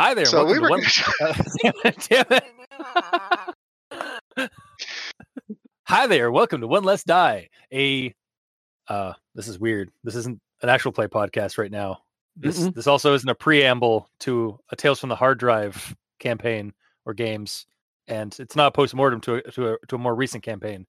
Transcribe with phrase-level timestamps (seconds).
[0.00, 0.24] Hi there.
[0.24, 0.82] So welcome we to were one...
[5.86, 6.32] Hi there.
[6.32, 7.48] Welcome to One Less Die.
[7.72, 8.14] A
[8.88, 9.92] uh this is weird.
[10.02, 11.98] This isn't an actual play podcast right now.
[12.36, 12.74] This Mm-mm.
[12.74, 16.72] this also isn't a preamble to a Tales from the Hard Drive campaign
[17.06, 17.66] or games,
[18.08, 20.86] and it's not a postmortem to a, to a to a more recent campaign.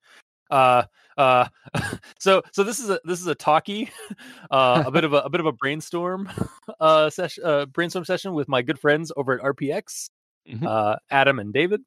[0.49, 0.83] Uh
[1.17, 1.47] uh
[2.19, 3.89] so so this is a this is a talkie
[4.51, 6.29] uh a bit of a, a bit of a brainstorm
[6.79, 10.09] uh session uh brainstorm session with my good friends over at RPX
[10.47, 10.63] Mhm.
[10.63, 11.81] uh Adam and David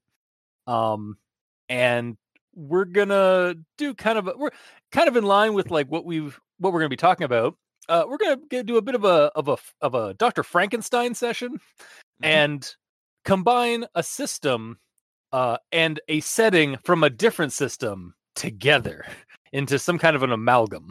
[0.67, 1.17] um
[1.69, 2.17] and
[2.57, 4.51] we're gonna do kind of a, we're
[4.91, 7.55] kind of in line with like what we've what we're gonna be talking about
[7.89, 10.43] uh we're gonna get, do a bit of a of a of a Dr.
[10.43, 11.61] Frankenstein session
[12.23, 12.75] and
[13.25, 14.79] combine a system
[15.33, 19.05] uh and a setting from a different system together
[19.53, 20.91] into some kind of an amalgam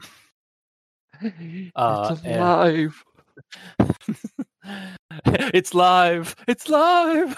[1.76, 3.04] Uh, it's alive.
[5.26, 6.36] it's live.
[6.48, 7.36] It's live.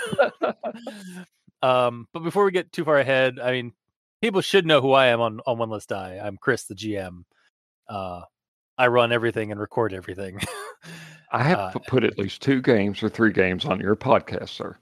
[1.62, 3.74] um, but before we get too far ahead, I mean,
[4.22, 6.20] people should know who I am on on One Less Die.
[6.22, 7.24] I'm Chris, the GM.
[7.88, 8.22] Uh,
[8.78, 10.40] I run everything and record everything.
[11.32, 14.76] I have uh, put at least two games or three games on your podcast, sir.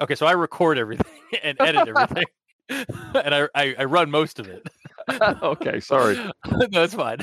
[0.00, 2.24] okay, so I record everything and edit everything,
[3.14, 4.68] and I, I I run most of it.
[5.42, 6.16] okay, sorry.
[6.70, 7.18] no, it's fine.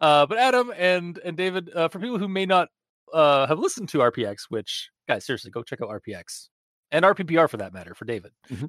[0.00, 2.68] Uh, but Adam and and David, uh, for people who may not
[3.12, 6.48] uh, have listened to RPX, which guys, seriously, go check out RPX
[6.90, 8.32] and RPPR for that matter for David.
[8.50, 8.68] Mhm.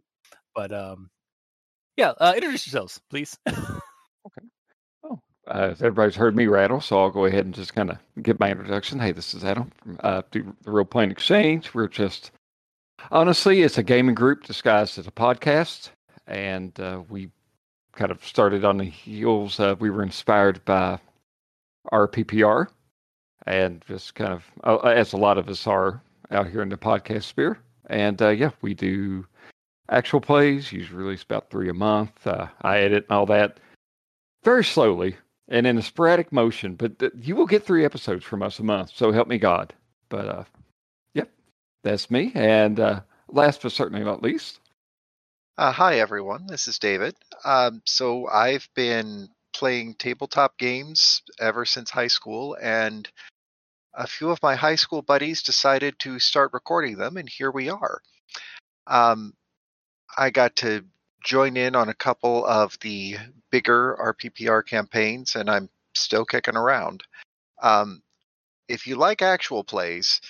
[0.53, 1.09] But um,
[1.95, 3.38] yeah, uh, introduce yourselves, please.
[3.48, 4.48] Okay.
[5.03, 8.39] Oh, uh, everybody's heard me rattle, so I'll go ahead and just kind of give
[8.39, 9.00] my introduction.
[9.00, 11.73] Hey, this is Adam from uh, the, Role Playing Exchange.
[11.73, 12.31] We're just
[13.11, 15.92] honestly, it's a gaming group disguised as a podcast,
[16.28, 17.30] and uh, we
[17.94, 19.59] kind of started on the heels.
[19.59, 21.00] Uh, we were inspired by
[21.92, 22.67] RPPR,
[23.45, 26.78] and just kind of uh, as a lot of us are out here in the
[26.78, 27.58] podcast sphere.
[27.89, 29.25] And uh, yeah, we do
[29.89, 30.72] actual plays.
[30.72, 32.28] Usually release about three a month.
[32.28, 33.59] Uh, I edit and all that
[34.44, 35.17] very slowly
[35.49, 38.64] and in a sporadic motion, but th- you will get three episodes from us a
[38.64, 38.92] month.
[38.93, 39.73] So help me God.
[40.10, 40.43] But uh,
[41.14, 41.30] yep,
[41.83, 42.32] that's me.
[42.36, 44.60] And uh, last but certainly not least,
[45.60, 46.45] Uh, hi, everyone.
[46.45, 47.16] This is David.
[47.44, 53.10] Um, so I've been playing tabletop games ever since high school, and
[53.96, 57.70] a few of my high school buddies decided to start recording them, and here we
[57.70, 58.04] are.
[58.86, 59.34] Um,
[60.16, 60.86] I got to
[61.23, 63.17] join in on a couple of the
[63.50, 67.04] bigger RPPR campaigns, and I'm still kicking around.
[67.64, 68.04] Um,
[68.67, 70.22] if you like actual plays,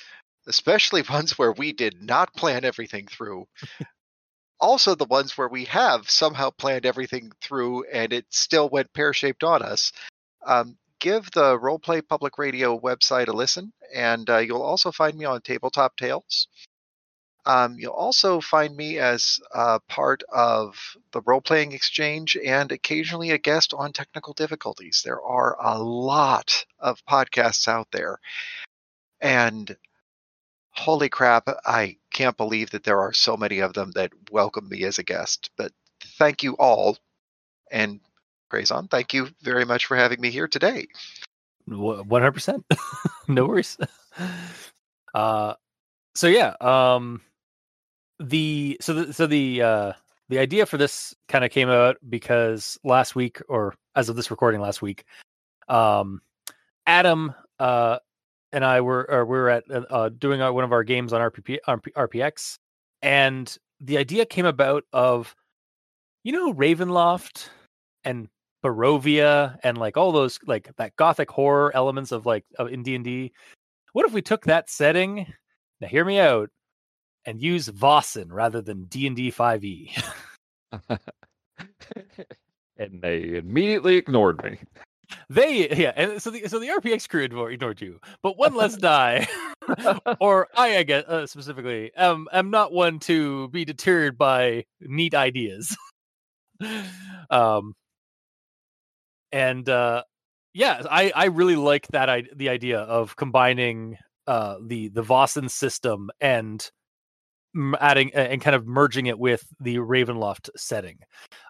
[0.47, 3.45] especially ones where we did not plan everything through,
[4.59, 9.13] also the ones where we have somehow planned everything through and it still went pear
[9.13, 9.91] shaped on us,
[10.45, 15.25] um, give the Roleplay Public Radio website a listen, and uh, you'll also find me
[15.25, 16.47] on Tabletop Tales.
[17.45, 20.75] Um, you'll also find me as uh, part of
[21.13, 25.01] the Role Playing Exchange and occasionally a guest on Technical Difficulties.
[25.05, 28.19] There are a lot of podcasts out there.
[29.21, 29.77] And
[30.77, 34.83] holy crap, I can't believe that there are so many of them that welcome me
[34.83, 35.49] as a guest.
[35.57, 35.71] But
[36.17, 36.97] thank you all.
[37.71, 37.99] And
[38.49, 40.87] Grazon, thank you very much for having me here today.
[41.67, 42.65] One hundred percent.
[43.27, 43.77] No worries.
[45.13, 45.55] Uh,
[46.13, 46.53] so yeah.
[46.61, 47.21] Um,
[48.19, 49.93] the so the so the uh
[50.29, 54.29] the idea for this kind of came out because last week, or as of this
[54.29, 55.05] recording last week,
[55.69, 56.21] um,
[56.85, 57.97] Adam uh
[58.51, 61.13] and I were or we were at uh, uh, doing our, one of our games
[61.13, 62.57] on RPP, RP, RPX,
[63.01, 65.35] and the idea came about of
[66.23, 67.49] you know Ravenloft
[68.03, 68.27] and
[68.63, 72.95] Barovia and like all those like that gothic horror elements of like of in D
[72.95, 73.31] and D.
[73.93, 75.27] What if we took that setting?
[75.79, 76.49] Now hear me out,
[77.25, 79.93] and use Vaesen rather than D and D five E.
[82.77, 84.57] and they immediately ignored me.
[85.29, 88.75] They yeah, and so the so the RPX crew ignored, ignored you, but one less
[88.77, 89.27] die,
[90.19, 95.13] or I I guess uh, specifically am am not one to be deterred by neat
[95.13, 95.75] ideas.
[97.29, 97.73] um,
[99.31, 100.03] and uh,
[100.53, 105.49] yeah, I I really like that I the idea of combining uh the the Vaesen
[105.49, 106.69] system and
[107.79, 110.99] adding and kind of merging it with the Ravenloft setting.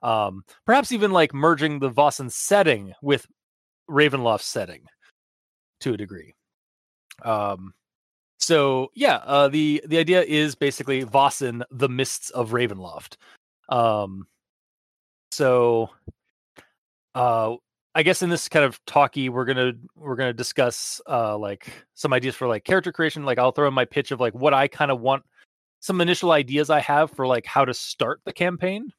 [0.04, 3.26] Um, perhaps even like merging the Vaesen setting with
[3.90, 4.82] Ravenloft setting
[5.82, 6.34] to a degree.
[7.24, 7.74] Um,
[8.40, 13.18] so yeah, uh, the the idea is basically Vaesen, the mists of Ravenloft.
[13.70, 14.28] Um,
[15.32, 15.90] so
[17.16, 17.56] uh,
[17.96, 22.14] I guess in this kind of talky, we're gonna we're gonna discuss uh like some
[22.14, 23.26] ideas for like character creation.
[23.26, 25.24] Like I'll throw in my pitch of like what I kind of want,
[25.80, 28.94] some initial ideas I have for like how to start the campaign,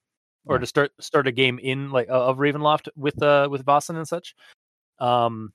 [0.46, 3.96] or to start start a game in like uh, of Ravenloft with uh with Vaesen
[3.96, 4.34] and such.
[4.98, 5.52] Um,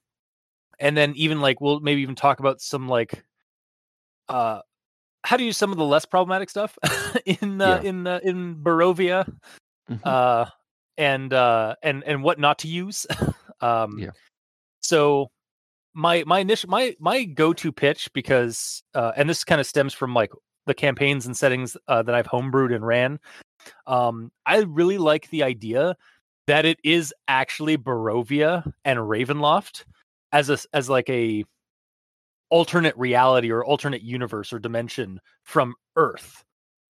[0.80, 3.24] and then even like we'll maybe even talk about some like
[4.30, 4.62] uh
[5.24, 6.78] how to use some of the less problematic stuff
[7.26, 7.82] in uh, Yeah.
[7.82, 9.26] in uh, in Barovia
[9.90, 10.00] Mhm.
[10.04, 10.46] uh
[10.98, 13.06] and uh and and what not to use
[13.62, 14.12] um Yeah.
[14.82, 15.30] so
[15.94, 20.14] my my initial my my go-to pitch because uh and this kind of stems from
[20.14, 20.32] like
[20.66, 23.20] the campaigns and settings uh, that I've homebrewed and ran
[23.86, 25.98] um I really like the idea
[26.48, 29.86] that it is actually Barovia and Ravenloft
[30.32, 31.46] as a as like a
[32.50, 36.44] alternate reality or alternate universe or dimension from Earth.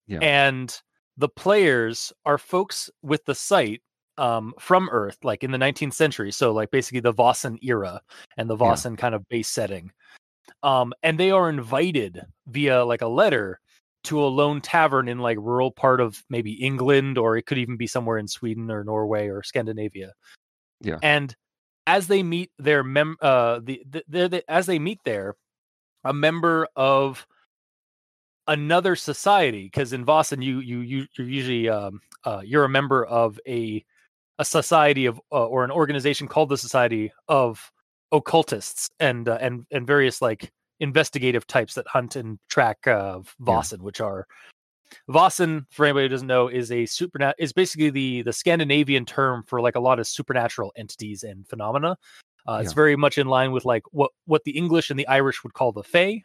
[0.06, 0.18] Yeah.
[0.20, 0.76] And
[1.16, 3.82] the players are folks with the sight
[4.18, 6.32] um, from Earth, like in the 19th century.
[6.32, 8.00] So, like basically the Vaesen era
[8.36, 8.72] and the Yeah.
[8.72, 9.92] Vaesen kind of base setting.
[10.62, 13.60] Um, and they are invited via like a letter
[14.04, 17.76] to a lone tavern in like rural part of maybe England, or it could even
[17.76, 20.12] be somewhere in Sweden or Norway or Scandinavia.
[20.80, 20.98] Yeah.
[21.02, 21.34] And
[21.86, 25.36] as they meet their mem, uh, the, the, the, the as they meet there,
[26.04, 27.26] a member of
[28.46, 33.02] another society because in Vaesen you you you you're usually um uh you're a member
[33.06, 33.82] of a
[34.38, 37.72] a society of uh, or an organization called the Society of
[38.12, 40.52] Occultists and uh, and and various like
[40.84, 44.26] investigative types that hunt and track uh Vaesen which are
[45.08, 49.42] Vaesen for anybody who doesn't know is a supernat is basically the the Scandinavian term
[49.42, 51.96] for like a lot of supernatural entities and phenomena.
[52.46, 55.42] Uh, It's very much in line with like what what the English and the Irish
[55.42, 56.22] would call the Fae.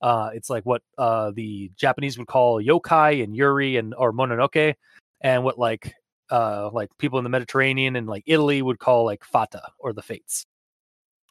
[0.00, 4.74] Uh, it's like what uh, the Japanese would call yokai and yuri and or mononoke,
[5.20, 5.94] and what like
[6.30, 10.02] uh, like people in the Mediterranean and like Italy would call like fata or the
[10.02, 10.44] fates.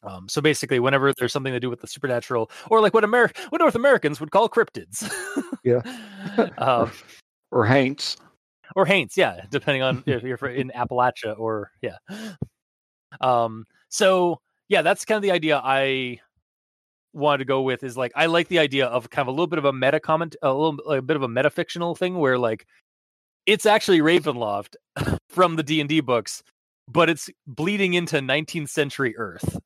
[0.04, 3.36] Um, so basically, whenever there's something to do with the supernatural, or like what Ameri-
[3.50, 5.10] what North Americans would call cryptids,
[5.64, 5.82] Yeah.
[6.58, 6.92] um,
[7.52, 8.18] or Haints.
[8.76, 11.98] or Haints, yeah, depending on if you're in Appalachia or yeah.
[13.20, 14.40] Um, so
[14.70, 16.20] yeah, that's kind of the idea I
[17.14, 17.84] wanted to go with.
[17.84, 20.00] Is like I like the idea of kind of a little bit of a meta
[20.00, 22.66] comment, a little like, a bit of a metafictional thing where like
[23.46, 24.76] it's actually Ravenloft
[25.30, 26.42] from the D and D books,
[26.92, 29.58] but it's bleeding into 19th century Earth.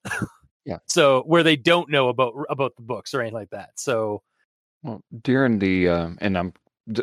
[0.65, 0.77] Yeah.
[0.87, 3.69] So where they don't know about about the books or anything like that.
[3.75, 4.23] So
[4.81, 6.53] Well, during the um, and I'm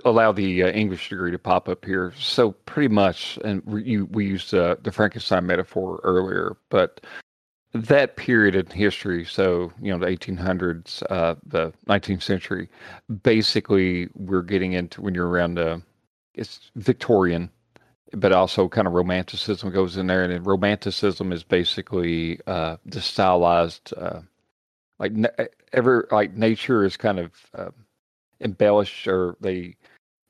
[0.05, 2.13] allow the uh, English degree to pop up here.
[2.19, 7.01] So pretty much, and we, you we used uh, the Frankenstein metaphor earlier, but
[7.75, 12.69] that period in history, so you know the 1800s, uh, the 19th century,
[13.23, 15.79] basically we're getting into when you're around uh,
[16.35, 17.51] it's Victorian,
[18.15, 23.93] but also kind of romanticism goes in there, and romanticism is basically uh, the stylized.
[23.97, 24.21] Uh,
[24.99, 25.29] like na-
[25.73, 27.71] ever like nature is kind of uh,
[28.41, 29.77] embellished or they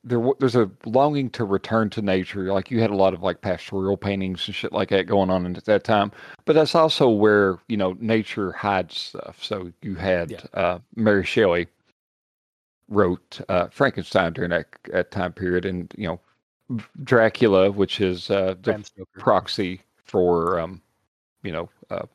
[0.04, 3.40] there there's a longing to return to nature like you had a lot of like
[3.40, 6.10] pastoral paintings and shit like that going on at that time
[6.44, 10.40] but that's also where you know nature hides stuff so you had Yeah.
[10.54, 11.68] uh, mary shelley
[12.88, 16.20] wrote uh, frankenstein during that, that time period and you know
[17.04, 18.84] dracula which is uh, the
[19.18, 20.80] proxy for um
[21.42, 22.06] you know uh,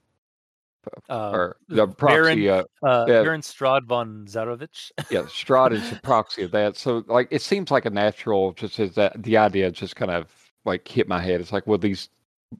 [1.09, 3.05] Uh, or the Baron- proxy uh, uh.
[3.05, 4.91] Baron Strahd von Zarovich.
[5.11, 6.77] yeah, Strahd is a proxy of that.
[6.77, 10.27] So like it seems like a natural just as that the idea just kind of
[10.63, 11.41] like hit my head.
[11.41, 12.09] It's like, well, these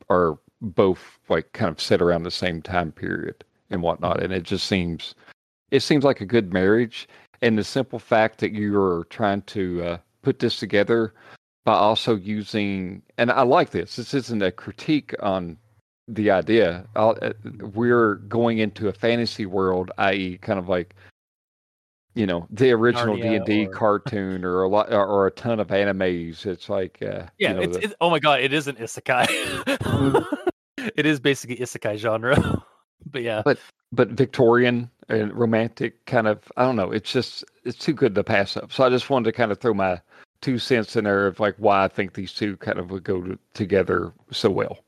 [0.09, 4.21] are both like kind of set around the same time period and whatnot.
[4.21, 5.15] And it just seems
[5.71, 7.07] it seems like a good marriage.
[7.41, 11.13] And the simple fact that you're trying to uh, put this together
[11.67, 13.97] by also using and I like this.
[13.97, 15.57] This isn't a critique on
[16.07, 16.87] the idea.
[16.95, 17.33] I'll, uh,
[17.73, 20.95] we're going into a fantasy world, i.e., kind of like
[22.15, 25.67] you know the original D and D cartoon or a lot or a ton of
[25.67, 26.45] animes.
[26.45, 28.77] It's like uh, Yeah, you know, it's, the- it's oh my god, it is an
[28.77, 29.27] isekai.
[30.95, 32.63] it is basically isekai genre.
[33.11, 33.41] but yeah,
[33.91, 36.91] but Victorian and romantic kind of I don't know.
[36.91, 38.71] It's just it's too good to pass up.
[38.71, 39.99] So I just wanted to kind of throw my
[40.41, 43.21] two cents in there of like why I think these two kind of would go
[43.21, 44.79] to, together so well.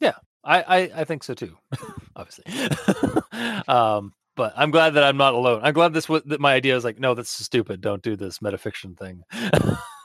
[0.00, 1.56] Yeah, I, I I think so too.
[2.16, 2.44] obviously.
[3.68, 5.60] um, but I'm glad that I'm not alone.
[5.64, 7.80] I'm glad this was that my idea is like, no, that's stupid.
[7.80, 9.24] Don't do this metafiction thing.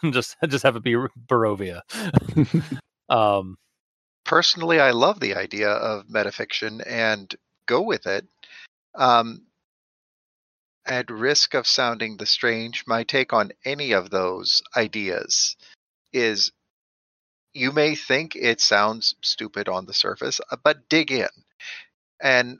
[0.11, 0.95] just just have it be
[1.27, 1.81] Barovia.
[3.09, 3.57] um,
[4.25, 7.33] Personally, I love the idea of metafiction and
[7.65, 8.25] go with it.
[8.95, 9.43] Um,
[10.85, 15.55] at risk of sounding the strange, my take on any of those ideas
[16.11, 16.51] is
[17.53, 21.29] you may think it sounds stupid on the surface, uh, but dig in,
[22.21, 22.59] and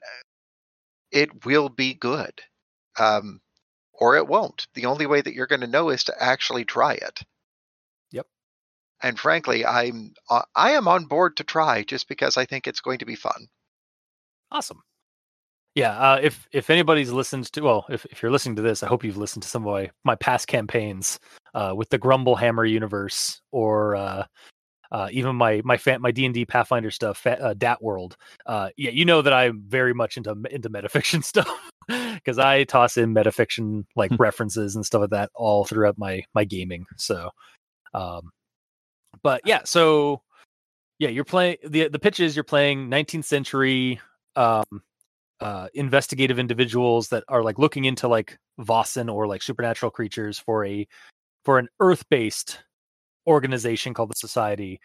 [1.12, 2.42] it will be good,
[2.98, 3.42] um,
[3.92, 4.68] or it won't.
[4.74, 7.22] The only way that you're going to know is to actually try it.
[8.12, 8.28] Yep.
[9.02, 12.82] And frankly, I'm uh, I am on board to try just because I think it's
[12.82, 13.48] going to be fun.
[14.52, 14.84] Awesome.
[15.76, 18.88] Yeah, uh, if if anybody's listened to well, if, if you're listening to this, I
[18.88, 21.20] hope you've listened to some of my, my past campaigns
[21.56, 24.26] uh, with the Grumble Hammer universe or uh,
[24.92, 28.16] uh, even my my fan, my D and D Pathfinder stuff, uh, Dat World.
[28.46, 31.50] Uh, yeah, you know that I'm very much into into metafiction stuff
[31.88, 34.22] because I toss in metafiction like Hmm.
[34.22, 36.86] references and stuff like that all throughout my my gaming.
[36.98, 37.32] So,
[37.96, 38.30] um,
[39.24, 40.22] but yeah, so
[41.00, 44.00] yeah, you're playing the the pitch is you're playing 19th century
[44.36, 44.64] um
[45.44, 50.66] uh investigative individuals that are like looking into like Vossen or like supernatural creatures for
[50.66, 50.88] a
[51.46, 52.60] for an earth based
[53.28, 54.80] organization called the Society,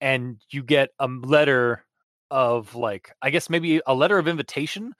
[0.00, 1.84] and you get a letter
[2.30, 4.92] of like I guess maybe a letter of invitation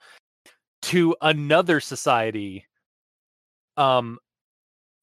[0.83, 2.65] to another society
[3.75, 4.19] um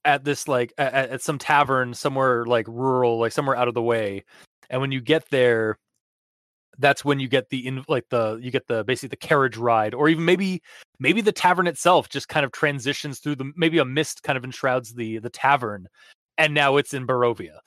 [0.04, 3.82] at this like at, at some tavern somewhere like rural like somewhere out of the
[3.82, 4.25] way
[4.70, 5.78] and when you get there
[6.78, 9.95] that's when you get the in like the you get the basically the carriage ride
[9.95, 10.62] or even maybe
[10.99, 14.45] maybe the tavern itself just kind of transitions through the maybe a mist kind of
[14.45, 15.87] enshrouds the the tavern
[16.37, 17.59] and now it's in Barovia.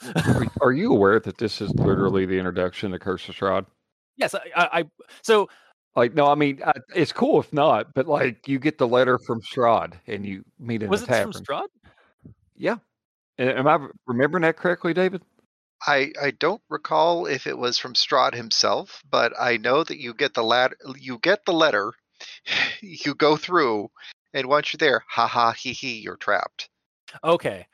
[0.61, 3.65] Are, you aware that this is literally the introduction to Curse of Strahd?
[4.17, 4.83] yes, I, I, I
[5.21, 5.47] so
[5.97, 9.17] Like, no, I mean, I, it's cool if not, but like, you get the letter
[9.17, 11.43] from Strahd and you meet in was the it from tavern.
[11.43, 11.67] Strahd?
[12.55, 12.75] Yeah.
[13.39, 15.23] Am I remembering that correctly, David?
[15.85, 20.13] I, I don't recall if it was from Strahd himself, but I know that you
[20.13, 21.93] get the lat- you get the letter,
[22.81, 23.89] you go through,
[24.33, 26.69] and once you're there, ha ha he he, you're trapped.
[27.23, 27.67] Okay.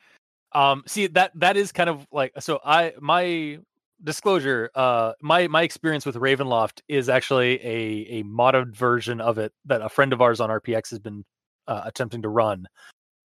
[0.52, 3.58] Um see that that is kind of like so I my
[4.02, 9.52] disclosure uh my my experience with Ravenloft is actually a a modded version of it
[9.64, 11.24] that a friend of ours on RPX has been
[11.66, 12.66] uh, attempting to run.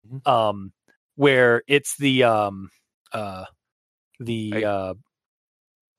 [0.07, 0.27] Mhm.
[0.27, 0.73] Um
[1.15, 2.69] where it's the um
[3.13, 3.45] uh
[4.19, 4.93] the uh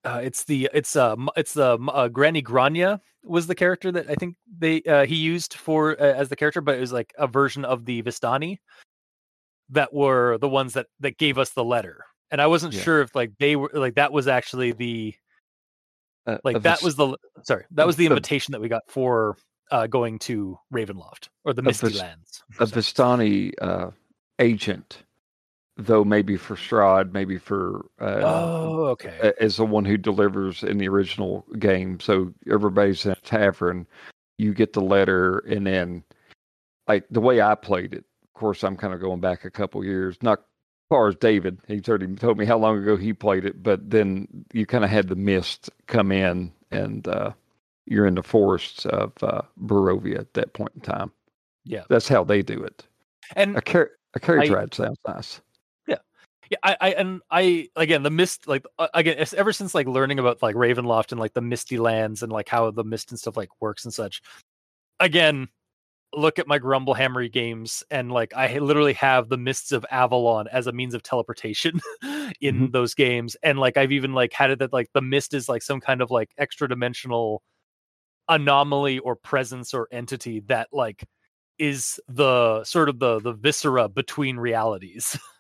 [0.05, 4.15] uh, it's the it's uh it's the uh, Granny Grania was the character that I
[4.15, 7.27] think they uh, he used for uh, as the character, but it was like a
[7.27, 8.59] version of the Vistani
[9.71, 12.83] that were the ones that that gave us the letter, and I wasn't Yeah.
[12.83, 15.15] sure if like they were like that was actually the
[16.27, 19.37] Uh, like that was the sorry that was the of- invitation that we got for
[19.73, 22.45] uh going to Ravenloft or the Misty this- Lands.
[22.61, 23.91] a Vistani uh,
[24.39, 25.03] agent,
[25.77, 29.33] though maybe for Strahd, maybe for uh, Oh, okay.
[29.41, 32.01] as the one who delivers in the original game.
[32.01, 33.87] So everybody's in a tavern.
[34.39, 36.05] You get the letter, and then,
[36.89, 38.05] like the way I played it.
[38.25, 40.19] Of course, I'm kind of going back a couple years.
[40.23, 40.45] Not as
[40.91, 41.59] far as David.
[41.67, 43.63] He's already told me how long ago he played it.
[43.63, 47.33] But then you kind of had the mist come in, and uh,
[47.87, 51.13] you're in the forests of uh, Barovia at that point in time.
[51.65, 51.85] Yeah.
[51.89, 52.87] That's how they do it.
[53.37, 55.41] and A, car- a carriage I- ride sounds nice.
[56.51, 60.19] Yeah I, I and i again the mist like again it's ever since like learning
[60.19, 63.37] about like ravenloft and like the misty lands and like how the mist and stuff
[63.37, 64.23] like works and such
[65.01, 65.49] again
[66.15, 70.47] look at my grumble hammery games and like i literally have the mists of avalon
[70.49, 71.81] as a means of teleportation
[72.41, 72.67] in mm-hmm.
[72.71, 75.63] those games and like i've even like had it that like the mist is like
[75.63, 77.43] some kind of like extra dimensional
[78.29, 81.05] anomaly or presence or entity that like
[81.59, 85.19] is the sort of the the viscera between realities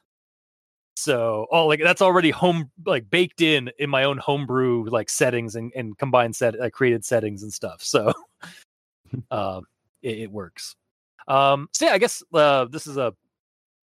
[0.96, 5.54] so oh like that's already home like baked in in my own homebrew like settings
[5.54, 8.12] and, and combined set uh, created settings and stuff so
[9.30, 9.62] um
[10.02, 10.74] it, it works
[11.28, 13.12] um so yeah i guess uh this is a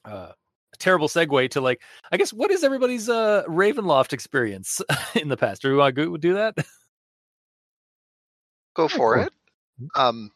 [0.05, 0.31] uh
[0.77, 1.81] terrible segue to like
[2.13, 4.81] i guess what is everybody's uh ravenloft experience
[5.15, 6.55] in the past do we want to do that
[8.79, 9.23] Go for cool.
[9.25, 9.33] it.
[9.95, 10.31] Um,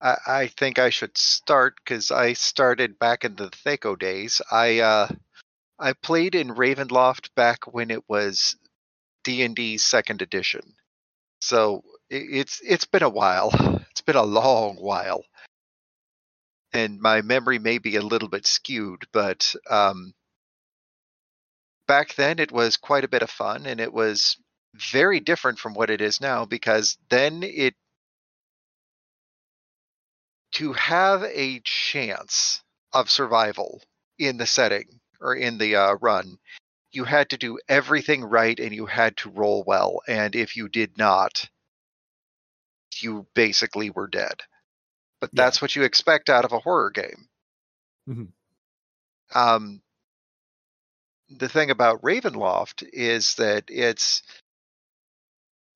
[0.00, 4.40] I, I think I should start because I started back in the Thaco days.
[4.50, 5.08] I uh,
[5.78, 8.56] I played in Ravenloft back when it was
[9.24, 10.74] D and D Second Edition,
[11.40, 13.50] so it's it's been a while.
[13.96, 15.24] It's been a long while,
[16.74, 20.12] and my memory may be a little bit skewed, but um,
[21.88, 24.36] back then it was quite a bit of fun, and it was
[24.74, 27.74] very different from what it is now because then it
[30.52, 33.82] to have a chance of survival
[34.18, 36.38] in the setting or in the uh, run
[36.92, 40.68] you had to do everything right and you had to roll well and if you
[40.68, 41.48] did not
[43.00, 44.42] you basically were dead
[45.20, 45.44] but Yeah.
[45.44, 47.28] that's what you expect out of a horror game
[48.08, 48.32] Mhm.
[49.34, 49.82] um
[51.28, 54.22] the thing about Ravenloft is that it's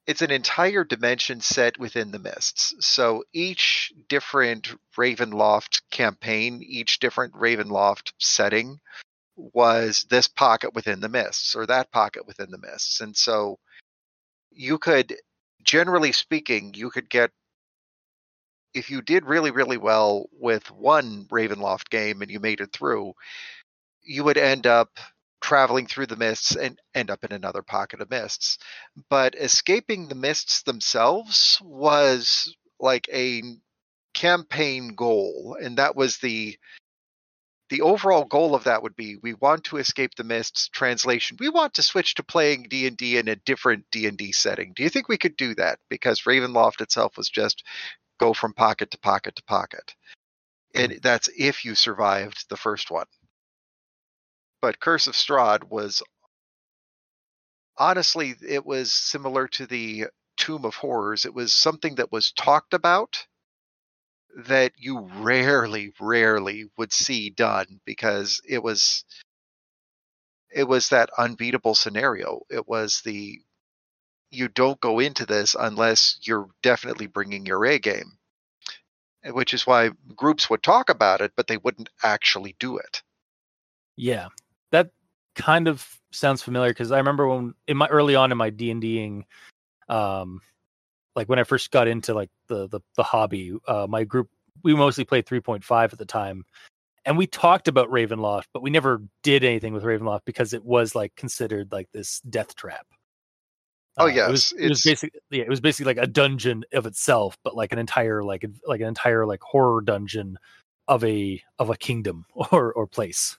[0.07, 2.75] it's an entire dimension set within the mists.
[2.81, 8.81] So each different Ravenloft campaign, each different Ravenloft setting
[9.55, 13.01] was this pocket within the mists or that pocket within the mists.
[13.01, 13.59] And so
[14.51, 15.17] you could
[15.63, 17.31] generally speaking, you could get
[18.73, 23.15] if you did really really well with one Ravenloft game and you made it through,
[24.03, 24.91] you would end up
[25.41, 28.59] traveling through the mists and end up in another pocket of mists.
[29.09, 33.43] But escaping the mists themselves was like a
[34.15, 36.59] campaign goal, and that was the
[37.71, 41.37] the overall goal of that would be we want to escape the mists translation.
[41.41, 44.73] We want to switch to playing d&d in a different d&d setting.
[44.75, 45.79] Do you think we could do that?
[45.89, 47.63] Because ravenloft itself was just
[48.19, 49.95] go from pocket to pocket to pocket.
[50.75, 53.07] And that's if you survived the first one.
[54.61, 56.03] But Curse of Strahd was
[57.79, 61.25] honestly it was similar to the Tomb of Horrors.
[61.25, 63.27] It was something that was talked about
[64.37, 69.05] that you rarely, rarely would see done because it was
[70.53, 72.41] it was that unbeatable scenario.
[72.51, 73.41] It was the
[74.31, 78.19] you don't go into this unless you're definitely bringing your A game,
[79.25, 83.03] which is why groups would talk about it, but they wouldn't actually do it.
[83.97, 84.29] Yeah,
[84.71, 84.91] that
[85.35, 88.71] kind of sounds familiar because I remember when in my early on in my D
[88.71, 89.27] and Ding,
[89.89, 90.41] um,
[91.21, 94.31] like when I first got into like the the, the hobby, uh, my group
[94.65, 96.45] we mostly played 3.5 at the time,
[97.05, 100.95] and we talked about Ravenloft, but we never did anything with Ravenloft because it was
[100.95, 102.87] like considered like this death trap.
[103.99, 106.65] Oh Uh, yes, it was, it was basically yeah, it was basically like a dungeon
[106.73, 110.39] of itself, but like an entire like like an entire like horror dungeon
[110.89, 113.37] of a of a kingdom or or place.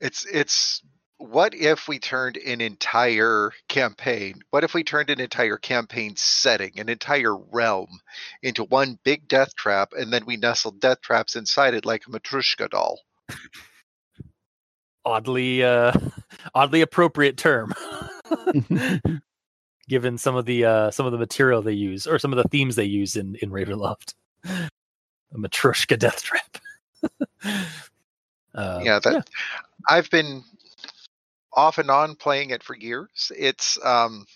[0.00, 0.82] It's it's
[1.18, 4.42] what if we turned an entire campaign?
[4.50, 8.00] What if we turned an entire campaign setting, an entire realm,
[8.42, 12.10] into one big death trap, and then we nestled death traps inside it like a
[12.10, 13.00] Matrushka doll?
[15.04, 15.92] oddly uh
[16.54, 17.72] oddly appropriate term
[19.88, 22.48] given some of the uh some of the material they use or some of the
[22.48, 26.58] themes they use in in ravenloft a matrushka death trap
[28.54, 29.28] uh, yeah, that
[29.88, 30.42] I've been
[31.54, 33.32] off and on playing it for years.
[33.36, 34.26] It's um,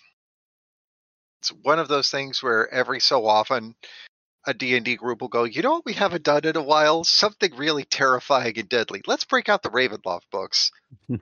[1.41, 3.75] it's one of those things where every so often
[4.45, 7.03] a D&D group will go, you know what we haven't done in a while?
[7.03, 9.01] Something really terrifying and deadly.
[9.05, 10.71] Let's break out the Ravenloft books.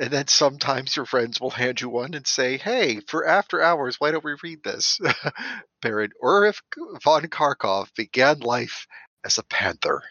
[0.00, 3.96] And then sometimes your friends will hand you one and say, hey, for after hours,
[3.98, 4.98] why don't we read this?
[5.82, 6.56] Baron Ulrich
[7.04, 8.86] von Kharkov began life
[9.26, 10.02] as a panther.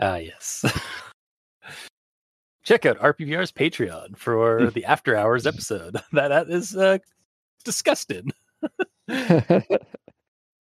[0.00, 0.64] ah yes
[2.66, 6.98] check out rppr's patreon for the after hours episode that that is uh
[7.64, 8.30] disgusting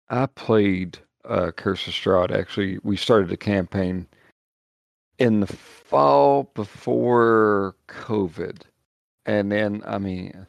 [0.10, 2.32] I played uh, Curse of Strahd.
[2.32, 4.08] Actually, we started a campaign
[5.18, 8.62] in the fall before COVID,
[9.26, 10.46] and then I mean,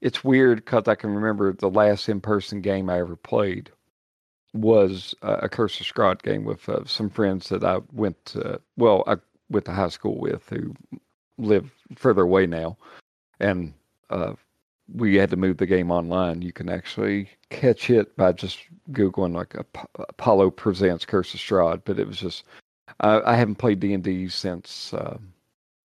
[0.00, 3.70] it's weird because I can remember the last in-person game I ever played
[4.54, 8.60] was uh, a Curse of Strahd game with uh, some friends that I went to.
[8.76, 9.16] Well, I
[9.50, 10.74] went to high school with who
[11.38, 12.76] live further away now,
[13.40, 13.72] and
[14.10, 14.34] uh,
[14.94, 16.42] we had to move the game online.
[16.42, 18.58] You can actually catch it by just
[18.90, 21.82] googling like Ap- Apollo presents Curse of Strahd.
[21.84, 22.44] But it was just
[23.00, 25.18] I, I haven't played D and D since uh,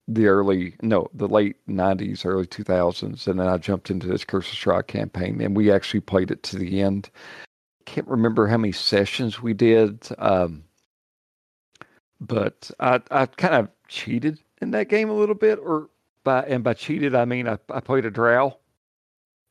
[0.08, 4.52] the early no the late '90s, early 2000s, and then I jumped into this Curse
[4.52, 7.10] of Strahd campaign, and we actually played it to the end.
[7.86, 10.64] Can't remember how many sessions we did, um,
[12.20, 15.90] but I I kind of cheated in that game a little bit, or
[16.24, 18.58] by and by cheated I mean I, I played a drow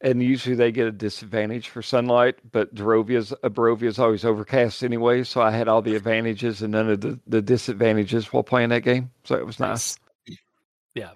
[0.00, 5.24] and usually they get a disadvantage for sunlight, but Barovia's uh, Barovia's always overcast anyway,
[5.24, 8.82] so I had all the advantages and none of the, the disadvantages while playing that
[8.82, 9.10] game.
[9.24, 9.96] So it was nice.
[10.94, 11.10] Yeah.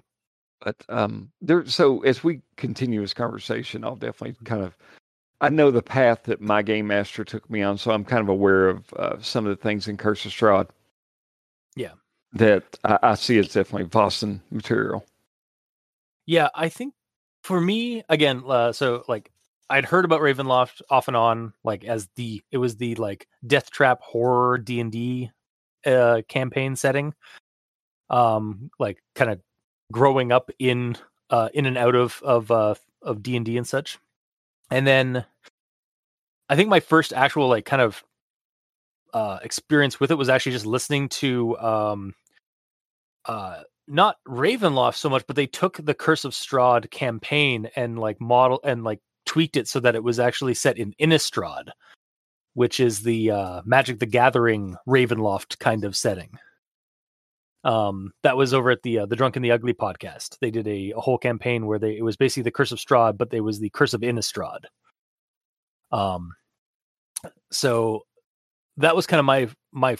[0.61, 4.77] But um there so as we continue this conversation, I'll definitely kind of
[5.41, 8.29] I know the path that my game master took me on, so I'm kind of
[8.29, 10.69] aware of uh, some of the things in Curse of Strahd.
[12.33, 15.05] That I, I see as definitely Vaesen material.
[16.25, 16.93] Yeah, I think
[17.43, 19.31] for me again, uh, so like
[19.69, 23.71] I'd heard about Ravenloft off and on, like as the it was the like death
[23.71, 25.31] trap horror D and D
[25.85, 27.13] uh campaign setting.
[28.09, 29.39] Um, like kind of
[29.91, 30.95] growing up in
[31.29, 33.99] uh in and out of of uh of D and D and such,
[34.71, 35.25] and then
[36.49, 38.03] I think my first actual like kind of
[39.13, 42.15] uh experience with it was actually just listening to um
[43.25, 48.19] uh not Ravenloft so much, but they took the Curse of Strahd campaign and like
[48.21, 51.69] model and like tweaked it so that it was actually set in Innistrad,
[52.53, 56.31] which is the uh, Magic the Gathering Ravenloft kind of setting.
[57.65, 60.37] Um, that was over at the uh, the Drunk and the Ugly podcast.
[60.39, 63.17] They did a, a whole campaign where they it was basically the Curse of Strahd,
[63.17, 64.65] but there was the Curse of Innistrad.
[65.91, 66.33] Um,
[67.51, 68.01] so
[68.77, 69.97] that was kind of my my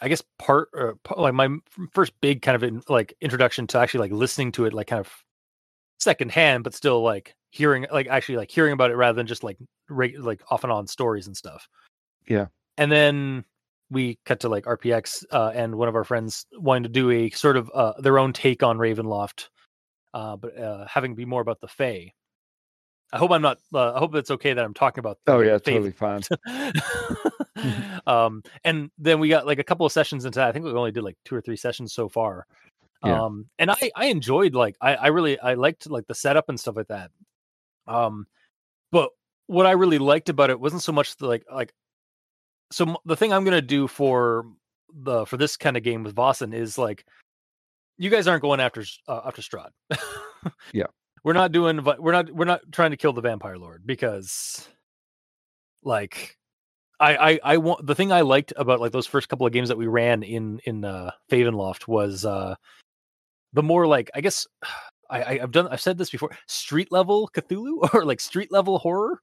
[0.00, 1.48] I guess part or like my
[1.92, 5.00] first big kind of in, like introduction to actually like listening to it like kind
[5.00, 5.12] of
[5.98, 9.58] secondhand, but still like hearing like actually like hearing about it rather than just like
[9.88, 11.68] re- like off and on stories and stuff.
[12.26, 12.46] Yeah.
[12.78, 13.44] And then
[13.90, 17.30] we cut to like RPX uh, and one of our friends wanting to do a
[17.30, 19.48] sort of uh, their own take on Ravenloft,
[20.14, 22.12] uh, but uh, having be more about the Fae.
[23.12, 23.58] I hope I'm not.
[23.72, 25.18] Uh, I hope it's okay that I'm talking about.
[25.26, 25.72] Oh yeah, Fae.
[25.72, 26.22] totally fine.
[28.06, 30.48] um, and then we got like a couple of sessions into that.
[30.48, 32.46] I think we only did like two or three sessions so far.
[33.04, 33.22] Yeah.
[33.22, 36.58] Um, and I I enjoyed like I I really I liked like the setup and
[36.58, 37.10] stuff like that.
[37.86, 38.26] Um,
[38.90, 39.10] but
[39.46, 41.74] what I really liked about it wasn't so much the, like like
[42.70, 44.46] so the thing I'm gonna do for
[44.94, 47.04] the for this kind of game with Vaesen is like
[47.98, 49.70] you guys aren't going after uh, after Strahd.
[50.72, 50.86] Yeah.
[51.24, 54.68] We're not doing we're not we're not trying to kill the vampire lord because
[55.82, 56.36] like
[57.00, 59.68] I, I I want the thing I liked about like those first couple of games
[59.68, 62.54] that we ran in in uh Favenloft was uh
[63.52, 64.46] the more like I guess
[65.10, 68.78] I, I I've done I've said this before street level Cthulhu or like street level
[68.78, 69.20] horror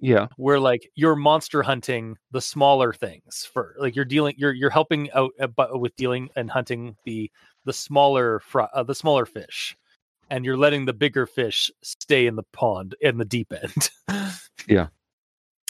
[0.00, 0.28] Yeah.
[0.36, 5.10] where like you're monster hunting the smaller things for like you're dealing you're you're helping
[5.12, 7.30] out uh, with dealing and hunting the
[7.64, 9.76] the smaller fr- uh, the smaller fish
[10.30, 13.90] and you're letting the bigger fish stay in the pond in the deep end
[14.68, 14.88] Yeah.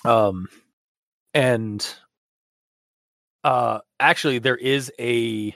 [0.05, 0.49] um
[1.33, 1.87] and
[3.43, 5.55] uh actually there is a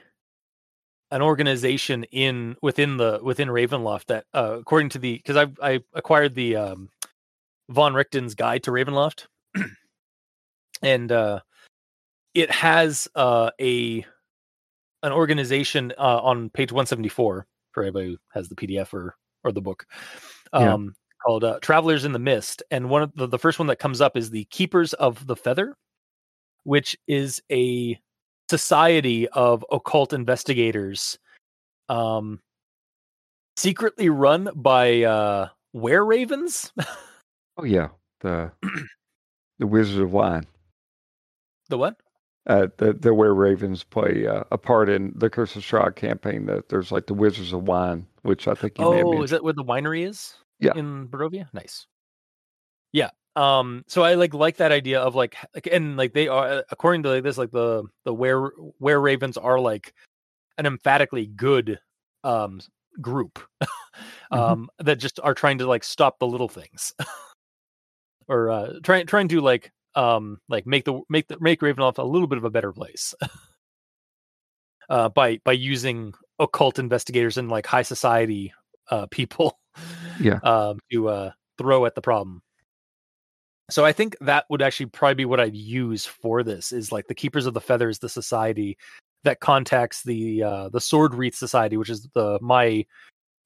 [1.10, 5.80] an organization in within the within Ravenloft that uh according to the because I I
[5.94, 6.90] acquired the um
[7.70, 9.26] Van Richten's guide to Ravenloft
[10.82, 11.40] and uh
[12.34, 14.04] it has uh a
[15.02, 17.46] an organization uh on page 174
[17.78, 19.14] for anybody who has the PDF or
[19.44, 19.86] or the book
[20.52, 20.74] Yeah.
[20.74, 23.78] um called uh, Travelers in the Mist and one of the, the first one that
[23.78, 25.76] comes up is the Keepers of the Feather
[26.64, 27.96] which is a
[28.50, 31.18] society of occult investigators
[31.88, 32.40] um
[33.56, 36.72] secretly run by uh were ravens
[37.58, 37.88] Oh yeah.
[38.22, 38.50] The
[39.60, 40.46] the Wizard of Wine.
[41.68, 41.96] the what
[42.48, 46.46] Uh, the the where ravens play uh, a part in the Curse of Strahd campaign.
[46.46, 49.30] That there's like the Wizards of Wine, which I think you may have oh is
[49.30, 50.34] that where the winery is?
[50.58, 50.72] Yeah.
[50.74, 51.48] in Barovia?
[51.52, 51.86] Nice.
[52.92, 56.48] Yeah um so i like like that idea of like like and like they are
[56.48, 58.46] uh, according to like this like the the where
[58.78, 59.94] where ravens are like
[60.56, 61.78] an emphatically good
[62.24, 62.60] um
[63.00, 63.38] group
[64.30, 66.92] um that just are trying to like stop the little things.
[68.30, 72.02] Or uh trying trying to like um like make the make the make ravenloft a
[72.02, 73.14] little bit of a better place
[74.88, 78.52] uh by by using occult investigators and like high society
[78.90, 79.58] uh people
[80.20, 80.38] Yeah.
[80.44, 82.42] um to uh throw at the problem
[83.70, 87.08] so i think that would actually probably be what i'd use for this is like
[87.08, 88.78] the keepers of the feathers the society
[89.24, 92.86] that contacts the uh the sword wreath society which is the my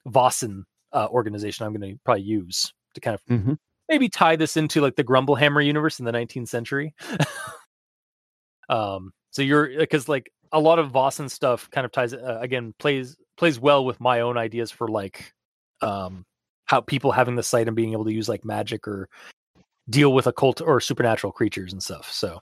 [0.06, 3.56] vaesen uh organization i'm going to probably use to kind of Mhm.
[3.92, 6.94] Maybe tie this into like the grumblehammer universe in the 19th century
[8.70, 12.72] um so you're because like a lot of vaesen stuff kind of ties uh, again
[12.78, 15.34] plays plays well with my own ideas for like
[15.82, 16.24] um
[16.64, 19.10] how people having the sight and being able to use like magic or
[19.90, 22.40] deal with occult or supernatural creatures and stuff so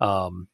[0.00, 0.48] um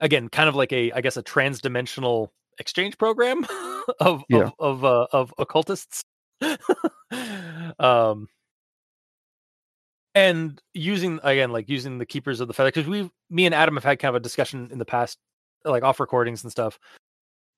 [0.00, 3.46] again kind of like a i guess a trans-dimensional exchange program
[4.00, 4.50] of Yeah.
[4.58, 6.02] of of, uh, of occultists
[7.78, 8.26] um
[10.14, 13.74] and using again like using the keepers of the feather because we me and adam
[13.74, 15.18] have had kind of a discussion in the past
[15.64, 16.78] like off recordings and stuff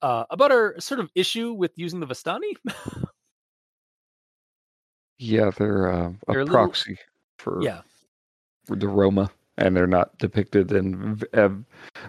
[0.03, 2.53] uh about our sort of issue with using the vistani
[5.19, 6.99] Yeah, they're uh, a They're a little- proxy
[7.39, 7.81] for yeah
[8.67, 11.23] for the Roma, and they're not depicted in.
[11.33, 11.49] Uh,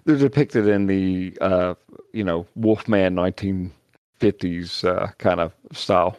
[0.03, 1.75] they're depicted in the uh,
[2.11, 6.17] you know Wolfman 1950s uh, kind of style.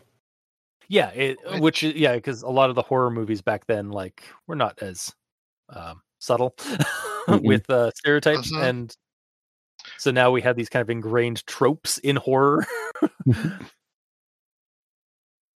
[0.88, 1.60] Yeah, it, Right.
[1.60, 5.12] which yeah, because a lot of the horror movies back then, like, were not as
[5.68, 6.54] um, subtle
[7.42, 8.62] with uh, stereotypes, Mhm.
[8.62, 8.96] and
[9.98, 12.66] so now we have these kind of ingrained tropes in horror.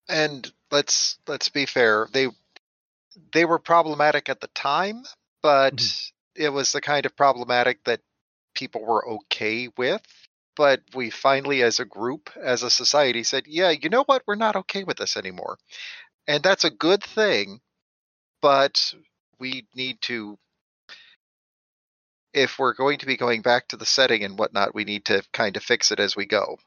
[0.09, 2.29] and let's let's be fair they
[3.33, 5.03] they were problematic at the time
[5.43, 6.13] but Mhm.
[6.35, 8.01] it was the kind of problematic that
[8.55, 10.03] people were okay with
[10.57, 14.23] but we finally, as a group, as a society, said, yeah, you know what?
[14.27, 15.59] We're not okay with this anymore.
[16.27, 17.61] And that's a good thing,
[18.41, 18.93] but
[19.39, 20.39] we need to,
[22.33, 25.23] if we're going to be going back to the setting and whatnot, we need to
[25.33, 26.59] kind of fix it as we go.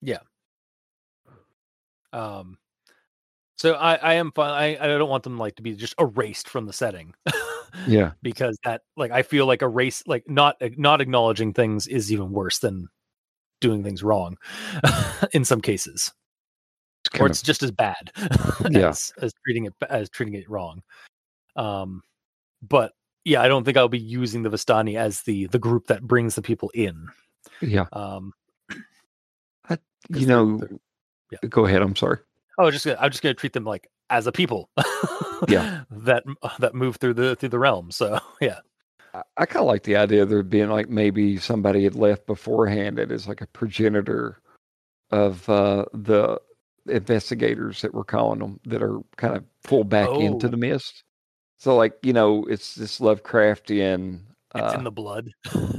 [0.00, 0.20] Yeah.
[2.12, 2.58] Um,
[3.56, 4.50] so I, I am fine.
[4.50, 7.14] I, I don't want them like to be just erased from the setting.
[7.86, 8.12] Yeah.
[8.22, 12.60] because that like I feel like erase like not not acknowledging things is even worse
[12.60, 12.88] than
[13.60, 14.36] doing things wrong
[15.32, 16.12] in some cases,
[17.12, 18.10] It's or it's just as bad
[18.70, 18.88] Yeah.
[18.88, 20.82] as, as treating it as treating it wrong.
[21.56, 22.02] Um,
[22.62, 22.92] but
[23.24, 26.34] yeah, I don't think I'll be using the Vistani as the the group that brings
[26.34, 27.08] the people in.
[27.60, 27.86] yeah.
[27.92, 28.32] Um,
[29.70, 29.76] You
[30.08, 30.78] they're- know, they're-
[31.32, 31.48] yeah.
[31.48, 31.82] go ahead.
[31.82, 32.18] I'm sorry.
[32.58, 34.70] Oh, just gonna, I'm just gonna treat them like as a people.
[35.48, 35.82] Yeah.
[35.90, 36.24] that
[36.60, 37.90] that move through the through the realm.
[37.90, 38.60] So yeah,
[39.36, 42.98] I, kind of like the idea of there being like maybe somebody had left beforehand
[42.98, 44.40] that is like a progenitor
[45.10, 46.40] of uh, the
[46.86, 50.50] investigators that we're calling them that are kind of pulled back into Oh.
[50.50, 51.04] the mist.
[51.58, 54.20] So like you know, it's this Lovecraftian.
[54.54, 55.30] it's uh, in the blood.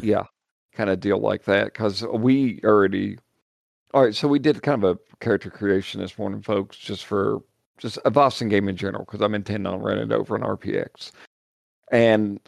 [0.02, 0.24] yeah
[0.74, 3.18] kind of deal like that because we already
[3.94, 7.40] all right so we did kind of a character creation this morning folks just for
[7.78, 11.12] just a vaesen game in general because i'm intending on running it over on rpx
[11.92, 12.40] and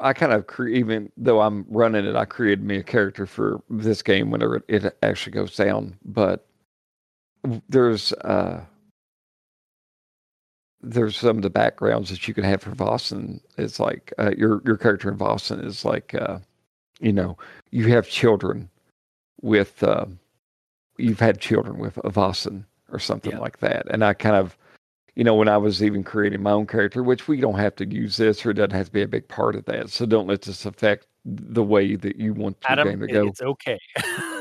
[0.00, 3.62] i kind of cre- even though i'm running it i created me a character for
[3.70, 6.46] this game whenever it actually goes down but
[7.68, 8.60] there's uh
[10.82, 13.40] there's some of the backgrounds that you can have for Vaesen.
[13.58, 16.38] It's like uh, your your character in Vaesen is like uh,
[17.00, 17.36] you know
[17.70, 18.68] you have children
[19.42, 20.06] with uh,
[20.98, 23.38] you've had children with a Vaesen or something Yeah.
[23.38, 23.86] like that.
[23.90, 24.56] And I kind of
[25.16, 27.86] you know when I was even creating my own character, which we don't have to
[27.86, 29.90] use this or it doesn't have to be a big part of that.
[29.90, 33.26] So don't let this affect the way that you want your Adam, game to go.
[33.26, 33.78] it's okay.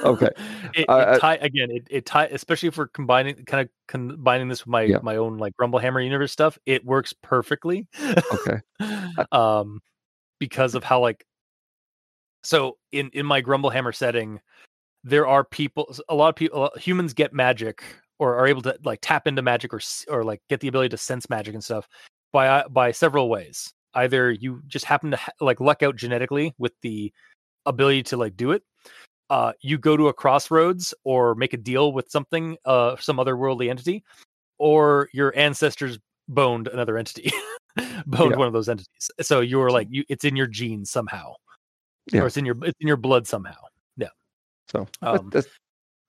[0.03, 0.29] Okay.
[0.75, 1.71] it, Uh, it tie again.
[1.71, 4.99] It, it tie especially for combining kind of combining this with my Yeah.
[5.01, 6.59] my own like Grumblehammer universe stuff.
[6.65, 7.87] It works perfectly.
[8.33, 8.59] Okay.
[9.31, 9.81] um,
[10.39, 11.25] because of how like
[12.43, 14.41] so in in my Grumblehammer setting,
[15.03, 15.95] there are people.
[16.09, 17.81] A lot of people, humans get magic
[18.19, 20.97] or are able to like tap into magic or or like get the ability to
[20.97, 21.87] sense magic and stuff
[22.31, 23.73] by uh, by several ways.
[23.93, 27.11] Either you just happen to ha- like luck out genetically with the
[27.65, 28.63] ability to like do it.
[29.29, 33.69] Uh, you go to a crossroads or make a deal with something, uh, some otherworldly
[33.71, 34.03] entity,
[34.59, 35.97] or your ancestors
[36.27, 37.31] boned another entity,
[38.05, 38.37] boned Yeah.
[38.37, 39.09] one of those entities.
[39.21, 41.33] So you're like you, it's in your genes somehow,
[42.11, 42.21] Yeah.
[42.21, 43.55] or it's in your it's in your blood somehow.
[43.97, 44.09] Yeah.
[44.69, 45.47] So Um, that's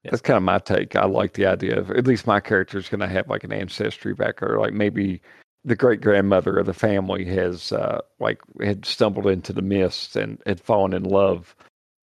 [0.06, 0.10] yeah.
[0.10, 0.96] that's kind of my take.
[0.96, 3.52] I like the idea of at least my character is going to have like an
[3.52, 5.20] ancestry background, like maybe
[5.64, 10.40] the great grandmother of the family has uh, like had stumbled into the mist and
[10.46, 11.56] had fallen in love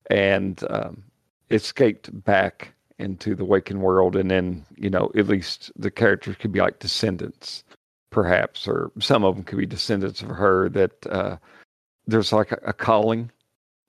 [0.09, 1.03] and um,
[1.51, 6.51] escaped back into the waking world, and then you know at least the characters could
[6.51, 7.63] be like descendants,
[8.11, 11.37] perhaps, or some of them could be descendants of her that uh,
[12.07, 13.29] there's like a, a calling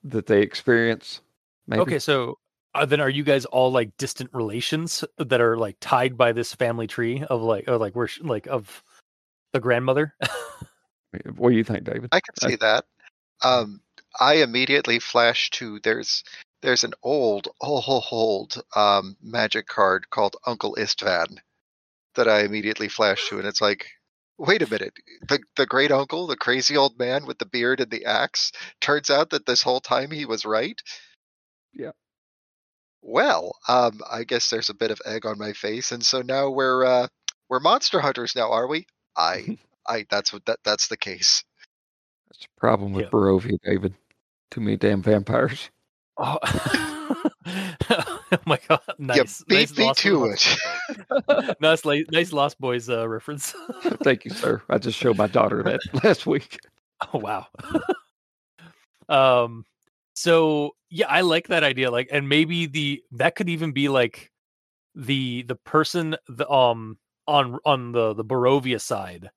[0.03, 1.21] that they experience.
[1.69, 1.83] Maybe.
[1.83, 2.39] Okay, so
[2.75, 6.55] uh, then are you guys all like distant relations that are like tied by this
[6.55, 8.83] family tree of like or like we're like of
[9.53, 10.15] the grandmother?
[11.37, 12.11] What do you think, David?
[12.13, 12.85] I can see that.
[13.43, 13.81] Um,
[14.19, 16.23] I immediately flash to there's
[16.63, 21.39] there's an old old old um, magic card called Uncle Istvan
[22.15, 23.87] that I immediately flash to, and it's like,
[24.39, 24.95] wait a minute,
[25.29, 29.11] the the great uncle, the crazy old man with the beard and the axe, turns
[29.11, 30.81] out that this whole time he was right.
[31.73, 31.93] Yeah.
[33.03, 36.51] Well, um, I guess there's a bit of egg on my face, and so now
[36.51, 37.07] we're uh,
[37.49, 38.87] we're monster hunters now, are we?
[39.17, 39.59] I
[39.89, 41.43] I that's what that that's the case.
[42.29, 43.11] That's the problem with Yeah.
[43.11, 43.95] Barovia, David.
[44.51, 45.71] Too many damn vampires.
[46.19, 46.39] Oh,
[47.49, 48.81] oh my god!
[48.99, 50.59] Nice, you beat nice me Lost to Boys-
[50.91, 51.57] it.
[51.61, 53.55] nice, la- nice Lost Boys uh, reference.
[54.05, 54.61] Thank you, sir.
[54.69, 56.59] I just showed my daughter that last week.
[57.15, 57.47] Oh wow.
[59.09, 59.65] um
[60.21, 64.31] so yeah, I like that idea like and maybe the that could even be like
[64.95, 69.31] the the person the um on on the the Barovia side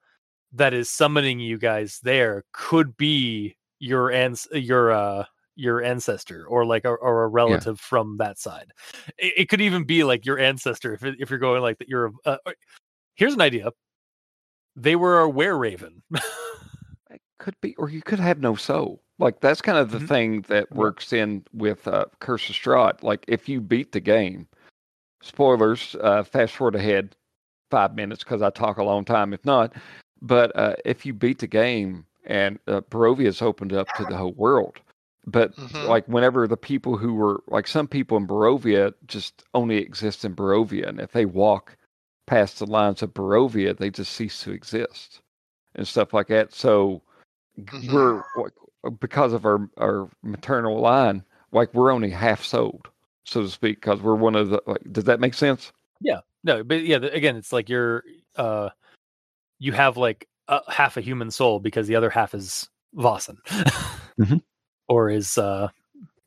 [0.51, 5.23] that is summoning you guys there could be your ans your uh
[5.55, 8.71] your ancestor or like a, or a relative from that side.
[9.17, 12.11] It, it could even be like your ancestor if if you're going like that you're
[12.25, 12.51] uh, uh,
[13.15, 13.71] here's an idea.
[14.75, 16.03] They were a were raven.
[17.11, 19.02] It could be, or you could have no soul.
[19.19, 20.07] Like that's kind of the Mhm.
[20.07, 23.03] thing that works in with uh, Curse of Strahd.
[23.03, 24.47] Like if you beat the game,
[25.21, 25.95] spoilers.
[26.01, 27.15] Uh, fast forward ahead
[27.71, 29.33] five minutes because I talk a long time.
[29.33, 29.73] If not,
[30.21, 34.33] but uh, if you beat the game and uh, Barovia's opened up to the whole
[34.33, 34.79] world,
[35.25, 35.87] But Mhm.
[35.87, 40.35] like whenever the people who were like some people in Barovia just only exist in
[40.35, 41.77] Barovia, and if they walk
[42.27, 45.21] past the lines of Barovia, they just cease to exist
[45.75, 46.53] and stuff like that.
[46.53, 47.01] So
[47.57, 47.91] Mhm.
[47.91, 48.53] we're like,
[48.99, 52.87] because of our our maternal line, like we're only half sold,
[53.25, 54.61] so to speak, because we're one of the.
[54.65, 55.71] Like, does that make sense?
[56.01, 56.19] Yeah.
[56.43, 58.03] No, but yeah, again, it's like you're
[58.35, 58.69] uh
[59.59, 63.37] you have like a, half a human soul because the other half is Vaesen.
[64.19, 64.41] Mhm.
[64.89, 65.69] Or is uh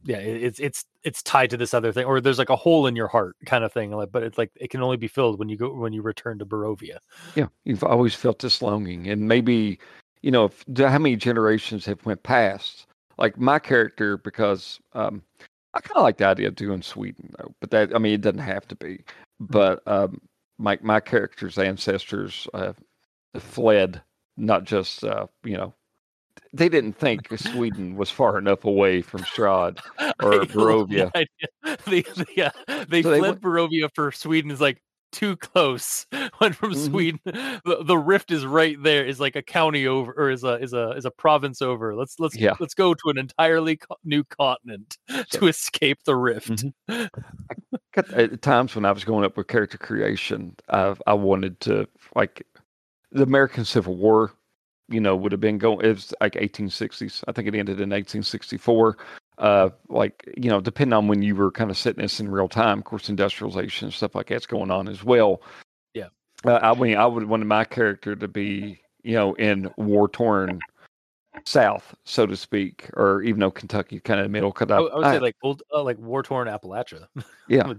[0.04, 2.86] yeah, it- it's it's it's tied to this other thing or there's like a hole
[2.86, 5.38] in your heart kind of thing like but it's like it can only be filled
[5.38, 6.96] when you go when you return to Barovia.
[7.34, 9.78] Yeah, you've always felt this longing, and maybe
[10.26, 12.86] you know if, how many generations have went past.
[13.16, 15.22] Like my character, because um,
[15.72, 18.22] I kind of like the idea of doing Sweden though, but that I mean it
[18.22, 19.04] doesn't have to be.
[19.38, 20.20] But um,
[20.58, 22.72] my my character's ancestors uh,
[23.38, 24.02] fled,
[24.36, 25.72] not just uh, you know.
[26.52, 29.78] They didn't think Sweden was far enough away from Strahd.
[30.22, 31.12] Or Barovia.
[31.12, 31.76] the.
[31.86, 32.50] They, they- yeah,
[32.88, 36.06] they So they fled Barovia for Sweden is like too close.
[36.40, 36.86] Went from Mhm.
[36.86, 37.20] Sweden.
[37.24, 39.04] The, the rift is right there.
[39.06, 41.94] Is like a county over, or is a is a is a province over.
[41.94, 42.54] Let's let's Yeah.
[42.60, 44.98] let's go to an entirely co- new continent
[45.30, 46.64] to escape the rift.
[46.88, 47.08] Mhm.
[47.94, 51.88] Got- At times when I was going up with character creation, I I wanted to
[52.14, 52.46] like
[53.12, 54.32] the American Civil War,
[54.88, 55.84] you know, would have been going.
[55.84, 57.24] It was like 1860s.
[57.28, 58.96] I think it ended in 1864.
[59.38, 62.48] Uh, like you know, depending on when you were kind of sitting this in real
[62.48, 62.78] time.
[62.78, 65.42] Of course, industrialization and stuff like that's going on as well.
[65.94, 66.08] Yeah.
[66.44, 70.58] Uh, I mean, I would want my character to be, you know, in war torn
[71.44, 74.52] South, so to speak, or even though Kentucky kind of middle.
[74.52, 77.06] Cause I, I, would- I would say like old uh, like war torn Appalachia.
[77.48, 77.74] Yeah.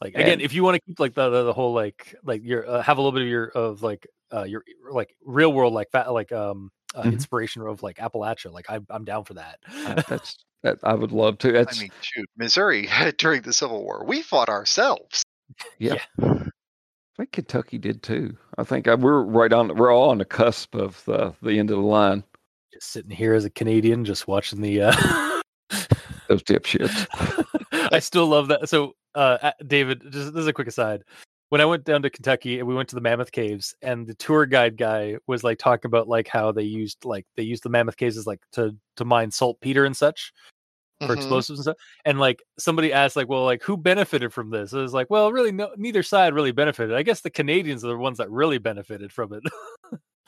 [0.00, 2.42] Like again, And- if you want to keep like the, the the whole like like
[2.44, 5.72] your uh, have a little bit of your of like uh your like real world
[5.74, 7.12] like fa- like um uh, Mhm.
[7.12, 8.52] inspiration of like Appalachia.
[8.52, 9.58] Like I'm I'm down for that.
[9.86, 11.52] uh, that's that I would love to.
[11.52, 15.22] That's I mean, shoot, Missouri during the Civil War, we fought ourselves.
[15.78, 15.98] Yeah.
[16.18, 16.48] I
[17.18, 18.36] think Kentucky did too.
[18.56, 19.76] I think I, we're right on.
[19.76, 22.24] We're all on the cusp of the the end of the line.
[22.72, 24.82] just sitting here as a Canadian, just watching the.
[24.82, 24.92] uh
[26.28, 27.06] Those dipshits.
[27.92, 28.66] I still love that.
[28.70, 31.02] So, uh, David, just this is a quick aside.
[31.52, 34.14] When I went down to Kentucky and we went to the Mammoth Caves, and the
[34.14, 37.68] tour guide guy was like talking about like how they used like they used the
[37.68, 40.32] Mammoth Caves as like to to mine saltpeter and such
[41.02, 41.16] for Mhm.
[41.16, 41.76] explosives and stuff.
[42.06, 44.72] And like somebody asked, like, well, like who benefited from this?
[44.72, 46.96] It was like, well, really, no, neither side really benefited.
[46.96, 49.42] I guess the Canadians are the ones that really benefited from it.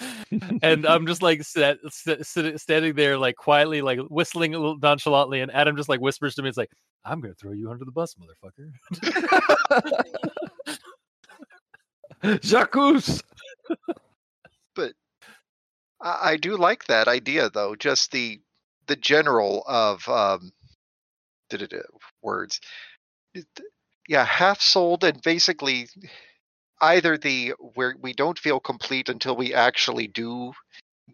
[0.63, 4.77] and I'm just like sat, sit, sit, standing there, like quietly, like whistling a little
[4.77, 7.87] nonchalantly, and Adam just like whispers to me, "It's like I'm gonna throw you under
[7.87, 8.73] the bus, motherfucker."
[12.43, 12.77] Jacques.
[16.05, 17.75] I, I do like that idea, though.
[17.75, 18.41] Just the
[18.87, 20.53] the general of um,
[21.49, 21.73] did it
[22.23, 22.61] words?
[24.09, 25.89] Yeah, half sold, and basically
[26.81, 30.53] either the where we don't feel complete until we actually do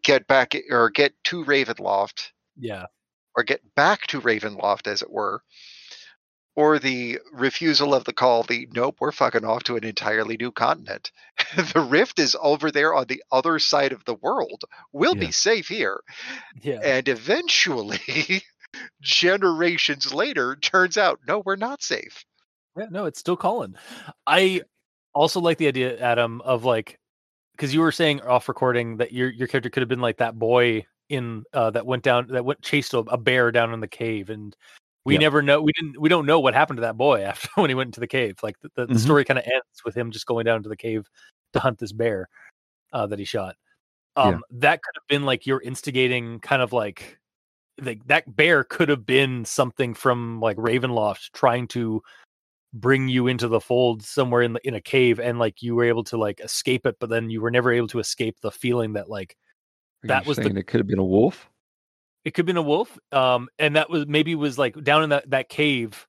[0.02, 2.86] get back or get to Ravenloft yeah,
[3.36, 5.42] or get back to Ravenloft, as it were,
[6.56, 10.50] or the refusal of the call, the nope, we're fucking off to an entirely new
[10.50, 11.12] continent.
[11.56, 14.64] the rift is over there on the other side of the world.
[14.92, 15.26] We'll Yeah.
[15.26, 16.00] be safe here.
[16.62, 16.80] yeah.
[16.82, 18.42] And eventually,
[19.00, 22.24] generations later, turns out, no, we're not safe.
[22.76, 23.74] Yeah, no, it's still calling.
[24.26, 24.62] I
[25.14, 26.98] also like the idea, Adam, of like
[27.56, 30.38] because you were saying off recording that your your character could have been like that
[30.38, 33.88] boy in uh that went down that went chased a, a bear down in the
[33.88, 34.56] cave and
[35.04, 35.20] we Yeah.
[35.20, 37.74] never know we didn't we don't know what happened to that boy after when he
[37.74, 38.98] went into the cave like the, the, the Mhm.
[39.00, 41.08] story kind of ends with him just going down to the cave
[41.52, 42.28] to hunt this bear
[42.92, 43.56] uh that he shot
[44.16, 44.22] Yeah.
[44.24, 47.18] um that could have been like you're instigating kind of like
[47.80, 52.02] like that bear could have been something from like Ravenloft trying to
[52.74, 55.82] bring you into the fold somewhere in the, in a cave and like you were
[55.84, 58.92] able to like escape it but then you were never able to escape the feeling
[58.92, 59.36] that like
[60.04, 61.49] Are That was the- it could have been a wolf.
[62.24, 65.10] It could have been a wolf um and that was maybe was like down in
[65.10, 66.06] that that cave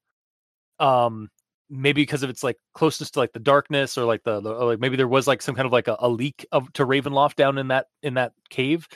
[0.80, 1.30] um
[1.72, 4.66] maybe because of its like closeness to like the darkness or like the, the or,
[4.66, 7.36] like maybe there was like some kind of like a, a leak of to Ravenloft
[7.36, 8.88] down in that in that cave.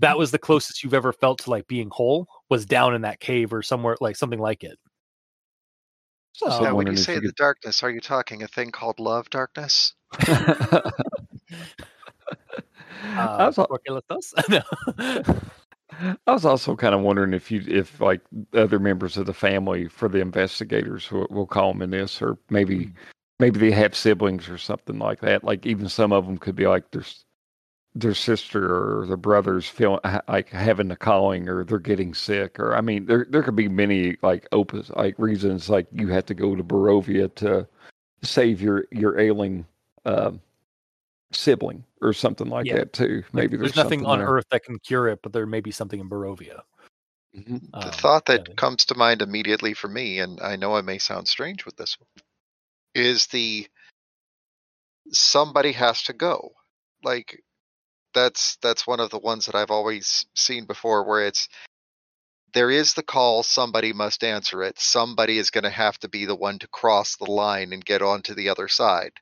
[0.00, 3.20] That was the closest you've ever felt to like being whole was down in that
[3.20, 4.78] cave or somewhere like something like it.
[6.32, 9.30] So now, when you say you the darkness, are you talking a thing called love
[9.30, 9.94] darkness?
[10.12, 10.26] could-
[13.16, 13.58] I uh, was
[16.00, 16.16] al- porque los dos?
[16.16, 16.16] no.
[16.26, 18.20] I was also kind of wondering if you, if like
[18.54, 22.92] other members of the family for the investigators, we'll, call them in this, or maybe,
[23.38, 25.44] maybe they have siblings or something like that.
[25.44, 27.24] Like even some of them could be like there's,
[27.94, 32.74] their sister or their brothers feeling like having the calling or they're getting sick or
[32.74, 36.34] I mean there there could be many like opus like reasons like you have to
[36.34, 37.68] go to Barovia to
[38.22, 39.64] save your your ailing
[40.06, 40.40] um,
[41.34, 42.76] sibling or something like Yeah.
[42.76, 43.22] that too.
[43.32, 44.28] Like, Maybe there's, there's, nothing on there.
[44.28, 46.62] Earth that can cure it, but there may be something in Barovia.
[47.34, 47.70] Mhm.
[47.72, 50.82] The Um, thought that yeah, comes to mind immediately for me, and I know I
[50.82, 52.08] may sound strange with this one,
[52.94, 53.68] is the
[55.10, 56.54] somebody has to go.
[57.02, 57.42] Like
[58.14, 61.48] that's that's one of the ones that I've always seen before where it's
[62.54, 64.78] there is the call, somebody must answer it.
[64.78, 68.00] Somebody is going to have to be the one to cross the line and get
[68.00, 69.12] onto the other side.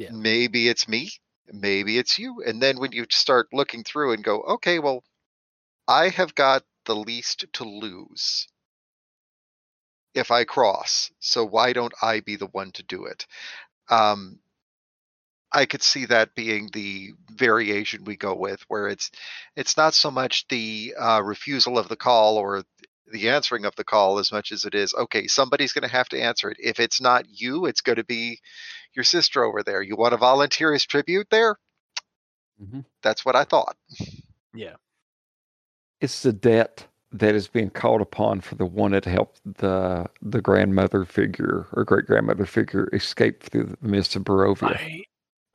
[0.00, 0.12] Yeah.
[0.12, 1.10] Maybe it's me,
[1.52, 2.42] maybe it's you.
[2.46, 5.04] And then when you start looking through and go, okay, well,
[5.86, 8.48] I have got the least to lose
[10.14, 11.10] if I cross.
[11.20, 13.26] So why don't I be the one to do it?
[13.90, 14.40] Um,
[15.52, 19.10] I could see that being the variation we go with, where it's
[19.54, 22.64] it's not so much the uh, refusal of the call or
[23.10, 25.26] the answering of the call as much as it is okay.
[25.26, 26.56] Somebody's going to have to answer it.
[26.60, 28.40] If it's not you, it's going to be
[28.94, 29.82] your sister over there.
[29.82, 31.56] You want to volunteer as tribute there?
[32.62, 32.84] Mhm.
[33.02, 33.76] That's what I thought.
[34.54, 34.76] yeah.
[36.00, 40.40] It's the debt that is being called upon for the one that helped the the
[40.40, 44.76] grandmother figure or great grandmother figure escape through the mist of Barovia.
[44.76, 45.04] I,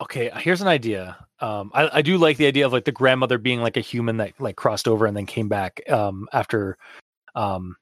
[0.02, 1.16] okay, here's an idea.
[1.40, 4.18] Um, I, I do like the idea of like the grandmother being like a human
[4.18, 6.76] that like crossed over and then came back um, after,
[7.36, 7.76] um,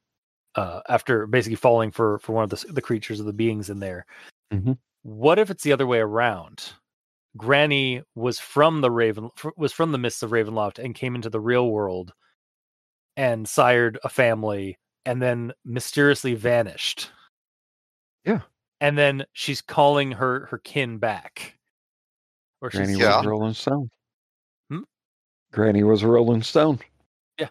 [0.57, 3.81] uh, after basically falling for for one of the the creatures of the beings in
[3.81, 4.05] there.
[4.53, 4.79] Mhm.
[5.03, 6.73] What if it's the other way around?
[7.37, 11.31] Granny was from the Raven fr- was from the mists of Ravenloft and came into
[11.31, 12.13] the real world
[13.17, 17.11] and sired a family and then mysteriously vanished.
[18.25, 18.41] Yeah.
[18.81, 21.59] And then she's calling her her kin back.
[22.61, 23.17] Or she's Granny Yeah.
[23.19, 23.91] was a Rolling Stone.
[24.71, 24.83] Hmm?
[25.53, 26.79] Granny was a Rolling Stone.
[27.39, 27.49] Yeah.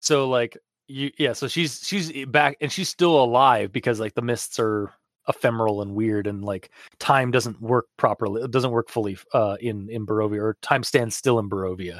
[0.00, 0.56] So like
[0.88, 4.92] you yeah, so she's she's back and she's still alive because like the mists are
[5.28, 6.70] ephemeral and weird and like
[7.00, 11.16] time doesn't work properly it doesn't work fully uh in in Barovia or time stands
[11.16, 11.98] still in Barovia.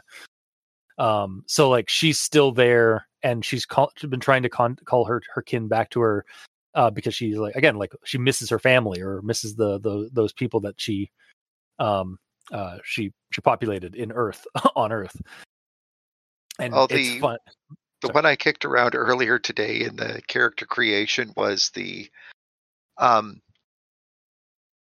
[0.99, 5.05] Um so like she's still there and she's call, she's been trying to con- call
[5.05, 6.25] her her kin back to her
[6.75, 10.33] uh because she's like again like she misses her family or misses the the those
[10.33, 11.11] people that she
[11.81, 12.19] um
[12.53, 15.21] uh she she populated in earth on earth
[16.61, 17.39] and Oh, it's the- fun
[18.03, 18.15] The Sorry.
[18.15, 22.11] one I kicked around earlier today in the character creation was the
[22.99, 23.41] um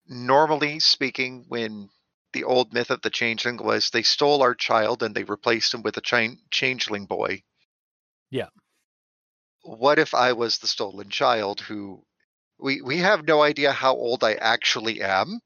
[0.06, 1.90] normally speaking when
[2.32, 5.82] the old myth of the changeling was they stole our child and they replaced him
[5.82, 7.42] with a chan- changeling boy.
[8.30, 8.48] Yeah.
[9.62, 12.04] What if I was the stolen child who
[12.58, 15.40] we we have no idea how old I actually am.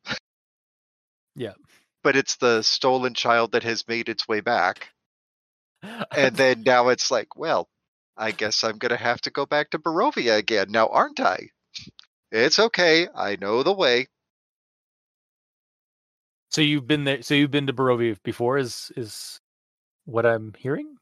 [1.34, 1.54] Yeah.
[2.02, 4.88] But it's the stolen child that has made its way back
[6.16, 7.68] and then now it's like, well,
[8.16, 11.48] I guess I'm gonna have to go back to Barovia again now, aren't I?
[12.30, 13.08] It's okay.
[13.14, 14.08] I know the way.
[16.50, 17.22] So you've been there.
[17.22, 18.58] So you've been to Barovia before.
[18.58, 19.40] Is is
[20.04, 20.96] what I'm hearing?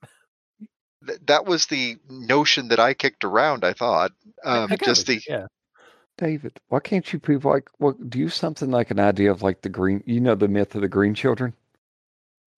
[1.07, 3.65] Th- that was the notion that I kicked around.
[3.65, 4.13] I thought,
[4.45, 5.47] um, I kinda just the yeah.
[6.19, 9.63] David, why can't you people like what do you something like an idea of like
[9.63, 11.55] the green you know the myth of the green children?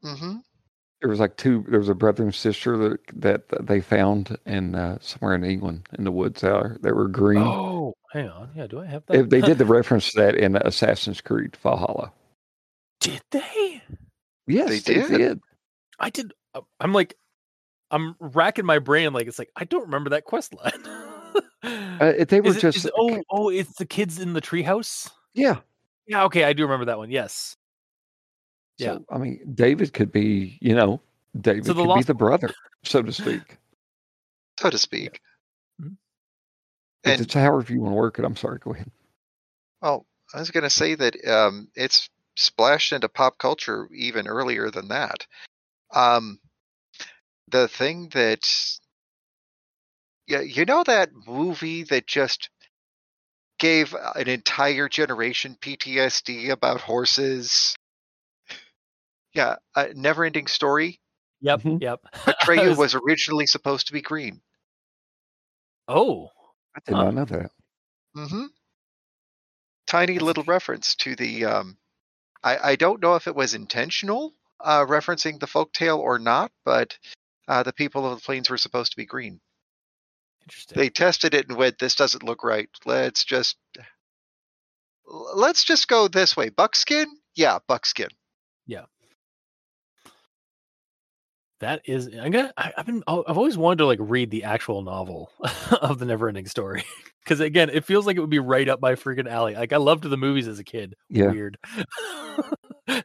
[0.02, 0.38] hmm
[1.02, 4.38] There was like two there was a brother and sister that that, that they found
[4.46, 7.42] in uh, somewhere in England in the woods there that were green.
[7.42, 8.50] Oh, hang on.
[8.54, 9.28] Yeah, do I have that?
[9.28, 12.12] They, they did the reference to that in Assassin's Creed Valhalla.
[13.00, 13.82] Did they?
[14.46, 15.18] Yes, They they, did?
[15.18, 15.40] did.
[15.98, 16.32] I did.
[16.54, 17.16] uh, I'm like,
[17.90, 19.12] I'm racking my brain.
[19.12, 20.86] Like it's like I don't remember that quest line.
[21.64, 25.10] Uh, they were Is it- just is oh oh, it's the kids in the treehouse.
[25.34, 25.56] yeah.
[26.06, 27.10] Yeah, okay, I do remember that one.
[27.10, 27.56] Yes.
[28.78, 28.94] Yeah.
[28.94, 31.00] So, I mean, David could be, you know,
[31.38, 32.50] David the could be the brother,
[32.84, 33.58] so to speak.
[34.58, 35.20] so to speak.
[35.80, 35.96] Mhm.
[37.04, 38.24] If And it's however you want to work it.
[38.24, 38.58] I'm sorry.
[38.58, 38.90] Go ahead.
[39.80, 44.88] well, I was gonna say that um, it's splashed into pop culture even earlier than
[44.88, 45.26] that.
[45.94, 46.38] Um,
[47.48, 48.48] the thing that
[50.26, 52.48] yeah, you know that movie that just
[53.58, 57.74] gave an entire generation PTSD about horses.
[59.34, 61.00] Yeah, a never-ending story.
[61.40, 61.60] Yep.
[61.62, 61.80] Mhm.
[61.82, 62.00] Yep.
[62.14, 64.40] Atreyu was- was originally supposed to be green.
[65.88, 66.28] Oh.
[66.76, 67.04] I did Huh.
[67.10, 67.50] not know that.
[68.14, 68.46] hmm
[69.86, 71.44] Tiny little reference to the.
[71.44, 71.76] Um,
[72.42, 76.96] I I don't know if it was intentional, uh, referencing the folktale or not, but
[77.48, 79.40] uh, the people of the plains were supposed to be green.
[80.44, 80.78] Interesting.
[80.78, 82.70] They tested it and went, "This doesn't look right.
[82.86, 83.56] Let's just
[85.06, 86.48] let's just go this way.
[86.48, 88.08] Buckskin, yeah, buckskin."
[91.62, 92.52] That is, I'm gonna.
[92.56, 93.04] I, I've been.
[93.06, 95.30] I've always wanted to like read the actual novel
[95.80, 96.84] of the Neverending Story
[97.24, 99.54] because again, it feels like it would be right up my freaking alley.
[99.54, 100.94] Like I loved the movies as a kid.
[101.08, 101.30] Yeah.
[101.30, 101.56] Weird.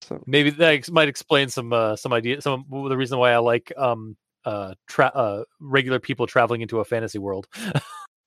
[0.00, 3.32] So Maybe that ex- might explain some uh, some idea, some of the reason why
[3.32, 7.46] I like um uh, tra- uh regular people traveling into a fantasy world.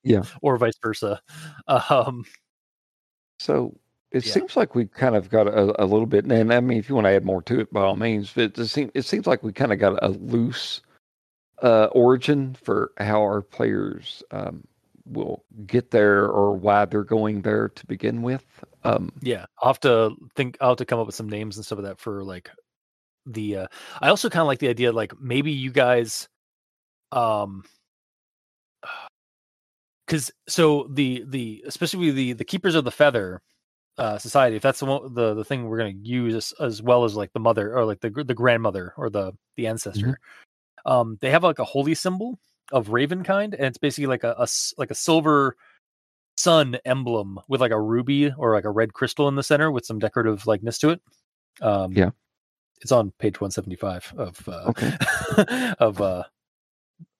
[0.02, 0.22] Yeah.
[0.40, 1.20] or vice versa.
[1.68, 2.24] Um,
[3.38, 3.76] So
[4.16, 4.32] it Yeah.
[4.32, 6.94] seems like we kind of got a, a little bit, and I mean, if you
[6.94, 8.32] want to add more to it, by all means.
[8.32, 10.80] But it just seems it seems like we kind of got a loose
[11.62, 14.66] uh, origin for how our players um,
[15.04, 18.44] will get there or why they're going there to begin with.
[18.84, 20.56] Um, Yeah, I'll have to think.
[20.60, 22.50] I'll have to come up with some names and stuff of that for like
[23.26, 23.56] the.
[23.56, 23.66] uh
[24.00, 26.28] I also kind of like the idea, like maybe you guys,
[27.12, 27.64] um,
[30.06, 33.42] because so the the especially the the keepers of the feather
[33.98, 37.04] uh society, if that's the one the the thing we're gonna use as, as well
[37.04, 40.18] as like the mother or like the the grandmother or the the ancestor,
[40.84, 42.38] um, they have like a holy symbol
[42.72, 44.46] of raven kind, and it's basically like a, a
[44.78, 45.56] like a silver
[46.36, 49.86] sun emblem with like a ruby or like a red crystal in the center with
[49.86, 51.00] some decorative likeness to it.
[51.62, 52.10] Um, Yeah.
[52.82, 54.92] it's on page one seventy five of uh, Okay.
[55.78, 56.24] of uh,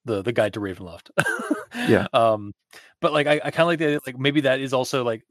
[0.04, 1.10] the the guide to Ravenloft.
[1.74, 2.06] Yeah.
[2.12, 2.52] Um,
[3.00, 5.22] but like I, I kind of like idea, like maybe that is also like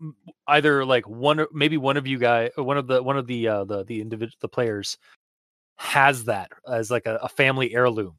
[0.47, 3.63] either like one maybe one of you guys one of the one of the uh
[3.65, 4.97] the the individual the players
[5.77, 8.15] has that as like a, a family heirloom.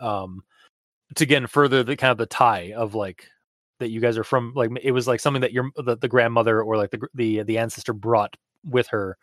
[0.00, 0.42] Um,
[1.16, 3.26] to again further the kind of the tie of like
[3.78, 6.62] that you guys are from like it was like something that your the, the grandmother
[6.62, 9.16] or like the the the ancestor brought with her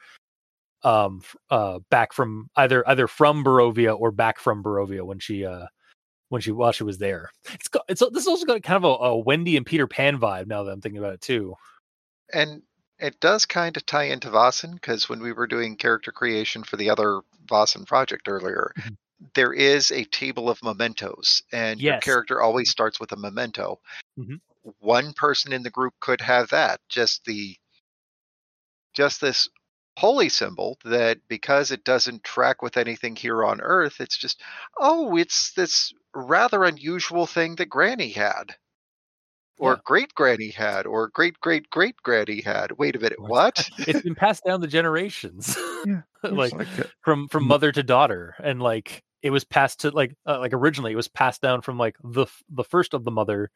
[0.83, 5.65] um uh back from either either from Barovia or back from Barovia when she uh
[6.29, 7.29] when she while she was there.
[7.53, 10.47] It's got it's this also got kind of a, a Wendy and Peter Pan vibe
[10.47, 11.55] now that I'm thinking about it too.
[12.31, 12.61] And
[12.99, 16.77] it does kind of tie into Vaesen because when we were doing character creation for
[16.77, 18.97] the other Vaesen project earlier, Mhm.
[19.35, 23.79] there is a table of mementos, and your character always starts with a memento.
[24.17, 24.39] Mhm.
[24.79, 27.55] One person in the group could have that, just the
[28.93, 29.47] just this
[29.97, 34.41] holy symbol that because it doesn't track with anything here on Earth, it's just
[34.77, 38.55] oh, it's this rather unusual thing that Granny had.
[39.59, 39.81] Or Yeah.
[39.85, 42.71] great granny had, or great great great granny had.
[42.79, 43.69] Wait a minute, what?
[43.87, 45.55] It's been passed down the generations.
[45.83, 46.69] Yeah, like like
[47.01, 50.91] from from mother to daughter and like it was passed to like uh, like originally
[50.91, 53.49] it was passed down from like the the first of the mother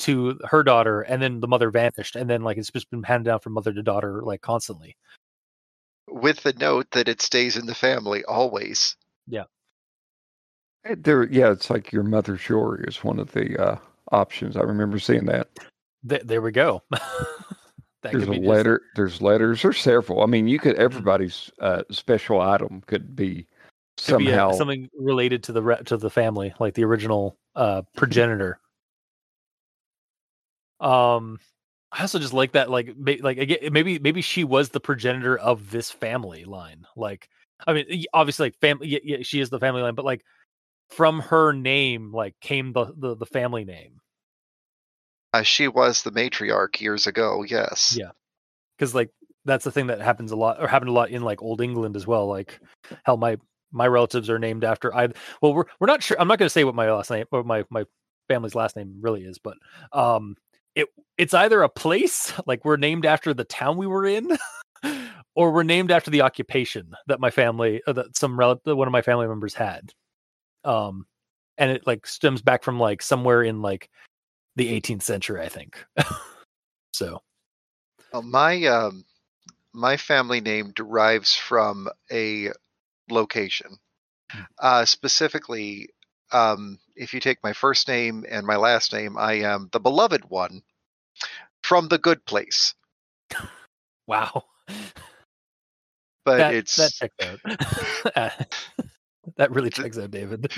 [0.00, 3.26] to her daughter and then the mother vanished and then like it's just been handed
[3.30, 4.96] down from mother to daughter like constantly
[6.08, 8.96] With the note that it stays in the family always.
[9.32, 9.44] eh,
[10.98, 13.78] there, yeah, it's like your mother shore is one of the uh,
[14.12, 14.56] options.
[14.56, 15.48] I remember seeing that.
[16.08, 17.00] Th- there we go that
[18.02, 20.84] there's could a be just- letter there's letters there's several i mean you could Mm-hmm.
[20.84, 23.46] everybody's uh, special item could be
[24.06, 27.38] could be a- somehow something related to the re- to the family like the original
[27.56, 27.98] uh Mm-hmm.
[27.98, 28.60] progenitor
[30.80, 31.38] um
[31.92, 35.38] i also just like that like may, like again maybe maybe she was the progenitor
[35.38, 37.28] of this family line like
[37.66, 40.22] i mean obviously like family yeah, yeah, she is the family line but like
[40.96, 44.00] from her name like came the the, the family name
[45.32, 47.96] Uh, she was the matriarch years ago, yes.
[47.98, 48.10] Yeah.
[48.78, 49.10] because like
[49.44, 51.96] that's the thing that happens a lot or happened a lot in like old england
[51.96, 52.58] as well like
[53.04, 53.36] hell my
[53.72, 55.08] my relatives are named after i
[55.42, 57.42] well we're, we're not sure i'm not going to say what my last name or
[57.42, 57.84] my my
[58.28, 59.56] family's last name really is but
[59.92, 60.34] um
[60.74, 60.86] it
[61.18, 64.28] it's either a place like we're named after the town we were in
[65.34, 68.88] or we're named after the occupation that my family uh, that some rel- that one
[68.88, 69.92] of my family members had
[70.64, 71.06] um
[71.58, 73.90] and it like stems back from like somewhere in like
[74.56, 75.84] the 18th century i think
[76.92, 77.20] so
[78.12, 79.04] Uh, my um,
[79.72, 82.50] my family name derives from a
[83.10, 83.76] location.
[84.30, 84.42] Hmm.
[84.60, 85.88] Uh, specifically,
[86.32, 90.24] um, if you take my first name and my last name, I am the beloved
[90.30, 90.62] one
[91.64, 92.74] from the good place.
[94.06, 94.44] wow
[96.24, 97.14] But that, it's that checks
[98.16, 98.46] out.
[99.36, 100.50] that really checks out, David.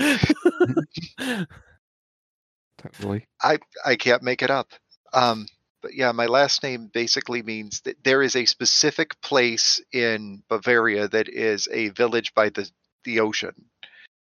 [2.79, 4.69] totally I I can't make it up.
[5.13, 5.47] Um,
[5.83, 11.09] but yeah, my last name basically means that there is a specific place in Bavaria
[11.09, 12.69] that is a village by the
[13.05, 13.55] the ocean,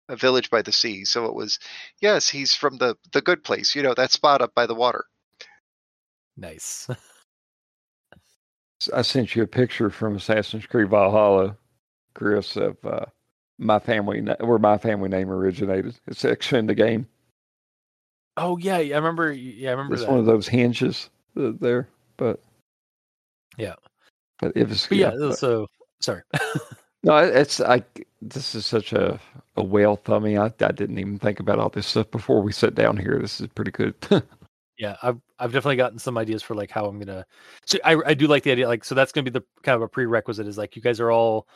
[0.09, 1.05] a village by the sea.
[1.05, 1.59] So it was,
[2.01, 3.75] yes, he's from the the good place.
[3.75, 5.05] You know that spot up by the water.
[6.35, 6.87] nice.
[8.95, 11.55] i sent you a picture from assassin's creed valhalla
[12.15, 13.05] chris of uh,
[13.61, 17.07] my family where my family name originated it's actually in the game
[18.37, 19.31] Oh yeah, yeah, I remember.
[19.31, 20.09] Yeah, I remember it's that.
[20.09, 21.87] one of those hinges uh, there
[22.17, 22.39] but
[23.57, 23.75] Yeah.
[24.39, 25.67] but it was but yeah, but- so
[25.99, 26.23] sorry.
[27.03, 27.83] No, it's I
[28.21, 29.19] this is such a
[29.57, 30.37] a whale thumbing.
[30.37, 33.17] I, I didn't even think about all this stuff before we sat down here.
[33.19, 33.95] This is pretty good.
[34.77, 37.25] yeah, I've I've definitely gotten some ideas for like how I'm gonna.
[37.65, 38.67] So I I do like the idea.
[38.67, 40.45] Like so that's gonna be the kind of a prerequisite.
[40.45, 41.47] Is like you guys are all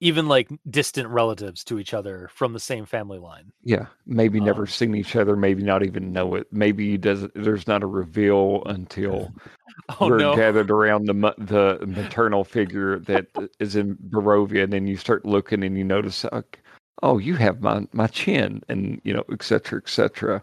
[0.00, 3.50] even like distant relatives to each other from the same family line.
[3.62, 5.36] yeah, maybe never Um, seen each other.
[5.36, 6.46] Maybe not even know it.
[6.52, 9.32] Maybe does there's not a reveal until
[10.00, 10.34] Oh we're no!
[10.36, 13.26] gathered around the the maternal figure that
[13.60, 16.42] is in Barovia, and then you start looking and you notice, uh,
[17.02, 20.42] oh, you have my my chin, and you know, et cetera, et cetera.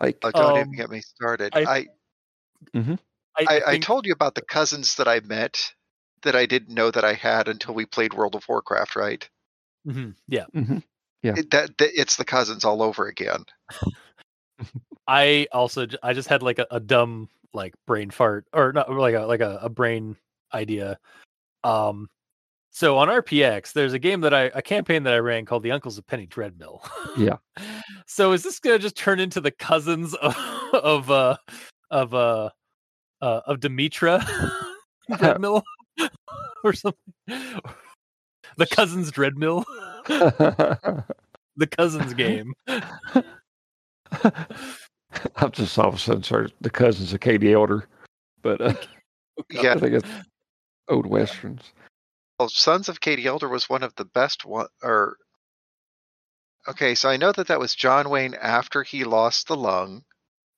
[0.00, 1.52] Like, Oh, don't Um, even get me started.
[1.56, 1.86] I- I,
[2.74, 2.96] I,
[3.38, 5.72] I, I think- told you about the cousins that I met
[6.22, 9.28] that I didn't know that I had until we played World of Warcraft, right?
[9.86, 10.44] Mhm, yeah.
[10.54, 10.82] mhm.
[11.22, 11.34] Yeah.
[11.36, 13.44] It, that, that it's the cousins all over again.
[15.08, 19.14] I also I just had like a, a dumb like brain fart or not like
[19.14, 20.16] a like a, a brain
[20.52, 20.98] idea.
[21.64, 22.08] Um
[22.70, 25.72] so on RPX there's a game that I a campaign that I ran called The
[25.72, 26.86] Uncles of Penny Dreadmill.
[27.16, 27.36] Yeah.
[28.06, 30.36] so is this gonna just turn into the cousins of
[30.74, 31.36] of uh
[31.90, 32.50] of uh,
[33.22, 34.22] uh of Demetra
[35.10, 35.62] Dreadmill
[36.64, 37.12] or something?
[38.56, 39.64] The cousins Dreadmill?
[41.56, 42.52] the cousins game.
[45.36, 47.86] I'm just all of a sudden started the cousins of Katie Elder,
[48.42, 48.74] but uh,
[49.50, 49.74] Yeah.
[49.74, 50.08] I think it's
[50.88, 51.72] old westerns.
[52.38, 54.66] Well, Sons of Katie Elder was one of the best one.
[54.82, 55.16] Or
[56.68, 60.02] okay, so I know that that was John Wayne after he lost the lung,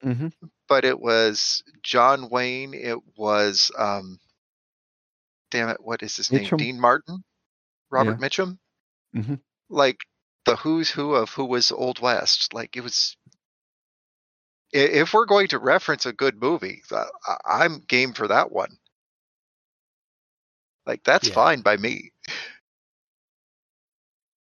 [0.05, 0.29] Mm-hmm.
[0.69, 2.73] but it was John Wayne.
[2.75, 4.19] It was um,
[5.51, 6.51] damn it, what is his Mitchum.
[6.53, 6.57] name?
[6.59, 7.23] Dean Martin,
[7.91, 8.59] Robert Mitchum.
[9.15, 9.41] Mhm.
[9.69, 9.99] Like
[10.45, 12.55] the who's who of who was Old West.
[12.55, 13.17] Like it was.
[14.73, 17.05] If we're going to reference a good movie, uh,
[17.45, 18.71] I'm game for that one.
[20.87, 21.35] Like that's Yeah.
[21.35, 22.13] fine by me.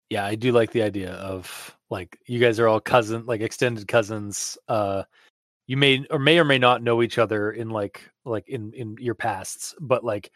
[0.09, 3.87] yeah i do like the idea of like you guys are all cousin like extended
[3.87, 5.03] cousins uh
[5.67, 8.95] you may or may or may not know each other in like like in in
[8.99, 10.31] your pasts but like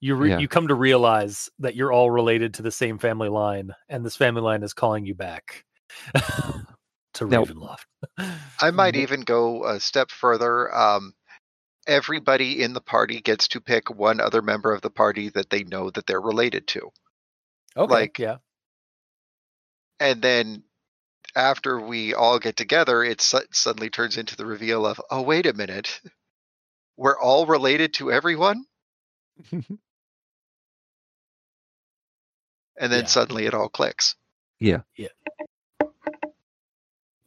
[0.00, 0.38] you re- Yeah.
[0.38, 4.16] you come to realize that you're all related to the same family line and this
[4.16, 5.64] family line is calling you back
[7.14, 7.84] to Now- ravenloft
[8.60, 10.74] I might even go a step further.
[10.74, 11.12] Um,
[11.86, 15.62] everybody in the party gets to pick one other member of the party that they
[15.64, 16.90] know that they're related to.
[17.76, 18.36] okay like- yeah
[20.00, 20.64] And then
[21.34, 25.44] after we all get together, it su- suddenly turns into the reveal of, oh, wait
[25.46, 26.00] a minute.
[26.96, 28.64] We're all related to everyone?
[32.78, 33.06] And then Yeah.
[33.06, 34.14] suddenly it all clicks.
[34.60, 34.80] Yeah,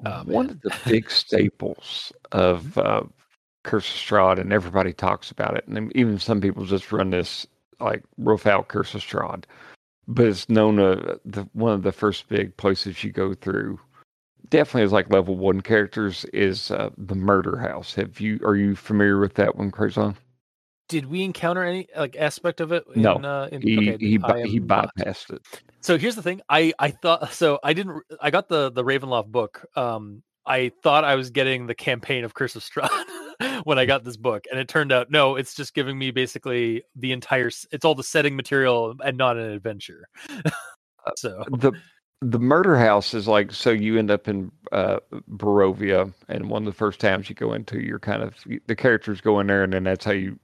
[0.05, 0.49] Oh, One man.
[0.51, 3.03] of the big staples of uh,
[3.63, 7.45] Curse of Strahd, and everybody talks about it, and even some people just run this
[7.79, 9.43] like without Curse of Strahd,
[10.07, 13.79] but it's known uh, the one of the first big places you go through.
[14.49, 17.93] Definitely is like level one characters is uh, the Murder House.
[17.95, 20.15] Have you are you familiar with that one, Crazon?
[20.89, 23.13] Did we encounter any like aspect of it No.
[23.13, 25.41] uh, in, He okay, he I he bypassed it.
[25.79, 26.41] So here's the thing.
[26.49, 27.59] I I thought so.
[27.63, 28.03] I didn't.
[28.19, 29.65] I got the the Ravenloft book.
[29.77, 32.89] Um, I thought I was getting the campaign of Curse of Strahd
[33.63, 35.35] when I got this book, and it turned out no.
[35.37, 37.49] It's just giving me basically the entire.
[37.71, 40.07] It's all the setting material and not an adventure.
[41.15, 41.71] so the
[42.21, 44.99] the murder house is like so you end up in uh
[45.31, 48.35] Barovia and one of the first times you go into you're kind of
[48.67, 50.37] the characters go in there and then that's how you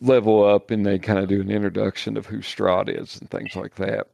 [0.00, 3.56] level up and they kind of do an introduction of who Strahd is and things
[3.56, 4.08] like that.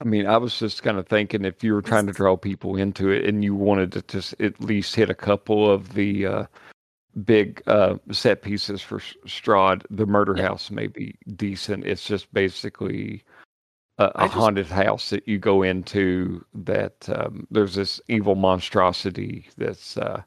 [0.00, 2.76] I mean, I was just kind of thinking if you were trying to draw people
[2.76, 6.44] into it and you wanted to just at least hit a couple of the uh
[7.24, 10.48] big uh set pieces for Strahd, the murder Yeah.
[10.48, 11.86] house may be decent.
[11.86, 13.22] It's just basically
[13.98, 19.96] a just- haunted house that you go into that um, there's this evil monstrosity that's
[19.96, 20.22] uh,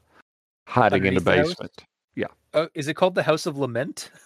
[0.67, 1.85] hiding in the Underneath the basement.
[2.53, 4.09] uh, is it called the House of Lament?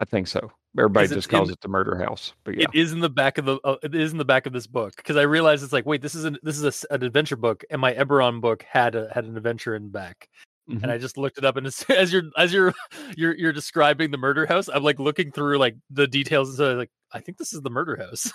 [0.00, 0.50] I think so.
[0.76, 3.38] Everybody just calls in- it the murder house, but yeah, It is in the back
[3.38, 3.58] of the.
[3.62, 6.02] Uh, it is in the back of this book because I realized it's like wait,
[6.02, 9.08] this is an this is a an adventure book, and my Eberron book had a
[9.14, 10.28] had an adventure in the back.
[10.68, 10.82] Mhm.
[10.82, 11.58] and I just looked it up.
[11.58, 12.72] And as, as you're as you're
[13.16, 16.64] you're you're describing the murder house, I'm like looking through like the details, and so
[16.64, 18.32] I was like, I think this is the murder house.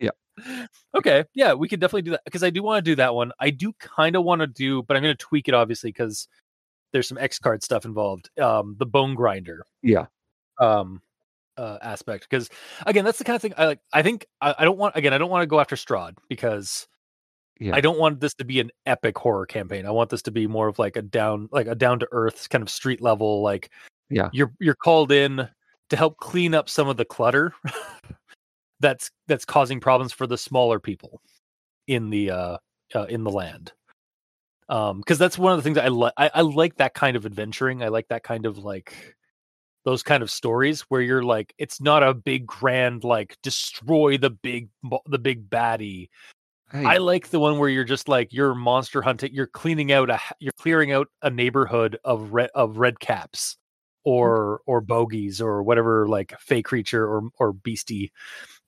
[0.00, 0.10] Yeah.
[0.94, 1.24] Okay.
[1.34, 3.32] Yeah, we could definitely do that because I do want to do that one.
[3.38, 6.28] I do kind of want to do, but I'm going to tweak it obviously because
[6.92, 8.30] there's some X card stuff involved.
[8.40, 9.64] Um, the bone grinder.
[9.82, 10.06] yeah,
[10.58, 11.02] Um.
[11.58, 12.50] Uh, aspect because
[12.84, 13.80] again that's the kind of thing I like.
[13.90, 16.86] I think I, I don't want again I don't want to go after Strahd because
[17.58, 17.74] yeah.
[17.74, 19.86] I don't want this to be an epic horror campaign.
[19.86, 22.50] I want this to be more of like a down, like a down to earth
[22.50, 23.40] kind of street level.
[23.40, 23.70] Like,
[24.10, 24.28] Yeah.
[24.34, 25.48] you're you're called in
[25.88, 27.54] to help clean up some of the clutter
[28.80, 31.22] that's that's causing problems for the smaller people.
[31.86, 32.56] in the uh,
[32.94, 33.72] uh in the land
[34.68, 37.24] um because that's one of the things I like I, I like that kind of
[37.24, 39.14] adventuring i like that kind of like
[39.86, 44.30] those kind of stories where you're like it's not a big grand like destroy the
[44.30, 44.68] big
[45.06, 46.08] the big baddie.
[46.72, 50.10] Hey, i like the one where you're just like you're monster hunting you're cleaning out
[50.10, 53.56] a you're clearing out a neighborhood of red of red caps
[54.02, 58.10] or or bogies or whatever like fey creature or or beastie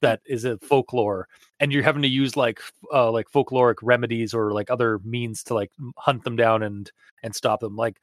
[0.01, 1.27] that is a folklore
[1.59, 2.61] and you're having to use like
[2.95, 6.93] uh like folkloric remedies or like other means to like hunt them down and
[7.25, 7.99] and stop them like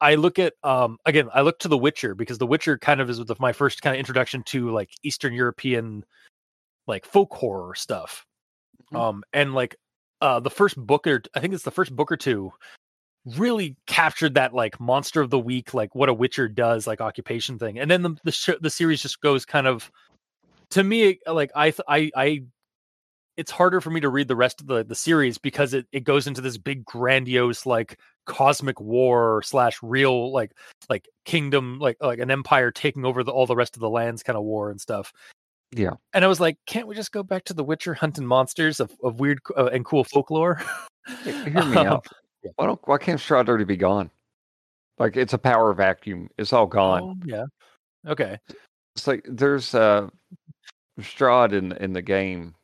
[0.00, 3.10] i look at um again i look to the witcher because the witcher kind of
[3.10, 6.04] is the, my first kind of introduction to like eastern european
[6.86, 8.24] like folk horror stuff
[8.92, 8.98] Mhm.
[8.98, 9.76] um and like
[10.20, 12.52] uh the first book or i think it's the first book or two
[13.36, 17.58] really captured that like monster of the week like what a witcher does like occupation
[17.58, 19.90] thing and then the the, sh- the series just goes kind of
[20.70, 22.42] to me like i th- i i
[23.36, 26.04] it's harder for me to read the rest of the the series because it, it
[26.04, 30.52] goes into this big grandiose like cosmic war slash real like
[30.88, 34.22] like kingdom like like an empire taking over the, all the rest of the lands
[34.22, 35.12] kind of war and stuff
[35.72, 35.92] Yeah.
[36.12, 38.92] and i was like can't we just go back to the witcher hunting monsters of,
[39.02, 40.60] of weird uh, and cool folklore
[41.24, 42.06] he- hear me out.
[42.56, 44.10] Why don't why can't Strahd already be gone?
[44.98, 46.28] Like it's a power vacuum.
[46.38, 47.02] It's all gone.
[47.02, 47.44] Oh, yeah
[48.06, 48.38] okay
[48.96, 50.08] It's like there's uh
[51.00, 52.54] Strahd in in the game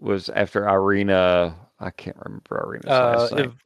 [0.00, 1.56] was after Irina.
[1.78, 3.56] I can't remember Irina's uh last name.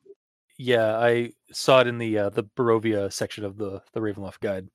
[0.59, 4.68] yeah i saw it in the uh the barovia section of the the ravenloft guide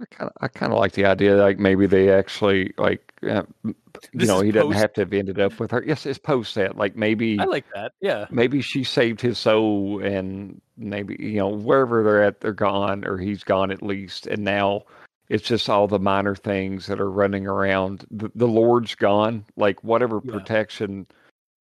[0.00, 3.42] I kind of I kind of like the idea like maybe they actually like uh,
[3.64, 3.74] you
[4.14, 5.84] This know he doesn't have to have ended up with her.
[5.86, 10.02] Yes, it's post that like maybe i like that yeah maybe she saved his soul
[10.02, 14.42] and maybe you know wherever they're at they're gone or he's gone at least and
[14.42, 14.82] now
[15.28, 19.82] it's just all the minor things that are running around the, the lord's gone like
[19.84, 20.32] whatever Yeah.
[20.32, 21.06] protection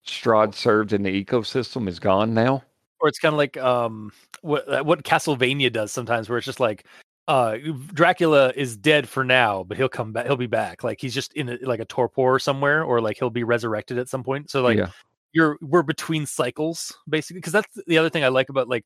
[0.06, 2.62] strahd served in the ecosystem is gone now
[3.00, 4.12] or it's kind of like um
[4.42, 6.86] what uh, what Castlevania does sometimes, where it's just like
[7.28, 7.56] uh
[7.92, 10.26] Dracula is dead for now, but he'll come back.
[10.26, 10.82] He'll be back.
[10.82, 14.08] Like he's just in a, like a torpor somewhere, or like he'll be resurrected at
[14.08, 14.50] some point.
[14.50, 14.90] So like yeah
[15.32, 18.84] you're we're between cycles basically, because that's the other thing I like about like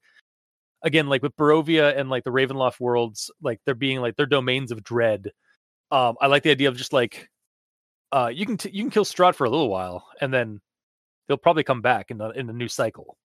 [0.83, 4.73] again like with Barovia and like the Ravenloft worlds, like they're being like they're domains
[4.73, 5.31] of dread.
[5.91, 7.29] Um, I like the idea of just like
[8.13, 10.61] uh you can t- you can kill Strahd for a little while, and then
[11.29, 13.17] they'll probably come back in the in a new cycle.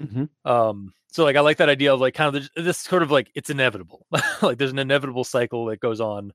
[0.00, 3.02] Hmm um so like i like that idea of like kind of the, this sort
[3.02, 4.06] of like it's inevitable.
[4.42, 6.32] Like there's an inevitable cycle that goes on.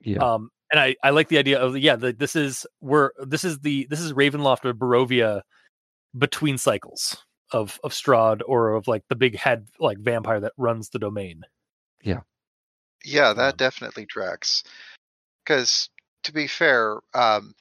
[0.00, 0.18] Yeah.
[0.20, 3.60] Um and i i like the idea of yeah the, this is we're this is
[3.60, 5.42] the this is ravenloft or barovia
[6.16, 7.16] between cycles
[7.54, 11.42] of of strahd or of like the big head like vampire that runs the domain
[12.02, 12.22] Yeah,
[13.04, 14.64] Yeah, that Um, definitely tracks.
[15.44, 15.88] Because
[16.24, 17.54] to be fair, um,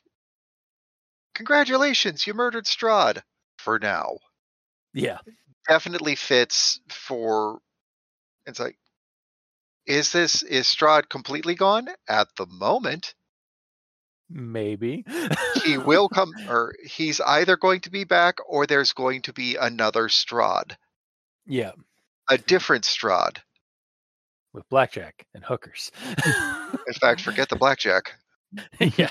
[1.36, 3.22] congratulations, you murdered Strahd.
[3.60, 4.18] For now,
[4.94, 5.20] yeah
[5.68, 7.60] definitely fits for.
[8.46, 8.78] It's like,
[9.86, 13.14] is this is Strahd completely gone at the moment?
[14.34, 15.06] Maybe
[15.64, 19.56] He will come, or he's either going to be back, or there's going to be
[19.56, 20.76] another Strahd,
[21.46, 21.72] yeah
[22.30, 23.38] a different Strahd.
[24.54, 25.92] with blackjack and hookers
[26.88, 28.14] In fact, forget the blackjack.
[28.80, 29.10] yeah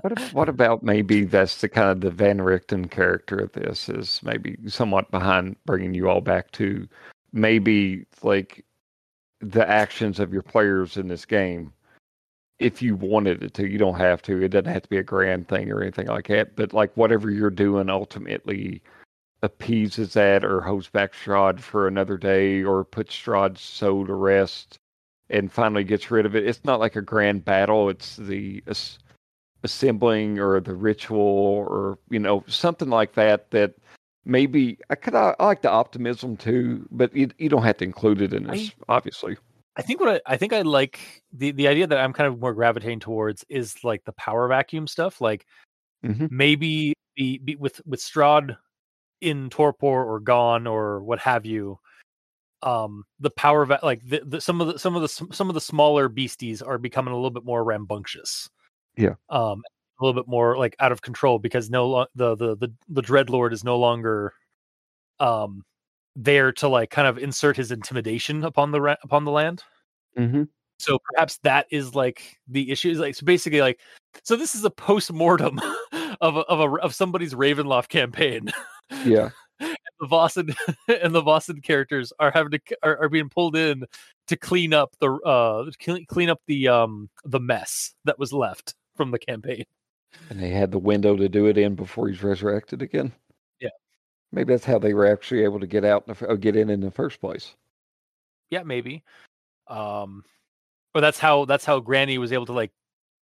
[0.00, 3.88] what, ab- what about maybe that's the kind of the Van Richten character of this
[3.88, 6.86] is maybe somewhat behind bringing you all back to
[7.32, 8.64] maybe like
[9.40, 11.72] the actions of your players in this game.
[12.58, 14.42] If you wanted it to, you don't have to.
[14.42, 16.56] It doesn't have to be a grand thing or anything like that.
[16.56, 18.82] But like whatever you're doing ultimately
[19.42, 24.78] appeases that or holds back Strahd for another day or puts Strahd's soul to rest
[25.30, 26.46] and finally gets rid of it.
[26.46, 27.90] It's not like a grand battle.
[27.90, 28.98] It's the as-
[29.64, 33.74] assembling or the ritual or you know something like that that
[34.24, 37.84] maybe I could I, I like the optimism too, but you you don't have to
[37.84, 39.36] include it in this, obviously.
[39.76, 42.40] I think what I, I think I like the the idea that I'm kind of
[42.40, 45.20] more gravitating towards is like the power vacuum stuff.
[45.20, 45.46] Like
[46.04, 46.30] Mhm.
[46.30, 48.56] maybe be, be with with Strahd
[49.20, 51.78] in torpor or gone or what have you.
[52.62, 55.54] Um, the power va- like the, the, some of the some of the some of
[55.54, 58.48] the smaller beasties are becoming a little bit more rambunctious.
[58.96, 59.14] Yeah.
[59.28, 59.62] Um,
[60.00, 63.02] a little bit more like out of control because no lo- the the the the
[63.02, 64.32] dreadlord is no longer
[65.20, 65.62] um
[66.16, 69.62] there to like kind of insert his intimidation upon the ra- upon the land
[70.18, 70.44] Mm-hmm.
[70.78, 73.80] so perhaps that is like the issue is like so basically like
[74.22, 75.60] so this is a post-mortem
[76.20, 78.52] of a, of a of somebody's ravenloft campaign
[79.04, 79.30] Yeah.
[79.58, 80.54] the Vaesen
[81.02, 83.84] and the Vaesen characters are having to are, are being pulled in
[84.28, 88.74] to clean up the uh clean, clean up the um the mess that was left
[88.96, 89.64] from the campaign
[90.30, 93.12] And they had the window to do it in before he's resurrected again.
[94.34, 96.68] Maybe that's how they were actually able to get out, in the, uh, get in
[96.70, 97.54] in the first place.
[98.50, 99.02] Yeah, maybe.
[99.68, 100.24] Um,
[100.94, 102.72] or that's how that's how Granny was able to like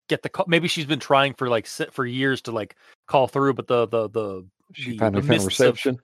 [0.08, 0.46] get the call.
[0.48, 4.08] Maybe she's been trying for like for years to like call through, but the the
[4.10, 5.98] the She the- finally the found mists of- reception.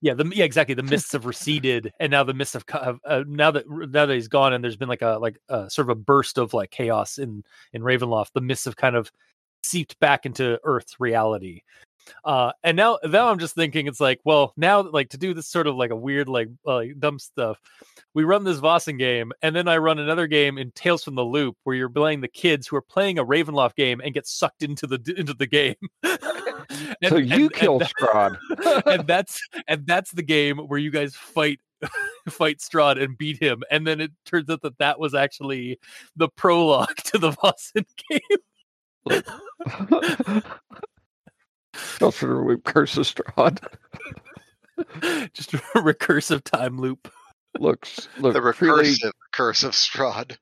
[0.00, 0.74] yeah, the yeah exactly.
[0.74, 2.64] The mists have receded, and now the mists have
[3.04, 5.86] uh, now that now that he's gone, and there's been like a like a sort
[5.86, 8.32] of a burst of like chaos in in Ravenloft.
[8.34, 9.12] The mists have kind of
[9.62, 11.60] seeped back into Earth's reality.
[12.24, 15.48] Uh, and now now I'm just thinking it's like, well, now like to do this
[15.48, 17.58] sort of like a weird like uh, dumb stuff.
[18.14, 21.24] We run this Vaesen game, and then I run another game in Tales from the
[21.24, 24.62] Loop where you're playing the kids who are playing a Ravenloft game and get sucked
[24.62, 25.76] into the into the game.
[27.02, 28.38] And- so you and kill Strahd.
[28.86, 31.58] and that's and that's the game where you guys fight
[32.28, 35.78] fight Strahd and beat him and then it turns out that that was actually
[36.16, 38.20] the prologue to the Vaesen game
[41.98, 43.58] The Loop Curse of Strahd.
[45.32, 47.12] just a recursive time loop
[47.58, 50.36] Looks look the recursive curse of Strahd.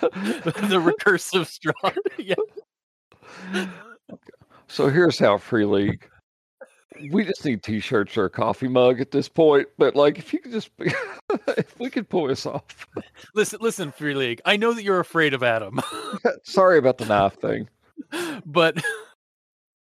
[0.00, 3.66] the recursive Strahd yeah
[4.68, 6.08] So here's how Free League.
[7.10, 9.68] We just need T-shirts or a coffee mug at this point.
[9.78, 12.64] But like, if you could just, if we could pull this off.
[13.34, 15.80] listen listen free league i know that you're afraid of adam
[16.44, 17.68] Sorry about the knife thing.
[18.46, 18.82] but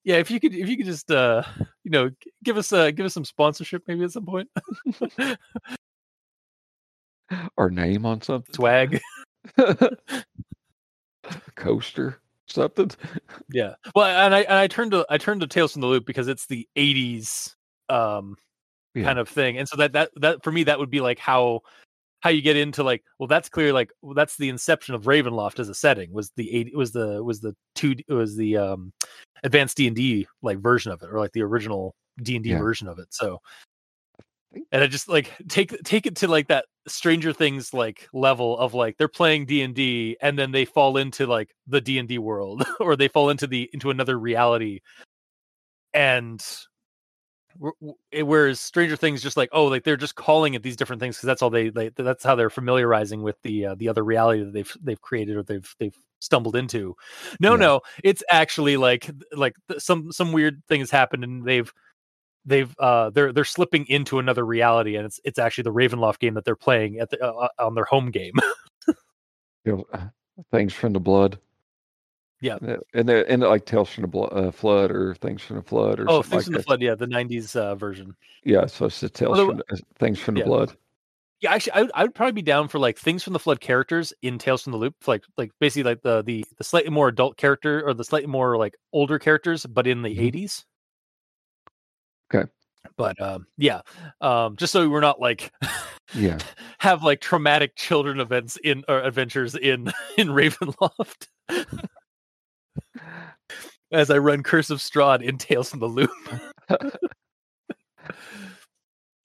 [0.04, 1.42] yeah if you could if you could just uh
[1.84, 2.10] you know
[2.44, 4.48] give us uh give us some sponsorship maybe at some point
[7.58, 9.00] Our name on something, swag
[11.54, 12.90] coaster, something.
[13.50, 13.74] Yeah.
[13.94, 16.28] Well, and I and I turned to I turned to Tales from the Loop because
[16.28, 17.54] it's the '80s
[17.88, 18.36] um
[18.94, 19.04] Yeah.
[19.04, 21.60] kind of thing, and so that that that for me that would be like how
[22.22, 25.58] how you get into like well that's clear like well, that's the inception of Ravenloft
[25.58, 28.92] as a setting was the eight was the was the two was the um
[29.44, 32.50] advanced D and D like version of it or like the original D and D
[32.50, 32.58] Yeah.
[32.58, 33.08] version of it.
[33.10, 33.40] So.
[34.70, 38.74] And I just like take take it to like that Stranger Things like level of
[38.74, 42.06] like they're playing D and D and then they fall into like the D and
[42.06, 44.80] D world or they fall into the into another reality,
[45.94, 46.71] and wh- wh- it-
[48.22, 51.26] whereas Stranger Things just like oh like they're just calling it these different things because
[51.26, 54.52] that's all they, they that's how they're familiarizing with the uh, the other reality that
[54.52, 56.96] they've they've created or they've they've stumbled into.
[57.40, 57.56] No, Yeah.
[57.56, 61.72] no, it's actually like like some some weird thing has happened and they've
[62.44, 66.34] they've uh they're they're slipping into another reality and it's it's actually the Ravenloft game
[66.34, 68.34] that they're playing at the uh, on their home game.
[69.64, 70.06] You know, uh,
[70.50, 71.38] things from the blood.
[72.42, 72.56] Yeah.
[72.56, 75.62] Uh, and they're and like tales from the blo- uh, flood or things from the
[75.62, 76.62] flood or oh, something Things like from the.
[76.64, 78.14] Flood, yeah, the '90s uh, version.
[78.44, 80.46] Yeah, so it's the tales Although- from the, uh, things from the yeah.
[80.46, 80.76] blood.
[81.40, 83.60] Yeah, actually, I would, I would probably be down for like Things from the Flood
[83.60, 87.08] characters in Tales from the Loop, like like basically like the the the slightly more
[87.08, 90.32] adult character or the slightly more like older characters, but in the Mhm.
[90.32, 90.64] '80s.
[92.32, 92.48] Okay.
[92.96, 93.80] But um, yeah,
[94.20, 95.52] um, just so we're not like
[96.14, 96.38] Yeah.
[96.78, 101.26] have like traumatic children events in or adventures in in Ravenloft.
[103.90, 106.10] As I run Curse of Strahd in Tales from the Loop.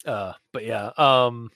[0.06, 1.50] uh, but yeah, um,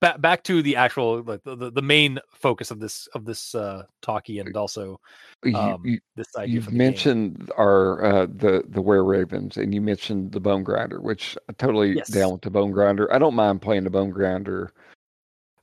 [0.00, 3.82] back back to the actual like the, the, main focus of this of this uh
[4.02, 5.00] talkie and also
[5.44, 6.54] You, um, you, this idea.
[6.54, 6.78] you've for game.
[6.78, 11.52] mentioned our uh, the the were ravens, and you mentioned the bone grinder, which I
[11.54, 12.08] totally Yes.
[12.08, 13.12] down with the bone grinder.
[13.12, 14.72] I don't mind playing the bone grinder.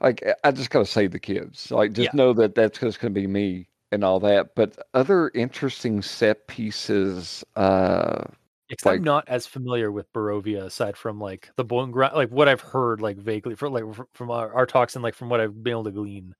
[0.02, 1.72] Like I- I just gotta save the kids.
[1.72, 2.18] Like just Yeah.
[2.18, 4.54] know that that's just gonna be me and all that.
[4.56, 7.43] But other interesting set pieces.
[7.56, 8.26] Uh,
[8.70, 12.48] Because I'm not as familiar with Barovia aside from like the bone grind, like what
[12.48, 13.84] I've heard, like vaguely for like
[14.14, 16.36] from our, our talks and like from what I've been able to glean.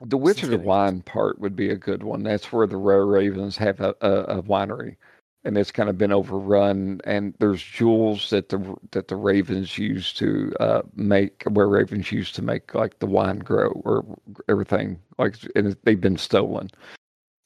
[0.00, 2.22] the Witch of the Wine part would be a good one.
[2.22, 4.96] That's where the were ravens have a, a, a winery,
[5.44, 7.00] and it's kind of been overrun.
[7.04, 12.34] And there's jewels that the that the Ravens use to uh, make were Ravens used
[12.36, 14.04] to make like the wine grow or
[14.48, 16.70] everything like, and they've been stolen.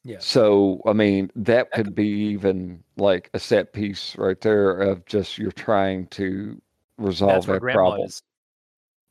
[0.04, 0.18] Yeah.
[0.20, 5.38] So I mean, that could be even like a set piece right there of just
[5.38, 6.60] you're trying to
[6.96, 8.06] resolve that problem.
[8.06, 8.22] is.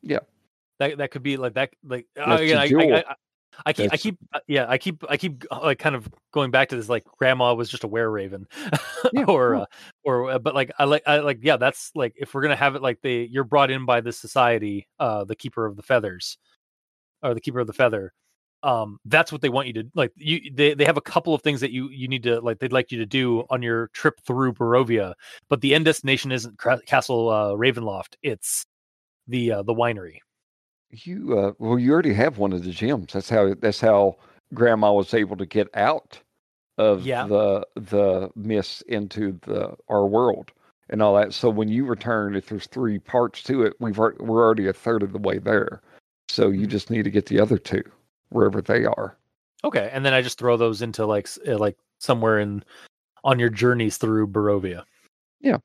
[0.01, 0.19] Yeah.
[0.79, 1.71] That that could be like that.
[1.83, 2.67] Like again, I.
[2.67, 3.15] I, I,
[3.65, 6.51] I keep, I keep, uh, yeah, I keep, I keep uh, like kind of going
[6.51, 6.89] back to this.
[6.89, 8.47] Like, grandma was just a were raven,
[9.13, 9.61] Yeah, or, yeah.
[9.61, 9.65] uh,
[10.03, 12.75] or, uh, but like, I like, I like, yeah, that's like, if we're gonna have
[12.75, 16.37] it like they, you're brought in by this society, uh, the keeper of the feathers,
[17.23, 18.13] or the keeper of the feather.
[18.63, 20.11] Um, that's what they want you to like.
[20.15, 22.59] You, they, they have a couple of things that you, you need to like.
[22.59, 25.13] They'd like you to do on your trip through Barovia,
[25.47, 28.15] but the end destination isn't Castle uh, Ravenloft.
[28.23, 28.65] It's
[29.27, 30.17] the, uh, the winery.
[30.91, 33.11] You uh, well, you already have one of the gyms.
[33.11, 34.17] That's how that's how
[34.53, 36.19] Grandma was able to get out
[36.77, 37.27] of Yeah.
[37.27, 40.51] the the mist into the our world
[40.89, 41.33] and all that.
[41.33, 45.03] So when you return, if there's three parts to it, we've we're already a third
[45.03, 45.81] of the way there.
[46.29, 46.71] So you Mhm.
[46.71, 47.83] just need to get the other two
[48.29, 49.17] wherever they are.
[49.63, 52.63] Okay, and then I just throw those into like uh, like somewhere in
[53.23, 54.83] on your journeys through Barovia.
[55.41, 55.57] Yeah,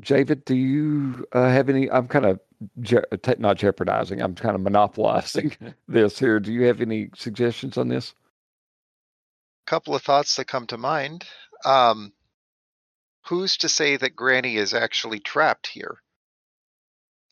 [0.00, 1.88] David, do you uh, have any?
[1.90, 2.40] I'm kind of
[2.80, 4.20] je- te- not jeopardizing.
[4.20, 5.56] I'm kind of monopolizing
[5.88, 6.40] this here.
[6.40, 8.14] Do you have any suggestions on this?
[9.66, 11.24] A couple of thoughts that come to mind.
[11.64, 12.12] Um,
[13.26, 15.98] who's to say that Granny is actually trapped here?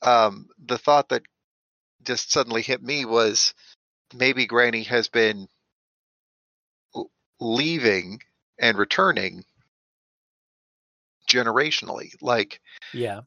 [0.02, 1.22] Um, the thought that
[2.02, 3.54] just suddenly hit me was
[4.12, 5.48] maybe Granny has been
[7.40, 8.20] leaving
[8.58, 9.44] and returning
[11.28, 12.10] generationally.
[12.20, 12.60] Like
[12.92, 13.22] Yeah.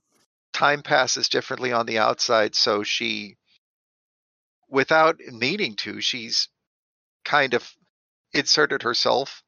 [0.57, 3.37] Time passes differently on the outside, so she,
[4.69, 6.49] without meaning to, she's
[7.23, 7.69] kind of
[8.33, 9.43] inserted herself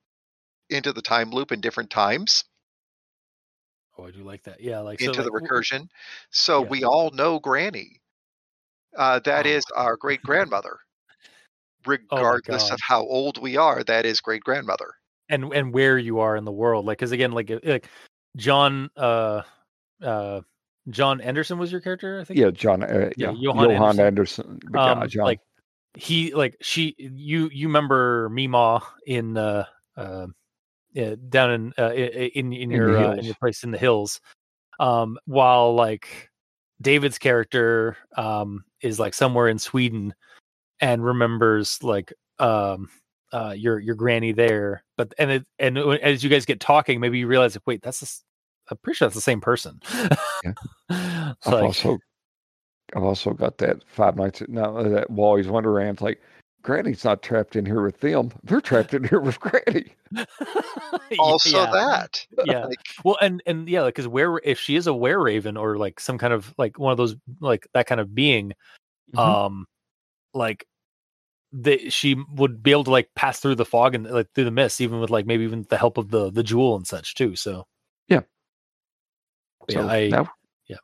[0.69, 2.43] into the time loop in different times
[3.97, 4.61] Oh, I do like that.
[4.61, 5.89] Yeah, like so, into the like, recursion.
[6.31, 6.69] So yeah.
[6.69, 7.99] we all know Granny.
[8.95, 9.49] Uh, that Oh.
[9.49, 10.79] is our great grandmother.
[11.85, 12.73] Regardless God.
[12.73, 14.93] of how old we are, that is great grandmother.
[15.27, 17.87] and and where you are in the world like because again like like
[18.37, 19.41] john uh
[20.01, 20.41] uh
[20.89, 22.83] john anderson was your character i think Yeah, John.
[22.83, 24.05] Uh, Yeah, yeah, Johan Johan, Anderson.
[24.05, 24.59] Anderson.
[24.77, 25.25] um John.
[25.25, 25.39] like
[25.95, 29.65] he like she you you remember Mima in uh
[29.97, 30.27] uh
[30.93, 34.19] yeah, down in uh, in in your uh, in your place in the hills
[34.79, 36.29] um while like
[36.81, 40.13] david's character um is like somewhere in sweden
[40.79, 42.89] and remembers like um
[43.33, 47.19] uh your your granny there but and it and as you guys get talking maybe
[47.19, 48.23] you realize like wait that's the s-
[48.69, 49.79] i'm pretty sure that's the same person
[50.43, 50.53] Yeah.
[50.89, 51.97] I've like, also
[52.95, 56.01] I've also got that Five Nights at no that Wally's Wonderland.
[56.01, 56.19] Like
[56.63, 59.93] Granny's not trapped in here with them; they're trapped in here with Granny.
[61.19, 61.71] Also, yeah.
[61.71, 65.57] that yeah like well and and yeah because where if she is a were raven
[65.57, 68.53] or like some kind of like one of those like that kind of being
[69.15, 69.19] Mhm.
[69.19, 69.65] um
[70.35, 70.65] like
[71.51, 74.51] the she would be able to like pass through the fog and like through the
[74.51, 77.35] mist even with like maybe even the help of the the jewel and such too
[77.35, 77.55] so Yeah.
[77.55, 77.78] But
[79.69, 80.27] So yeah i now,
[80.67, 80.77] yeah.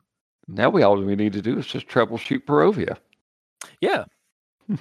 [0.48, 2.98] Now we all we need to do is just troubleshoot Barovia.
[3.82, 4.06] yeah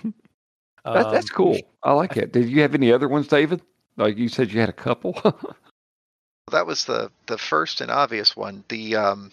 [0.85, 1.59] That, that's Um, cool.
[1.83, 2.33] I like it.
[2.33, 3.63] Did you have any other ones, David?
[3.97, 5.15] Like you said, you had a couple.
[6.51, 8.65] that was the the first and obvious one.
[8.69, 9.33] The um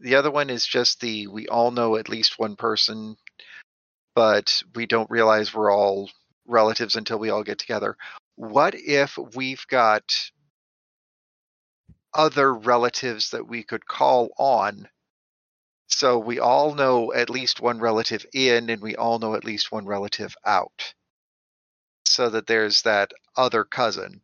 [0.00, 3.16] the other one is just the we all know at least one person,
[4.14, 6.10] but we don't realize we're all
[6.46, 7.96] relatives until we all get together.
[8.36, 10.04] What if we've got
[12.18, 14.88] other relatives that we could call on?
[15.86, 19.72] So we all know at least one relative in and we all know at least
[19.72, 20.92] one relative out.
[22.04, 24.20] So that there's that other cousin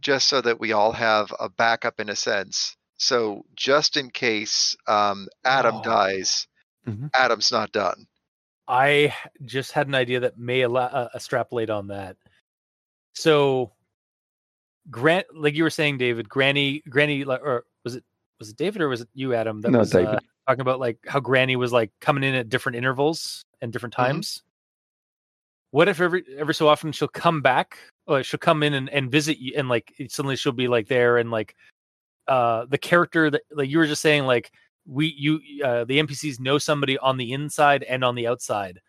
[0.00, 2.76] just so that we all have a backup in a sense.
[2.96, 5.82] So just in case um, Adam Oh.
[5.82, 6.46] dies,
[6.86, 7.10] Mhm.
[7.14, 8.06] Adam's not done.
[8.68, 9.14] I
[9.44, 12.16] just had an idea that may allow, uh, extrapolate on that.
[13.14, 13.72] So,
[14.90, 18.04] Grant, like you were saying, David, Granny, Granny, or was it
[18.38, 19.60] was it David or was it you, Adam?
[19.62, 22.76] That No, was uh, talking about like how Granny was like coming in at different
[22.76, 23.98] intervals and different Mhm.
[23.98, 24.42] times.
[25.70, 29.10] What if every every so often she'll come back, or she'll come in and, and
[29.10, 31.56] visit you, and like suddenly she'll be like there, and like
[32.28, 34.52] uh the character that like you were just saying, like
[34.86, 38.80] we you uh the NPCs know somebody on the inside and on the outside.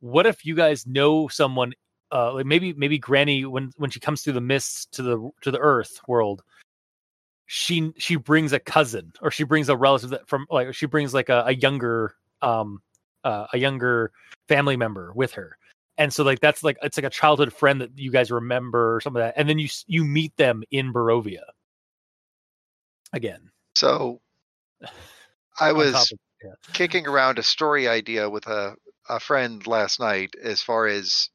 [0.00, 1.72] What if you guys know someone
[2.12, 5.50] uh like maybe maybe Granny when when she comes through the mists to the to
[5.50, 6.42] the earth world
[7.46, 11.12] she she brings a cousin or she brings a relative that from like she brings
[11.12, 12.80] like a, a younger um
[13.24, 14.10] uh, a younger
[14.48, 15.56] family member with her.
[15.98, 19.00] And so like that's like it's like a childhood friend that you guys remember or
[19.00, 21.44] some of that and then you you meet them in Barovia.
[23.12, 23.50] Again.
[23.74, 24.20] So
[25.60, 26.54] I was of- yeah.
[26.72, 28.74] kicking around a story idea with a,
[29.08, 31.28] a friend last night as far as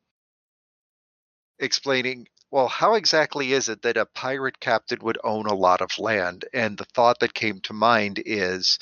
[1.59, 5.97] explaining well how exactly is it that a pirate captain would own a lot of
[5.99, 8.79] land and the thought that came to mind is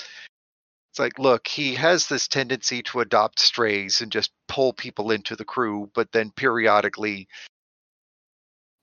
[0.91, 5.35] it's like look he has this tendency to adopt strays and just pull people into
[5.35, 7.27] the crew but then periodically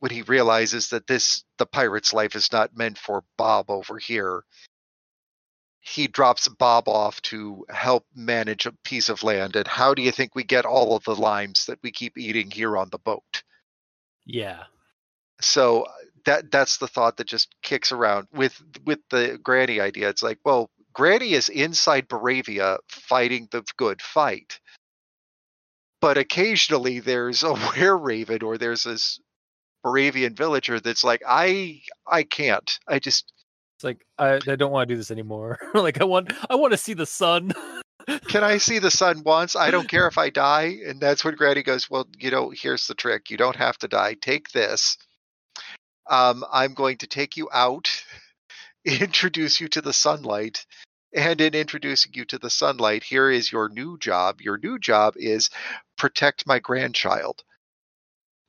[0.00, 4.42] when he realizes that this the pirate's life is not meant for bob over here
[5.82, 9.56] he drops Bob off to help manage a piece of land.
[9.56, 12.50] And how do you think we get all of the limes that we keep eating
[12.52, 13.42] here on the boat?
[14.26, 14.64] Yeah
[15.40, 15.86] So
[16.24, 20.08] that that's the thought that just kicks around with with the Granny idea.
[20.08, 24.60] It's like, well, Granny is inside Barovia fighting the good fight.
[26.00, 29.20] But occasionally there's a were raven or there's this
[29.84, 32.78] Barovian villager that's like, I I can't.
[32.88, 33.32] I just
[33.76, 35.58] It's like I, I don't want to do this anymore.
[35.74, 37.52] like I want I want to see the sun.
[38.28, 39.56] can I see the sun once?
[39.56, 40.78] I don't care if I die.
[40.86, 43.30] And that's when Granny goes, Well, you know, here's the trick.
[43.30, 44.14] You don't have to die.
[44.14, 44.96] Take this.
[46.08, 47.88] Um, I'm going to take you out,
[48.84, 50.66] introduce you to the sunlight,
[51.14, 54.40] and in introducing you to the sunlight, here is your new job.
[54.40, 55.50] Your new job is
[55.96, 57.44] protect my grandchild.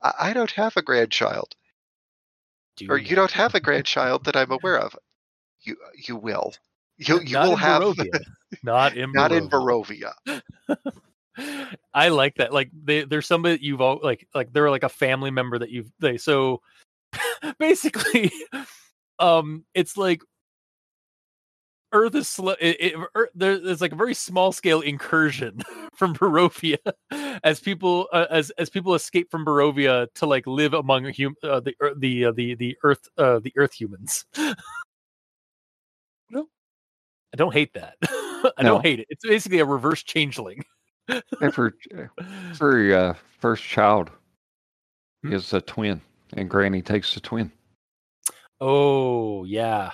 [0.01, 1.55] I, I don't have a grandchild,
[2.89, 4.95] or you don't have a grandchild that I'm aware of.
[5.61, 6.53] You you will.
[6.97, 8.19] You you Not will have Barovia.
[8.63, 10.13] Not in not in Barovia.
[10.27, 10.41] Barovia.
[11.93, 12.53] I like that.
[12.53, 15.69] Like they, there's somebody that you've all like like they're like a family member that
[15.69, 16.61] you've they so
[17.59, 18.31] basically
[19.19, 20.21] um it's like
[21.91, 25.61] Earth is sl- it, it, Earth, there, there's like a very small scale incursion
[25.95, 26.77] from Barovia
[27.43, 31.59] as people uh, as as people escape from Barovia to like live among hum- uh,
[31.59, 34.25] the the uh, the the Earth uh, the Earth humans.
[37.33, 37.95] I don't hate that.
[38.03, 38.69] I No.
[38.75, 39.07] don't hate it.
[39.09, 40.63] It's basically a reverse changeling.
[41.41, 41.71] Every
[42.51, 44.11] every uh, first child
[45.23, 45.33] Hmm?
[45.33, 46.01] is a twin,
[46.33, 47.51] and Granny takes the twin.
[48.61, 49.91] Oh yeah,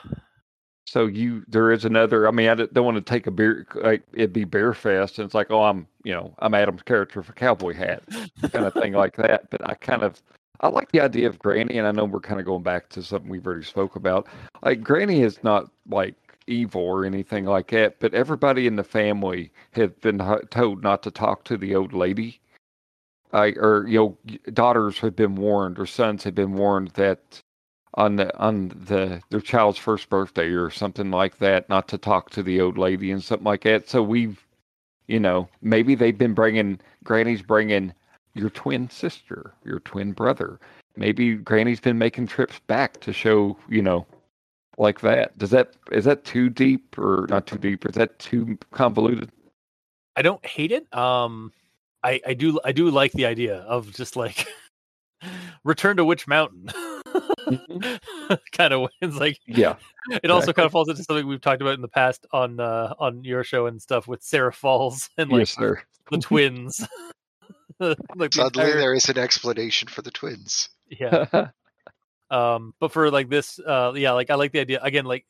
[0.85, 2.27] So you, there is another.
[2.27, 5.25] I mean, I don't want to take a beer like it'd be Bear Fest, and
[5.25, 8.03] it's like, oh, I'm, you know, I'm Adam's character for cowboy hat,
[8.51, 9.49] kind of thing like that.
[9.49, 10.21] But I kind of,
[10.61, 13.01] I like the idea of Granny, and I know we're kind of going back to
[13.03, 14.27] something we've already spoke about.
[14.63, 16.15] Like Granny is not like
[16.49, 20.19] evil or anything like that, but everybody in the family had been
[20.49, 22.39] told not to talk to the old lady.
[23.31, 24.17] I or you know,
[24.53, 27.41] daughters have been warned, or sons have been warned that
[27.93, 32.31] on the on the their child's first birthday or something like that, not to talk
[32.31, 33.89] to the old lady and something like that.
[33.89, 34.45] So we've,
[35.07, 37.93] you know, maybe they've been bringing Granny's bringing
[38.33, 40.59] your twin sister, your twin brother.
[40.95, 44.05] Maybe Granny's been making trips back to show, you know,
[44.79, 45.37] like that.
[45.37, 47.85] Does that is that too deep or not too deep?
[47.85, 49.29] Is that too convoluted?
[50.15, 50.91] I don't hate it.
[50.95, 51.51] Um,
[52.03, 54.47] I I do I do like the idea of just like
[55.63, 56.69] return to Witch Mountain.
[58.51, 59.75] kind of it's like Yeah,
[60.23, 60.53] it also exactly.
[60.53, 63.43] kind of falls into something we've talked about in the past on uh on your
[63.43, 65.81] show and stuff with Sarah Falls and like yes, sir.
[66.11, 66.87] the twins.
[67.79, 67.97] like
[68.31, 70.69] the entire- there is an explanation for the twins.
[70.89, 71.49] yeah.
[72.31, 75.25] Um but for like this uh yeah like i like the idea again like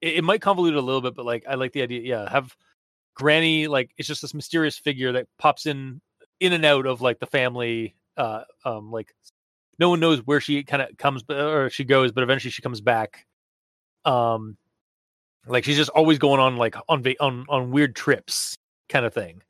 [0.00, 2.54] it, it might convolute a little bit but like i like the idea yeah have
[3.14, 6.00] granny like it's just this mysterious figure that pops in
[6.40, 9.14] in and out of like the family uh um like
[9.78, 12.80] no one knows where she kind of comes or she goes but eventually she comes
[12.80, 13.26] back.
[14.04, 14.56] Um
[15.46, 19.42] like she's just always going on like on on on weird trips kind of thing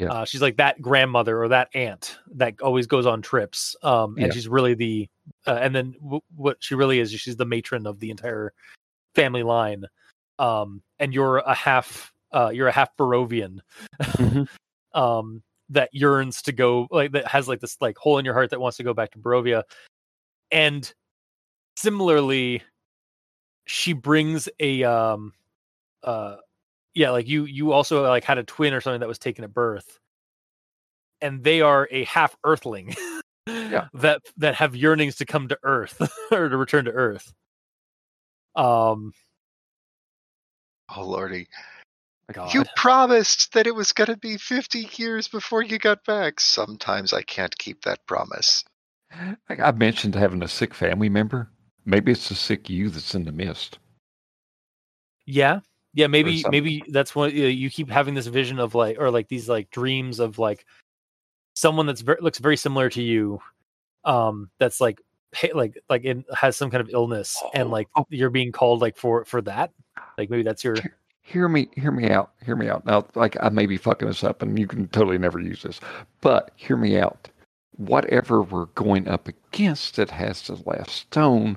[0.00, 0.12] Yeah.
[0.12, 4.26] uh, she's like that grandmother or that aunt that always goes on trips um and
[4.26, 4.32] Yeah.
[4.32, 5.08] she's really the
[5.46, 8.52] uh, and then w- what she really is she's the matron of the entire
[9.14, 9.84] family line
[10.38, 13.60] um and you're a half uh you're a half barovian
[14.00, 14.48] Mhm.
[14.94, 18.50] um that yearns to go like that has like this like hole in your heart
[18.50, 19.62] that wants to go back to barovia
[20.50, 20.92] and
[21.76, 22.62] similarly
[23.66, 25.32] she brings a um
[26.02, 26.36] uh
[26.94, 29.54] yeah like you you also like had a twin or something that was taken at
[29.54, 29.98] birth
[31.20, 32.94] and they are a half earthling
[33.46, 33.88] Yeah.
[33.94, 36.00] that that have yearnings to come to earth
[36.32, 37.32] or to return to earth
[38.56, 39.12] um
[40.94, 41.46] Oh lordy.
[42.32, 42.54] God.
[42.54, 46.40] You promised that it was going to be 50 years before you got back.
[46.40, 48.64] Sometimes I can't keep that promise.
[49.48, 51.50] Like I mentioned having a sick family member.
[51.84, 53.78] Maybe it's the sick you that's in the mist.
[55.26, 55.60] Yeah,
[55.94, 56.06] yeah.
[56.06, 59.48] Maybe maybe that's what you, you keep having this vision of like, or like these
[59.48, 60.66] like dreams of like
[61.54, 63.40] someone that's very looks very similar to you,
[64.04, 65.00] um, that's like
[65.54, 68.06] like like it has some kind of illness, and Oh, like oh.
[68.10, 69.72] you're being called like for for that.
[70.18, 70.76] Like maybe that's your
[71.30, 74.24] hear me hear me out hear me out now like i may be fucking this
[74.24, 75.78] up and you can totally never use this
[76.20, 77.28] but hear me out
[77.76, 81.56] whatever we're going up against that has the last stone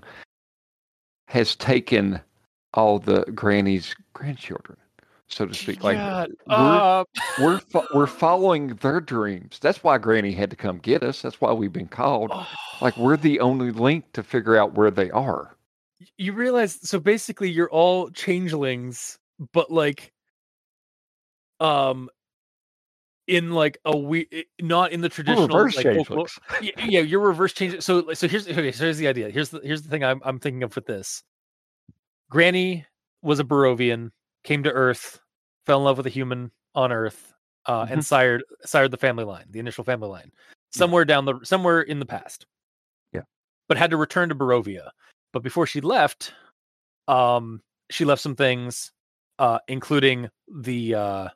[1.28, 2.22] has taken
[2.74, 4.78] all the granny's grandchildren
[5.28, 5.98] so to speak like
[6.48, 7.04] we're, uh,
[7.38, 11.40] we're fo- we're following their dreams that's why granny had to come get us that's
[11.41, 12.32] why we've been called
[12.82, 15.56] like we're the only link to figure out where they are
[16.18, 19.18] you realize so basically you're all changelings
[19.54, 20.12] but like
[21.60, 22.10] um
[23.28, 24.28] in like a we
[24.62, 26.40] not in the traditional reverse like changelings.
[26.62, 27.82] yeah, yeah, you're reverse change.
[27.82, 28.72] So, so here's okay.
[28.72, 29.30] So here's the idea.
[29.30, 31.24] Here's the here's the thing I'm I'm thinking of with this.
[32.34, 32.84] Granny
[33.22, 34.10] was a Barovian,
[34.44, 35.20] came to Earth,
[35.68, 37.32] fell in love with a human on Earth,
[37.68, 40.32] uh, and sired sired the family line, the initial family line,
[40.72, 42.48] somewhere down the somewhere in the past.
[43.12, 43.22] Yeah.
[43.68, 44.90] but had to return to Barovia.
[45.32, 46.34] But before she left,
[47.08, 47.62] um,
[47.92, 48.92] she left some things,
[49.38, 51.28] uh, including the uh,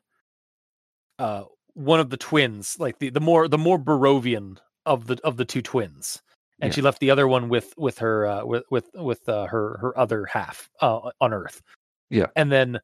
[1.20, 1.44] uh,
[1.74, 5.44] one of the twins, like the the more the more Barovian of the of the
[5.44, 6.20] two twins,
[6.60, 6.74] and Yeah.
[6.74, 9.98] she left the other one with with her uh, with with with uh, her her
[9.98, 11.62] other half uh, on Earth.
[12.10, 12.26] Yeah.
[12.36, 12.80] and then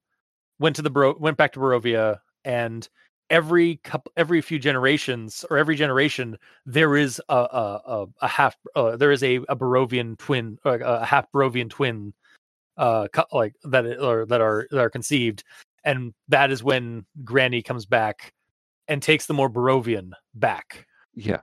[0.59, 2.86] went to the Baro- went back to Barovia, and
[3.30, 6.36] every couple every few generations or every generation
[6.66, 11.05] there is a a a, a half uh, there is a a Barovian twin a
[11.06, 12.12] half Barovian twin
[12.76, 15.42] uh like that or that are that are conceived
[15.84, 18.34] and that is when Granny comes back
[18.88, 21.40] and takes the more Barovian back Yeah.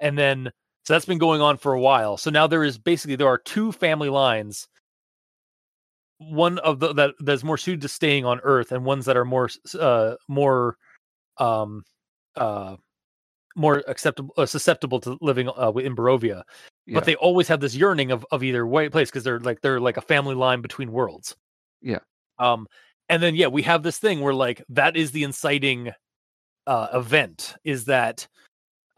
[0.00, 0.50] and then
[0.90, 3.38] so that's been going on for a while so now there is basically there are
[3.38, 4.66] two family lines
[6.18, 9.24] one of the that that's more suited to staying on earth and ones that are
[9.24, 9.48] more
[9.78, 10.76] uh more
[11.38, 11.84] um
[12.34, 12.74] uh
[13.54, 16.42] more acceptable uh, susceptible to living uh, in Barovia
[16.86, 16.94] Yeah.
[16.94, 19.78] but they always have this yearning of of either way place because they're like they're
[19.80, 21.36] like a family line between worlds
[21.82, 22.00] Yeah.
[22.40, 22.66] um
[23.08, 25.92] and then yeah we have this thing where like that is the inciting
[26.66, 28.26] uh event is that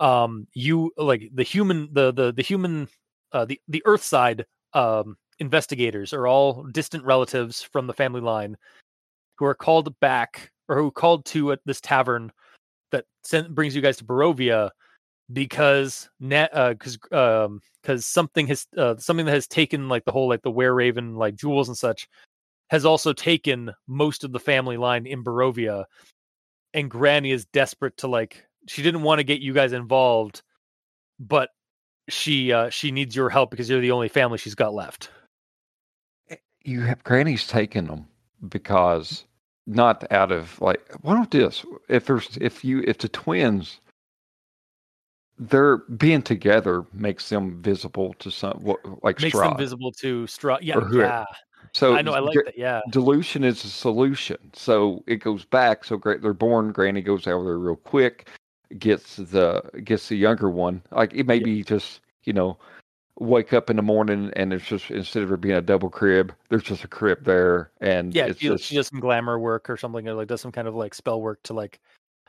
[0.02, 2.88] um you like the human the the the human
[3.32, 8.56] uh the the earth side um investigators are all distant relatives from the family line
[9.38, 12.32] who are called back or who called to at this tavern
[12.90, 14.70] that sent, brings you guys to Barovia
[15.32, 20.12] because net uh because um because something has uh something that has taken like the
[20.12, 22.08] whole like the were raven like jewels and such
[22.70, 25.84] has also taken most of the family line in Barovia
[26.74, 30.43] and Granny is desperate to like she didn't want to get you guys involved
[31.18, 31.51] but
[32.09, 35.10] she uh she needs your help because you're the only family she's got left
[36.64, 38.06] you have granny's taken them
[38.48, 39.24] because
[39.66, 43.80] not out of like why don't this if there's if you if the twins
[45.39, 49.51] they're being together makes them visible to some what like makes Strahd.
[49.51, 50.59] them visible to Strahd.
[50.62, 51.24] Yeah, yeah.
[51.72, 52.12] so I know.
[52.12, 52.56] I like that.
[52.56, 57.26] Yeah, dilution is a solution so it goes back so great they're born granny goes
[57.26, 58.28] over there real quick
[58.78, 61.44] gets the gets the younger one like it may Yeah.
[61.44, 62.57] be just you know
[63.19, 66.32] wake up in the morning and it's just instead of it being a double crib
[66.49, 68.27] there's just a crib there and yeah.
[68.27, 70.66] it's She, just she does some glamour work or something, or like does some kind
[70.66, 71.81] of like spell work to like.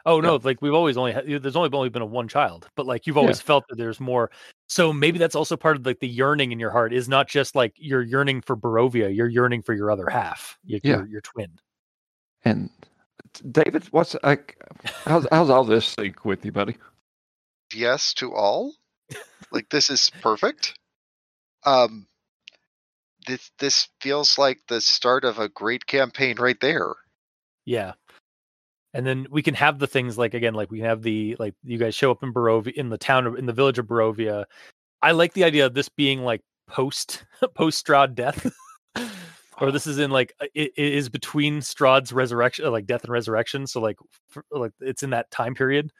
[0.06, 0.36] Oh no!
[0.36, 3.18] Like we've always only had, there's only only been a one child, but like you've
[3.18, 4.32] always felt that there's more.
[4.68, 7.56] So maybe that's also part of like the yearning in your heart is not just
[7.56, 10.98] like you're yearning for Barovia, you're yearning for your other half, your Yeah.
[10.98, 11.58] your, your twin.
[12.44, 12.70] And
[13.50, 14.62] David, what's like?
[15.06, 16.78] How's how's all this sync with you, buddy?
[17.74, 18.74] yes to all.
[19.52, 20.78] like this is perfect.
[21.66, 22.08] Um,
[23.28, 26.94] this this feels like the start of a great campaign right there.
[27.66, 27.94] Yeah.
[28.94, 31.56] And then we can have the things like again, like we can have the like
[31.64, 34.46] you guys show up in Barovia in the town of in the village of Barovia.
[35.02, 38.52] I like the idea of this being like post post Strahd death.
[39.62, 43.04] or this is in like uh, it, it is between Strahd's resurrection, uh, like death
[43.04, 43.68] and resurrection.
[43.68, 43.98] So like
[44.30, 45.92] for, like it's in that time period.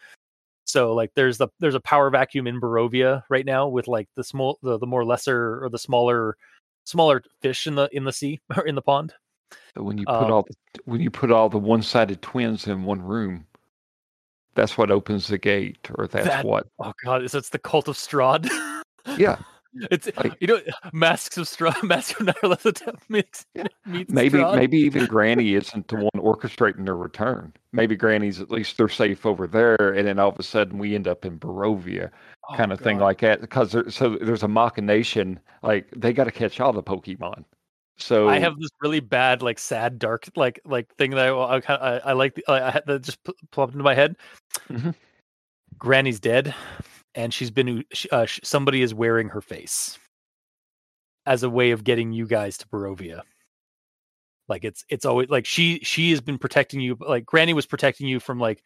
[0.66, 4.24] So like there's the there's a power vacuum in Barovia right now with like the
[4.24, 6.38] small the, the more lesser or the smaller
[6.86, 9.14] smaller fish in the in the sea or in the pond.
[9.76, 12.84] So when you put Um, all the when you put all the one-sided twins in
[12.84, 13.46] one room,
[14.56, 16.68] that's what opens the gate, or that's That- what.
[16.80, 18.50] Oh god, so it's the cult of Strahd.
[19.18, 19.38] Yeah,
[19.92, 20.60] it's Like- you know
[20.94, 23.66] masks of Strahd, masks of Nyarlathotep meets Yeah.
[23.86, 24.56] meets maybe Strahd.
[24.56, 27.54] maybe even Granny isn't the one orchestrating their return.
[27.72, 30.96] Maybe Granny's at least they're safe over there, and then all of a sudden we
[30.96, 32.12] end up in Barovia,
[32.50, 33.42] Oh, kind of thing like that.
[33.42, 37.46] Because there, so there's a machination, like they got to catch all the Pokemon.
[37.98, 41.62] So I have this really bad, like sad, dark, like like thing that I I,
[41.68, 42.36] I, I like.
[42.36, 44.16] the- I, I had that just pl- plopped into my head.
[44.70, 44.94] Mhm.
[45.78, 46.54] Granny's dead,
[47.16, 47.84] and she's been.
[48.12, 49.98] Uh, somebody is wearing her face
[51.26, 53.22] as a way of getting you guys to Barovia.
[54.50, 56.98] Like it's it's always like she she has been protecting you.
[57.00, 58.62] Like Granny was protecting you from like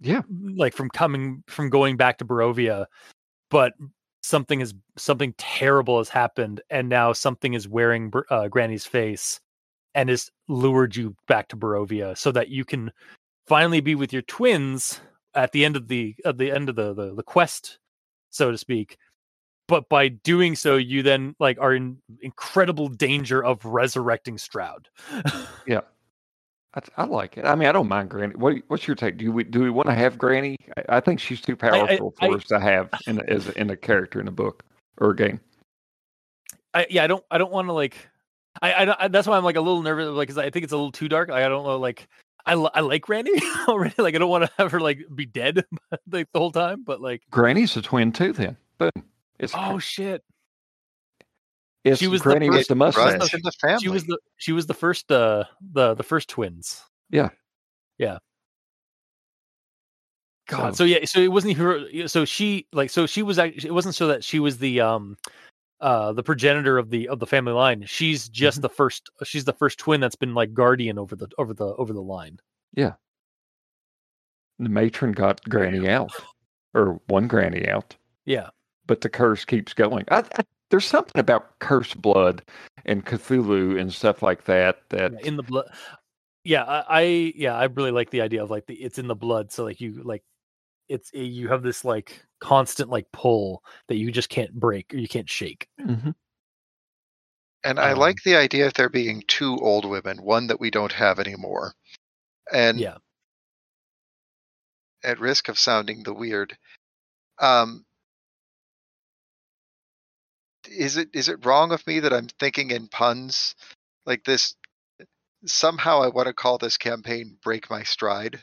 [0.00, 0.22] yeah,
[0.54, 2.86] like from coming from going back to Barovia,
[3.50, 3.74] but
[4.22, 9.40] something is something terrible has happened, and now something is wearing uh, Granny's face,
[9.94, 12.90] and has lured you back to Barovia, so that you can
[13.46, 15.00] finally be with your twins
[15.34, 17.78] at the end of the at the end of the the, the quest,
[18.30, 18.98] so to speak.
[19.68, 24.86] But by doing so, you then like are in incredible danger of resurrecting Strahd.
[25.66, 25.82] Yeah,
[26.74, 27.44] I, I like it.
[27.44, 28.34] I mean, I don't mind Granny.
[28.34, 29.16] What, what's your take?
[29.16, 30.56] Do we do we want to have Granny?
[30.76, 33.70] I, I think she's too powerful I- for us to have in a, as in
[33.70, 34.64] a character in a book
[34.98, 35.40] or a game.
[36.74, 37.96] I yeah, I don't I don't want to like
[38.62, 40.64] I, I don't I, that's why I'm like a little nervous like cuz I think
[40.64, 41.28] it's a little too dark.
[41.28, 42.08] Like, I don't know like
[42.46, 43.30] I I like Granny
[43.68, 43.94] already.
[43.98, 45.64] Like I don't want to have her like be dead
[46.10, 48.32] like the whole time, but like Granny's a twin too.
[48.32, 48.90] Then boom,
[49.38, 50.22] It's Oh shit!
[51.84, 53.18] it's she was the Granny with first- the mustache.
[53.18, 53.80] Runs in the family.
[53.82, 56.82] She was the she was the first uh the the first twins.
[57.10, 57.30] Yeah.
[57.98, 58.18] Yeah.
[60.48, 60.74] God.
[60.76, 62.08] So- So, yeah, so it wasn't her.
[62.08, 65.16] So she like so she was it wasn't so that she was the um
[65.80, 67.84] uh the progenitor of the of the family line.
[67.86, 68.62] She's just Mhm.
[68.62, 69.10] the first.
[69.24, 72.38] She's the first twin that's been like guardian over the over the over the line.
[72.74, 72.94] Yeah
[74.58, 76.12] the matron got Granny out,
[76.74, 77.96] or one Granny out,
[78.26, 78.50] Yeah.
[78.86, 80.04] but the curse keeps going.
[80.10, 82.42] I, I, there's something about cursed blood
[82.84, 85.66] and Cthulhu and stuff like that that Yeah, in the blood.
[86.44, 87.02] Yeah, I, I
[87.36, 89.50] yeah I really like the idea of like the it's in the blood.
[89.50, 90.22] So like you like
[90.90, 95.08] it's you have this like constant like pull that you just can't break or you
[95.08, 95.68] can't shake.
[95.80, 96.12] Mhm.
[97.64, 100.70] And I Um, like the idea of there being two old women, one that we
[100.70, 101.74] don't have anymore.
[102.52, 102.98] And Yeah.
[105.04, 106.56] at risk of sounding the weird,
[107.40, 107.86] um,
[110.68, 113.54] is it is it wrong of me that I'm thinking in puns
[114.06, 114.54] like this?
[115.46, 118.42] Somehow I want to call this campaign "Break My Stride,"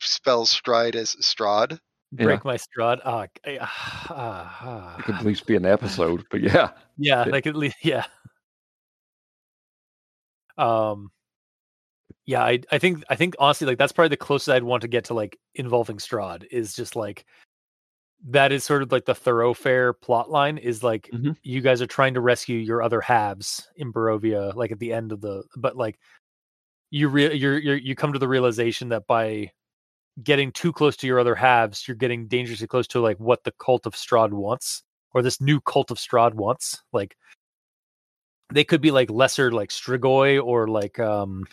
[0.00, 1.78] but spell stride as Strahd.
[2.12, 2.24] Yeah.
[2.24, 3.00] break my Strahd.
[3.04, 5.18] Ah, c- ah, it could ah.
[5.18, 6.24] at least be an episode.
[6.30, 8.04] But yeah, yeah, it- like at least yeah.
[10.56, 11.10] Um,
[12.26, 14.88] yeah, I I think I think honestly like that's probably the closest I'd want to
[14.88, 17.24] get to like involving Strahd is just like
[18.30, 21.36] that is sort of like the thoroughfare plot line is like Mhm.
[21.42, 25.12] you guys are trying to rescue your other halves in Barovia like at the end
[25.12, 25.98] of the but like
[26.90, 29.52] you re- you're, you're you come to the realization that by
[30.22, 33.52] getting too close to your other halves you're getting dangerously close to like what the
[33.52, 34.82] cult of Strahd wants
[35.14, 37.16] or this new cult of Strahd wants like
[38.52, 41.46] they could be like lesser like Strigoi or like um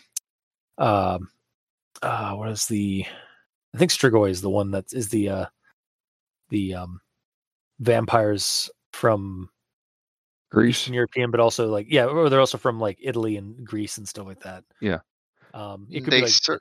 [0.78, 1.28] um
[2.02, 3.04] uh what is the
[3.74, 5.46] I think Strigoi is the one that is the uh
[6.50, 7.00] the um
[7.78, 9.50] vampires from
[10.50, 10.80] Greece.
[10.80, 14.08] Eastern European, but also like yeah, or they're also from like Italy and Greece and
[14.08, 14.64] stuff like that.
[14.80, 15.00] Yeah.
[15.52, 16.60] Um, it could They be like ser-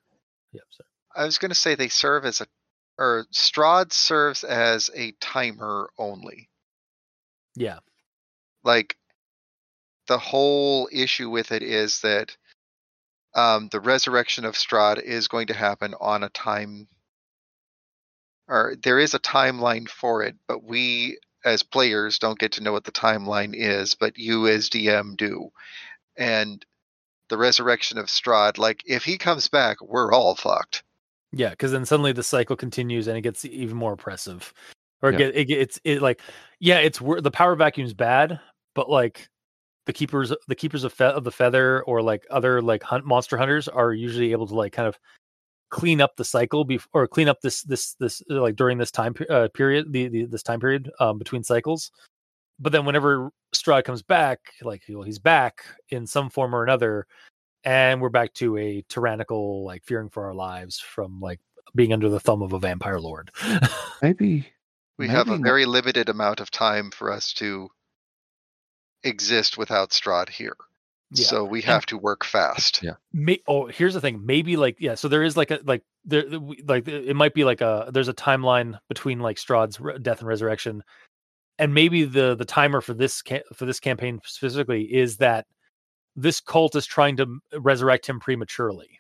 [0.52, 0.88] yeah, sorry.
[1.16, 2.48] I was going to say they serve as a,
[2.98, 6.50] or Strahd serves as a timer only.
[7.56, 7.80] yeah,
[8.64, 8.98] like
[10.08, 12.36] the whole issue with it is that
[13.34, 16.88] um, the resurrection of Strahd is going to happen on a time,
[18.48, 22.72] or there is a timeline for it, but we as players don't get to know
[22.72, 25.50] what the timeline is, but you as DM do.
[26.18, 26.66] And
[27.30, 30.84] the resurrection of Strahd, like if he comes back, we're all fucked.
[31.36, 34.54] Yeah, because then suddenly the cycle continues and it gets even more oppressive,
[35.02, 35.16] or Yeah.
[35.16, 36.22] it, get, it gets it like
[36.62, 38.40] yeah, it's the power vacuum's bad,
[38.74, 39.28] but like
[39.86, 43.38] the keepers the keepers of, fe- of the feather or like other like hunt monster
[43.38, 44.98] hunters are usually able to like kind of
[45.70, 48.92] clean up the cycle before or clean up this this this uh, like during this
[48.92, 51.92] time uh, period the, the this time period um between cycles
[52.60, 57.06] but then whenever Strahd comes back like well, he's back in some form or another
[57.66, 61.40] and we're back to a tyrannical like fearing for our lives from like
[61.74, 63.32] being under the thumb of a vampire lord
[64.02, 64.48] Maybe
[64.98, 67.70] We have a very limited amount of time for us to
[69.04, 70.56] exist without Strahd here.
[71.12, 71.26] Yeah.
[71.26, 72.82] So we have to work fast.
[72.82, 72.94] Yeah.
[73.14, 76.24] May- oh here's the thing maybe like yeah so there is like a like there
[76.68, 80.28] like it might be like a there's a timeline between like Strahd's re- death and
[80.28, 80.84] resurrection
[81.60, 85.46] and maybe the the timer for this ca- for this campaign specifically is that
[86.16, 89.00] this cult is trying to resurrect him prematurely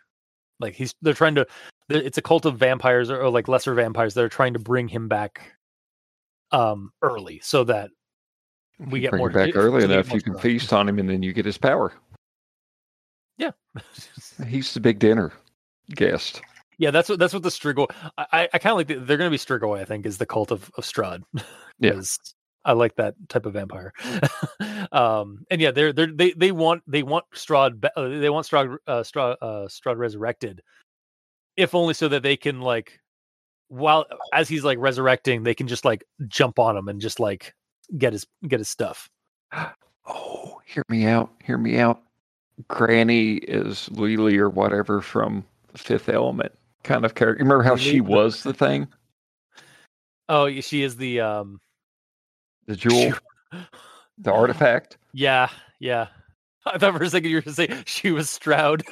[0.59, 1.45] like he's they're trying to
[1.89, 4.87] it's a cult of vampires or, or like lesser vampires that are trying to bring
[4.87, 5.53] him back
[6.51, 7.89] um early so that
[8.79, 11.09] we get bring more it back so early enough, you can feast on him, and
[11.09, 11.93] then you get his power.
[13.37, 13.51] yeah
[14.47, 15.31] He's the big dinner
[15.95, 16.41] guest.
[16.77, 17.87] Yeah, that's what that's what the Strigoi.
[18.17, 18.87] I I, kind of like.
[18.87, 19.79] The, they're going to be Strigoi.
[19.79, 21.23] I think is the cult of of Strahd.
[21.79, 21.93] Yeah.
[22.65, 23.93] I like that type of vampire.
[24.91, 27.85] um, and yeah, they're they they they want they want Strahd.
[27.95, 30.61] Uh, they want Strahd uh, Strahd uh, Strahd resurrected,
[31.55, 32.99] if only so that they can like,
[33.67, 37.53] while as he's like resurrecting, they can just like jump on him and just like
[37.97, 39.09] get his get his stuff.
[40.07, 41.31] Oh, hear me out.
[41.43, 41.99] Hear me out.
[42.67, 46.51] Granny is Lily or whatever from the Fifth Element
[46.83, 47.43] kind of character.
[47.43, 48.87] Remember how she was the thing,
[50.27, 51.59] Oh, yeah, she is the um.
[52.67, 53.13] The jewel,
[54.17, 54.97] the artifact.
[55.13, 56.07] Yeah, yeah.
[56.65, 58.83] I thought for a second you were going to say she was Strahd.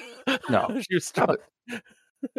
[0.49, 0.67] No.
[0.87, 1.37] she was Strahd.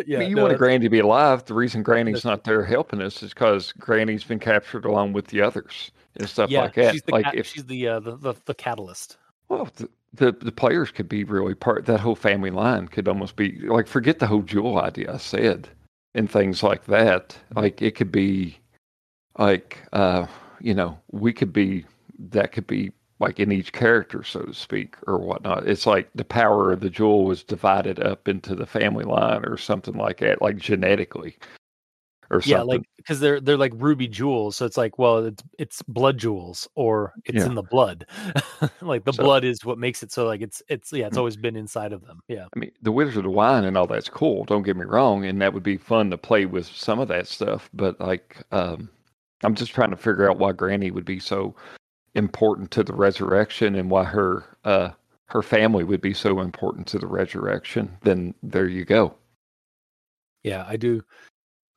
[0.07, 1.45] yeah, I mean, you no, want a Granny to be alive.
[1.45, 5.41] The reason Granny's not there helping us is because Granny's been captured along with the
[5.41, 6.93] others and stuff yeah, like that.
[6.93, 9.17] she's the like cat- if she's the, uh, the the the catalyst.
[9.49, 11.87] well, the, the the players could be really part.
[11.87, 15.69] That whole family line could almost be like forget the whole jewel idea I said
[16.15, 17.37] and things like that.
[17.55, 18.59] Like it could be
[19.37, 20.27] like uh
[20.65, 21.85] you know, we could be
[22.31, 25.69] that could be like in each character, so to speak, or whatnot.
[25.69, 29.57] It's like the power of the jewel was divided up into the family line or
[29.59, 31.37] something like that, like genetically.
[32.31, 32.79] Or yeah, something.
[32.79, 36.67] like because they're they're like ruby jewels, so it's like well, it's it's blood jewels
[36.75, 37.47] or it's Yeah.
[37.47, 38.07] in the blood.
[38.81, 41.19] like the So- blood is what makes it so like it's it's yeah, it's Mm.
[41.19, 42.21] always been inside of them.
[42.29, 44.45] Yeah, I mean, the Wizard of the Wine and all that's cool.
[44.45, 47.29] Don't get me wrong, and that would be fun to play with some of that
[47.29, 47.69] stuff.
[47.75, 48.89] But like, um,
[49.45, 51.55] I'm just trying to figure out why Granny would be so
[52.15, 54.91] important to the resurrection, and why her uh,
[55.27, 57.97] her family would be so important to the resurrection.
[58.03, 59.15] Then there you go.
[60.43, 61.03] yeah, I do.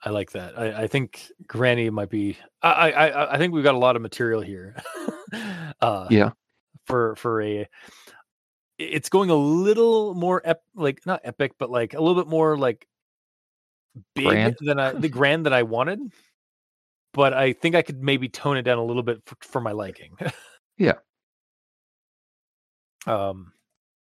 [0.04, 0.58] I like that.
[0.58, 2.38] I, I think Granny might be.
[2.62, 4.76] I, I I think we've got a lot of material here.
[5.82, 6.32] uh, Yeah.
[6.86, 7.68] For for a,
[8.78, 12.58] it's going a little more ep, like not epic, but like a little bit more
[12.58, 12.88] like
[14.16, 14.58] big Grand?
[14.62, 16.00] than I the grand that I wanted.
[17.18, 19.72] But I think I could maybe tone it down a little bit for, for my
[19.72, 20.16] liking.
[20.80, 20.94] Yeah.
[23.08, 23.52] Um,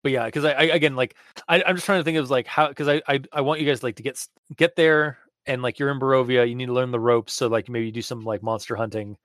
[0.03, 1.15] but yeah, because I, I again like
[1.47, 3.65] I, I'm just trying to think of like how because I, I I want you
[3.65, 4.21] guys like to get
[4.57, 7.31] get there and like you're in Barovia, you need to learn the ropes.
[7.31, 9.15] So like maybe you do some like monster hunting,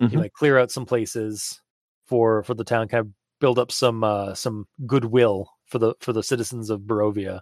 [0.00, 0.12] Mhm.
[0.12, 1.60] you like clear out some places
[2.06, 6.14] for for the town, kind of build up some uh some goodwill for the for
[6.14, 7.40] the citizens of Barovia.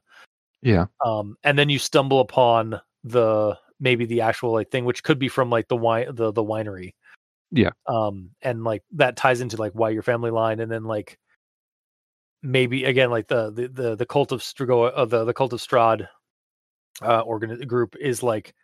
[0.60, 0.86] Yeah.
[1.04, 5.28] Um, and then you stumble upon the maybe the actual like thing, which could be
[5.28, 6.94] from like the wine the the winery.
[7.50, 7.72] Yeah.
[7.86, 11.18] Um, and like that ties into like why your family line, and then like
[12.42, 15.60] maybe again like the the the, the cult of Strago uh, the the cult of
[15.60, 16.08] Strahd
[17.02, 18.54] uh organ group is like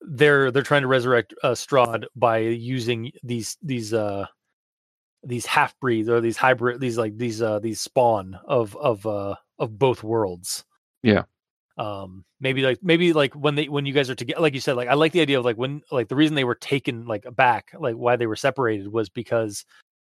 [0.00, 4.26] they're they're trying to resurrect uh, Strahd by using these these uh
[5.22, 9.34] these half breeds or these hybrid these like these uh these spawn of of uh
[9.58, 10.64] of both worlds
[11.02, 11.24] Yeah.
[11.76, 14.76] Um maybe like maybe like when they when you guys are together like you said
[14.76, 17.24] like i like the idea of like when like the reason they were taken like
[17.34, 19.64] back like why they were separated was because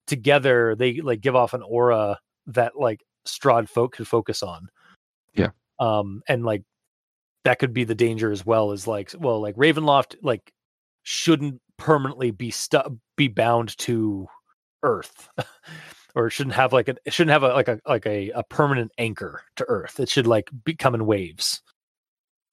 [0.07, 4.69] together they like give off an aura that like Strahd folk could focus on
[5.35, 5.51] Yeah.
[5.81, 6.63] um and like
[7.43, 10.53] that could be the danger as well as like well like ravenloft like
[11.03, 14.29] shouldn't permanently be stuck be bound to
[14.85, 15.29] earth
[16.17, 18.43] or it shouldn't have like a it shouldn't have a like a like a, a
[18.43, 21.63] permanent anchor to earth it should like become in waves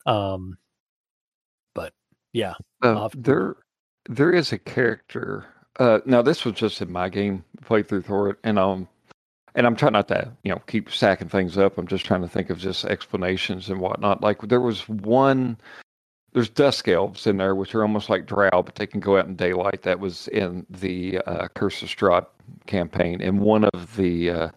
[0.06, 0.58] um
[1.74, 1.94] but
[2.34, 2.54] yeah
[2.84, 3.56] Uh, there,
[4.10, 5.46] there is a character.
[5.80, 8.88] Uh, now this was just in my game playthrough for it, and um,
[9.56, 11.78] and I'm trying not to, you know, keep stacking things up.
[11.78, 14.22] I'm just trying to think of just explanations and whatnot.
[14.22, 15.58] Like there was one,
[16.34, 19.28] there's dusk elves in there, which are almost like drow, but they can go out
[19.28, 19.84] in daylight.
[19.84, 22.26] That was in the uh, Curse of Strahd
[22.66, 24.50] campaign, and one of the uh,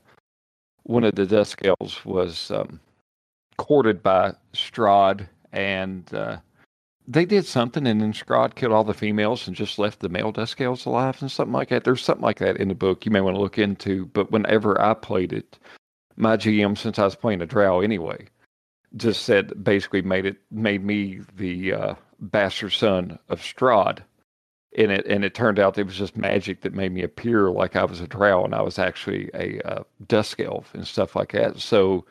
[0.85, 2.81] one of the dusk elves was um,
[3.59, 6.13] courted by Strahd and.
[6.13, 6.39] Uh,
[7.09, 10.33] they did something and then Strahd killed all the females and just left the male
[10.33, 11.85] dusk elves alive and something like that.
[11.85, 14.07] There's something like that in the book you may want to look into.
[14.07, 15.57] But whenever I played it,
[16.17, 18.27] my GM, since I was playing a drow anyway,
[18.97, 24.01] just said basically made it made me the uh, bastard son of Strahd.
[24.79, 27.77] And it and it turned out it was just magic that made me appear like
[27.77, 31.33] I was a drow and I was actually a uh, dusk elf and stuff like
[31.33, 31.59] that.
[31.61, 32.05] So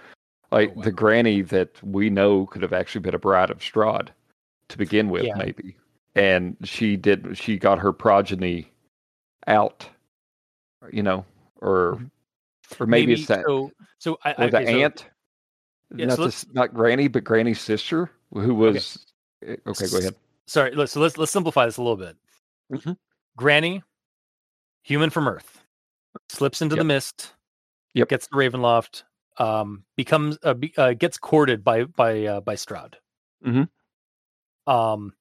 [0.52, 0.84] like wow.
[0.84, 4.10] the granny that we know could have actually been a bride of Strahd
[4.70, 5.36] to begin with, Yeah.
[5.36, 5.76] maybe.
[6.16, 7.38] And she did.
[7.38, 8.72] She got her progeny
[9.48, 9.88] out,
[10.92, 11.26] you know,
[11.58, 12.00] or
[12.80, 15.06] or maybe, it's that so so i, I the okay, so- aunt,
[15.96, 19.06] Yeah, not so this, not Granny, but Granny's sister, who was
[19.46, 19.88] eh, okay.
[19.88, 20.16] Go ahead.
[20.48, 22.16] sorry so let's let's simplify this a little bit
[22.72, 22.98] Mhm.
[23.36, 23.82] granny
[24.84, 25.62] human from earth
[26.30, 27.34] slips into the mist
[27.94, 28.10] Yep.
[28.10, 29.04] gets to ravenloft
[29.38, 32.96] um becomes uh, be, uh gets courted by by uh, by Strahd.
[33.46, 33.70] Mhm.
[34.68, 35.14] um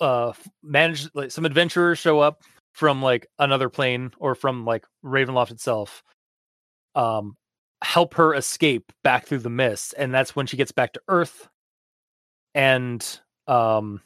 [0.00, 0.32] uh
[0.62, 2.42] manage like some adventurers show up
[2.72, 6.02] from like another plane or from like ravenloft itself
[6.94, 7.36] um
[7.82, 11.48] help her escape back through the mist and that's when she gets back to earth
[12.54, 14.00] and um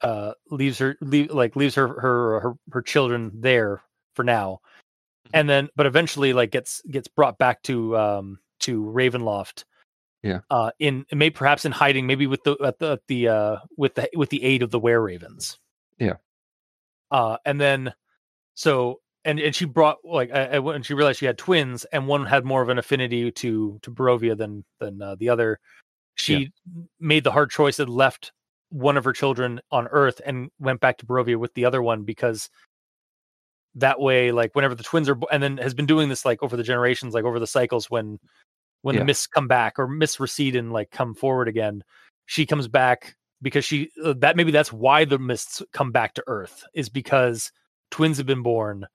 [0.00, 3.80] uh leaves her leave, like leaves her her her her children there
[4.16, 4.60] for now
[5.32, 9.64] and then but eventually like gets gets brought back to um to ravenloft
[10.22, 10.40] Yeah.
[10.50, 13.94] uh in may perhaps in hiding maybe with the at the, at the uh with
[13.94, 15.58] the with the aid of the were ravens
[15.98, 16.16] Yeah.
[17.12, 17.94] uh and then
[18.54, 20.30] so and and she brought like
[20.62, 23.90] when she realized she had twins and one had more of an affinity to to
[23.90, 25.60] Barovia than than uh, the other
[26.14, 26.50] she
[27.00, 28.32] made the hard choice and left
[28.68, 32.04] one of her children on earth and went back to Barovia with the other one
[32.04, 32.50] because
[33.74, 36.56] that way like whenever the twins are and then has been doing this like over
[36.56, 38.18] the generations like over the cycles when
[38.82, 39.00] when Yeah.
[39.00, 41.82] the mists come back or mists recede and like come forward again
[42.26, 46.24] she comes back because she uh, that maybe that's why the mists come back to
[46.26, 47.50] Earth is because
[47.90, 48.86] twins have been born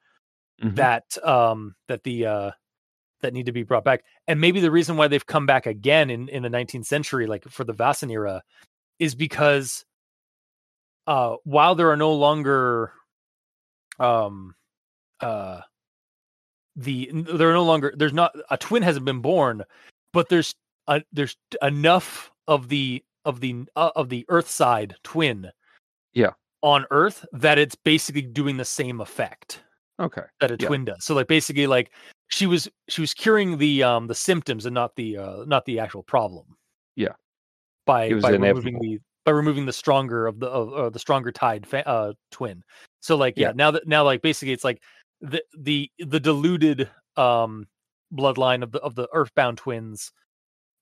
[0.64, 0.76] Mhm.
[0.76, 2.52] that um that the uh
[3.22, 6.10] that need to be brought back and maybe the reason why they've come back again
[6.10, 8.42] in in the 19th century like for the Vaesen era
[9.00, 9.86] is because
[11.06, 12.92] uh while there are no longer
[14.00, 14.56] um
[15.22, 15.62] uh
[16.76, 19.64] the there are no longer there's not a twin hasn't been born
[20.14, 20.56] but there's
[20.88, 25.52] a, there's enough of the of the uh, of the earth side twin
[26.14, 26.32] Yeah.
[26.62, 29.62] on earth that it's basically doing the same effect
[30.00, 30.22] Okay.
[30.40, 30.68] that a Yeah.
[30.68, 31.92] twin does so like basically like
[32.30, 35.80] she was she was curing the um the symptoms and not the uh not the
[35.80, 36.46] actual problem
[36.96, 37.14] Yeah.
[37.86, 41.66] by by removing the by removing the stronger of the of uh, the stronger tide
[41.68, 42.64] fa- uh twin
[43.02, 43.54] so like yeah, Yeah.
[43.56, 44.82] now that now like basically it's like
[45.22, 47.68] the the the diluted um
[48.14, 50.12] bloodline of the of the earthbound twins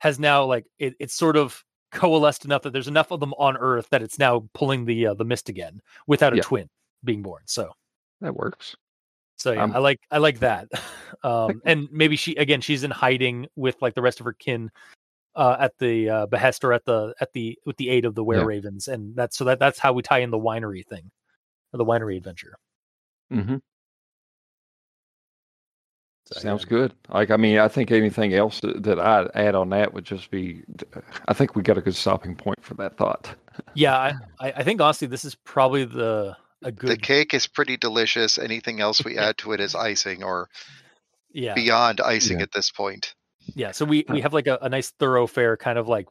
[0.01, 3.55] has now like it, it's sort of coalesced enough that there's enough of them on
[3.57, 6.41] earth that it's now pulling the uh, the mist again without a Yeah.
[6.43, 6.67] twin
[7.05, 7.71] being born so
[8.21, 8.75] That works.
[9.45, 10.67] So yeah, Um, I like I like that.
[11.23, 14.69] Um, and maybe she again she's in hiding with like the rest of her kin
[15.35, 18.23] uh, at the uh, behest or at the at the with the aid of the
[18.23, 18.43] were Yeah.
[18.43, 21.09] ravens, and that's so that that's how we tie in the winery thing,
[21.73, 22.57] or the winery adventure.
[23.31, 23.55] hmm
[26.25, 26.69] So, Sounds yeah.
[26.69, 26.93] good.
[27.09, 30.63] Like, I mean, I think anything else that, I'd add on that would just be,
[31.27, 33.33] I think we got a good stopping point for that thought.
[33.73, 36.35] Yeah, I, I I think honestly this is probably the
[36.65, 38.37] a The cake is pretty delicious.
[38.37, 40.49] Anything else we add to it is icing or
[41.31, 42.43] yeah beyond icing Yeah.
[42.43, 43.13] at this point.
[43.55, 43.71] yeah.
[43.71, 46.07] So we we have like a, a nice thoroughfare kind of like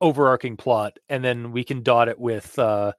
[0.00, 2.92] overarching plot, and then we can dot it with uh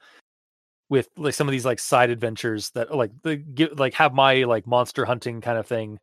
[0.90, 4.44] with like some of these like side adventures that like the give like have my
[4.44, 5.98] like monster hunting kind of thing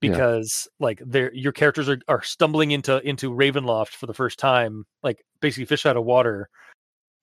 [0.00, 0.10] Yeah.
[0.12, 4.84] because like they're your characters are, are stumbling into into Ravenloft for the first time,
[5.02, 6.48] like basically fish out of water,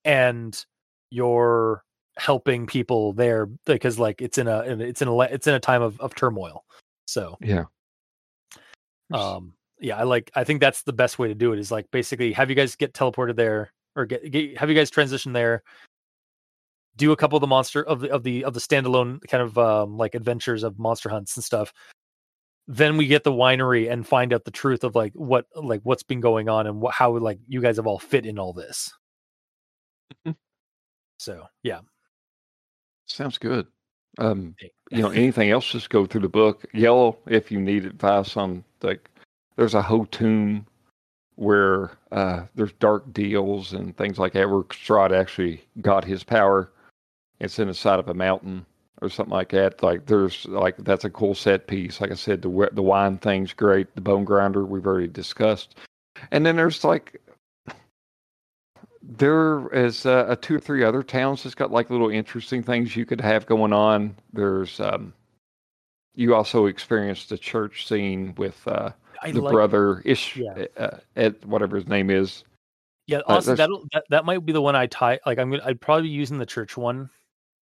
[0.04, 0.54] and
[1.10, 1.84] you're
[2.18, 5.82] helping people there because like it's in a it's in a it's in a time
[5.82, 6.64] of, of turmoil.
[7.08, 7.66] So Yeah.
[9.14, 11.86] um yeah i like i think that's the best way to do it is like
[11.92, 15.62] basically have you guys get teleported there or get, get have you guys transition there
[16.96, 19.58] do a couple of the monster of the of the of the standalone kind of
[19.58, 21.74] um like adventures of monster hunts and stuff
[22.68, 26.04] then we get the winery and find out the truth of like what like what's
[26.04, 28.92] been going on and what how like you guys have all fit in all this
[30.26, 30.36] Mhm.
[31.20, 31.82] so yeah
[33.08, 33.68] Sounds good.
[34.18, 34.56] Um,
[34.92, 36.66] you know, anything else, just go through the book.
[36.74, 39.10] Yellow, if you need advice on, like,
[39.58, 40.66] there's a whole tomb
[41.36, 46.72] where uh, there's dark deals and things like that where Strahd actually got his power.
[47.40, 48.66] It's in the side of a mountain
[49.02, 49.84] or something like that.
[49.84, 52.00] Like, there's, like, that's a cool set piece.
[52.00, 53.94] Like I said, the, the wine thing's great.
[53.96, 55.76] The bone grinder, we've already discussed.
[56.32, 57.22] And then there's, like,
[59.08, 62.96] there is uh, a two or three other towns that's got like little interesting things
[62.96, 64.16] you could have going on.
[64.34, 65.14] There's um,
[66.16, 68.92] you also experienced the church scene with uh,
[69.24, 70.66] the like brother Ish, Yeah.
[70.78, 72.44] uh, Ed, whatever his name is.
[73.08, 75.20] Yeah, Uh, that'll, that that might be the one I tie.
[75.28, 77.10] Like, I'm gonna, I'd probably be using the church one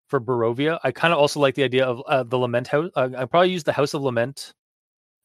[0.09, 0.79] for Barovia.
[0.83, 2.91] I kind of also like the idea of uh, the lament house.
[2.97, 4.55] Uh, I probably use the House of Lament,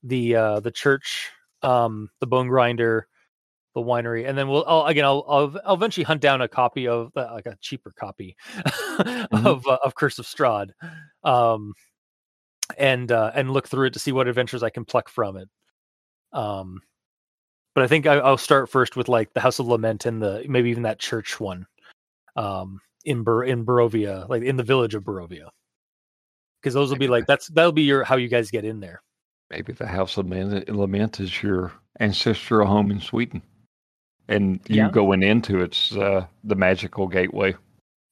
[0.04, 1.32] the uh the church,
[1.62, 3.08] um, the Bone Grinder,
[3.74, 6.88] the winery, and then we'll I'll, again I'll, I'll I'll eventually hunt down a copy
[6.88, 8.36] of uh, like a cheaper copy
[9.32, 10.72] of uh, of Curse of Strahd,
[11.24, 11.74] um,
[12.78, 15.50] and uh, and look through it to see what adventures I can pluck from it.
[16.32, 16.82] Um,
[17.76, 20.46] but I think I, I'll start first with like the House of Lament and the
[20.48, 21.66] maybe even that church one,
[22.36, 25.50] um, in Bur- in Barovia, like in the village of Barovia,
[26.62, 29.02] because those will be like that's that'll be your how you guys get in there.
[29.50, 33.42] Maybe the House of Lament is your ancestral home in Sweden,
[34.28, 34.90] and you Yeah.
[34.90, 37.56] going into it's uh, the magical gateway.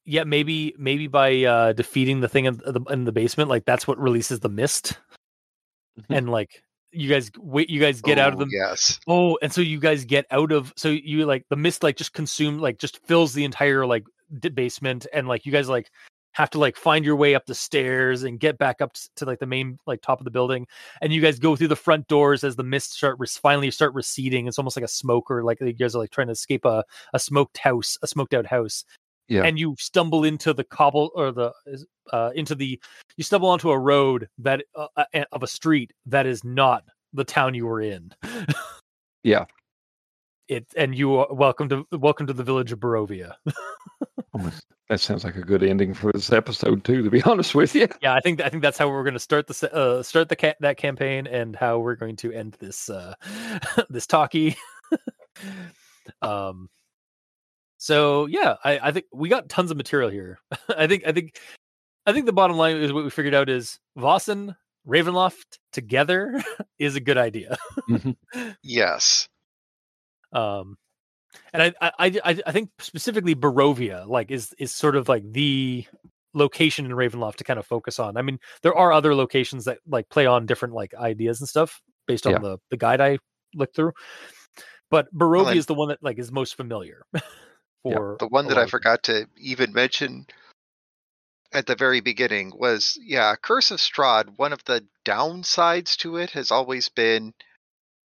[0.05, 3.87] Yeah, maybe maybe by uh, defeating the thing in the, in the basement, like that's
[3.87, 4.97] what releases the mist,
[5.99, 6.17] Mhm.
[6.17, 8.99] and like you guys wait, you guys get out of Oh, the Yes.
[9.07, 12.13] Oh, and so you guys get out of so you like the mist like just
[12.13, 14.03] consume like just fills the entire like
[14.53, 15.89] basement and like you guys like
[16.33, 19.39] have to like find your way up the stairs and get back up to like
[19.39, 20.65] the main like top of the building
[21.01, 23.93] and you guys go through the front doors as the mist start rec- finally start
[23.93, 26.63] receding it's almost like a smoke or like you guys are like trying to escape
[26.65, 26.83] a,
[27.13, 28.85] a smoked house a smoked out house
[29.27, 29.43] Yeah.
[29.43, 31.51] and you stumble into the cobble or the
[32.13, 32.79] uh into the
[33.17, 36.83] you stumble onto a road that uh, uh, of a street that is not
[37.13, 38.11] the town you were in
[39.23, 39.45] Yeah.
[40.51, 43.33] It and you are welcome to welcome to the village of Barovia.
[44.89, 47.01] That sounds like a good ending for this episode too.
[47.03, 47.87] To be honest with you.
[48.01, 50.35] yeah, I think I think that's how we're going to start the uh, start the
[50.35, 53.13] ca- that campaign and how we're going to end this uh
[53.89, 54.57] this talkie.
[56.21, 56.69] um
[57.77, 60.37] So yeah, I, I think we got tons of material here.
[60.75, 61.39] I think I think
[62.05, 66.43] I think the bottom line is what we figured out is Vaesen, Ravenloft together
[66.79, 67.57] is a good idea.
[67.89, 68.17] Mhm.
[68.61, 69.29] Yes.
[70.33, 70.77] Um
[71.53, 75.85] and I, I i I- think specifically barovia like is is sort of like the
[76.33, 79.79] location in ravenloft to kind of focus on i mean there are other locations that
[79.87, 82.39] like play on different like ideas and stuff based on Yeah.
[82.39, 83.17] the the guide i
[83.53, 83.91] looked through
[84.89, 87.03] but barovia then- is the one that like is most familiar
[87.83, 90.27] for The one that I forgot to even mention
[91.51, 94.37] at the very beginning was yeah, Curse of Strahd.
[94.37, 97.33] One of the downsides to it has always been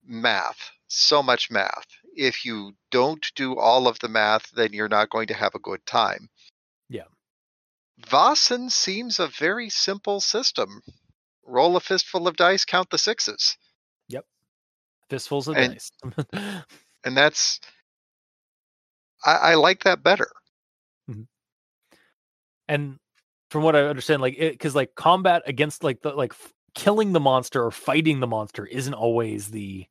[0.06, 0.70] math.
[0.86, 1.86] So much math.
[2.16, 5.58] If you don't do all of the math, then you're not going to have a
[5.60, 6.28] good time.
[6.88, 7.04] Yeah.
[8.06, 10.80] Vaesen seems a very simple system.
[11.46, 13.56] Roll a fistful of dice, count the sixes.
[14.08, 14.24] Yep.
[15.10, 15.90] fistfuls of and- dice
[17.04, 17.60] And that's
[19.24, 20.28] I, I like that better.
[21.10, 21.22] Mm-hmm.
[22.68, 22.98] and
[23.50, 27.12] from what i understand like it because like combat against like the like f- killing
[27.12, 29.86] the monster or fighting the monster isn't always the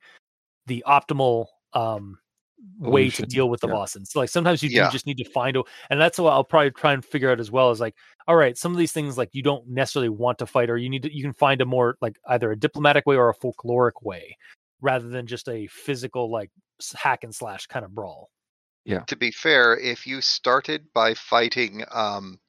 [0.65, 2.17] the optimal um
[2.79, 3.73] way to deal with the yeah.
[3.73, 4.85] bosses so like sometimes you Yeah.
[4.85, 7.39] do just need to find a and that's what i'll probably try and figure out
[7.41, 7.93] as well is like
[8.27, 10.89] all right some of these things like you don't necessarily want to fight or you
[10.89, 13.91] need to you can find a more like either a diplomatic way or a folkloric
[14.01, 14.37] way
[14.81, 16.49] rather than just a physical like
[16.95, 18.29] hack and slash kind of brawl
[18.85, 18.99] Yeah.
[19.07, 22.39] to be fair, if you started by fighting um,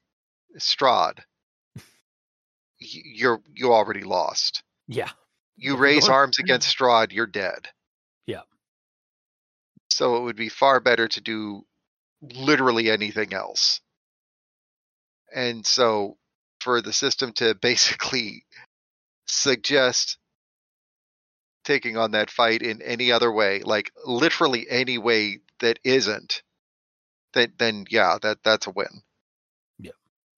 [0.58, 1.18] Strahd,
[2.78, 4.62] you're you already lost.
[4.88, 5.10] yeah
[5.56, 7.68] You If raise arms against Strahd, you're dead.
[8.26, 8.40] Yeah.
[9.94, 11.64] So it would be far better to do
[12.20, 13.80] literally anything else.
[15.32, 16.18] And so
[16.58, 18.44] for the system to basically
[19.26, 20.18] suggest
[21.64, 26.42] taking on that fight in any other way, like literally any way that isn't,
[27.32, 29.02] then then yeah, that that's a win.
[29.78, 29.92] Yeah.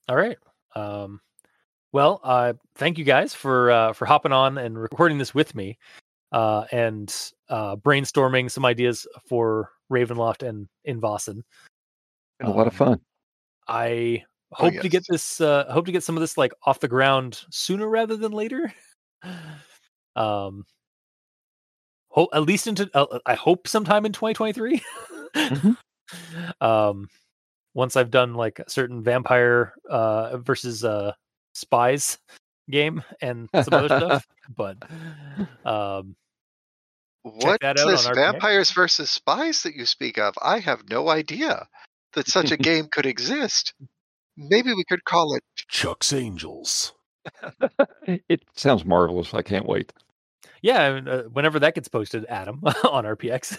[0.07, 0.37] All right.
[0.74, 1.23] Um,
[1.93, 5.78] well, uh, thank you guys for uh, for hopping on and recording this with me,
[6.37, 11.43] uh, and uh, brainstorming some ideas for Ravenloft and in Vaesen.
[12.39, 13.01] Been a lot of Um, fun.
[13.67, 15.41] I Oh, hope to get this.
[15.41, 18.73] Uh, hope to get some of this like off the ground sooner rather than later.
[20.17, 20.65] um,
[22.11, 22.89] hope at least into.
[22.95, 24.83] Uh, I hope sometime in 2023.
[25.35, 25.77] Mhm.
[26.61, 27.09] Um,
[27.75, 31.13] once I've done like a certain vampire uh versus uh
[31.55, 32.19] spies
[32.71, 34.25] game and some other stuff,
[34.57, 34.77] but
[35.65, 36.15] um,
[37.35, 38.16] What's that out this on RPX.
[38.32, 40.35] vampires versus spies that you speak of?
[40.40, 41.66] I have no idea
[42.12, 43.74] that such a game could exist.
[44.36, 46.93] Maybe we could call it Chuck's Angels.
[48.07, 49.35] It sounds marvelous.
[49.35, 49.93] I can't wait.
[50.62, 53.59] yeah, uh, whenever that gets posted, Adam on RPX.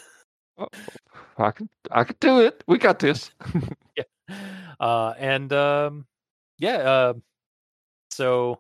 [1.37, 2.63] I can I can do it.
[2.67, 3.29] We got this.
[4.79, 6.05] uh and um
[6.59, 7.13] yeah uh
[8.11, 8.59] so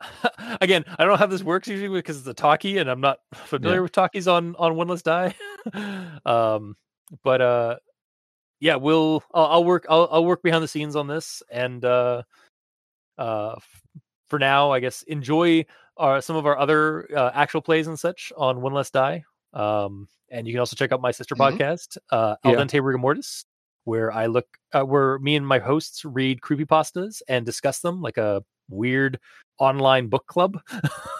[0.60, 3.18] again i don't know how this works usually because it's a talkie and i'm not
[3.34, 3.82] familiar Yeah.
[3.82, 5.34] with talkies on on one less die
[6.26, 6.76] um
[7.24, 7.76] but uh
[8.60, 12.22] yeah we'll I'll, I'll work I'll, I'll work behind the scenes on this and uh
[13.18, 13.54] uh
[14.28, 15.64] for now i guess enjoy
[15.96, 19.24] our some of our other uh, actual plays and such on one less die
[19.54, 21.56] um and you can also check out my sister Mhm.
[21.56, 22.58] podcast uh al Yeah.
[22.58, 23.46] dente rigor mortis
[23.86, 28.18] where I look, uh, where me and my hosts read creepypastas and discuss them like
[28.18, 29.20] a weird
[29.58, 30.60] online book club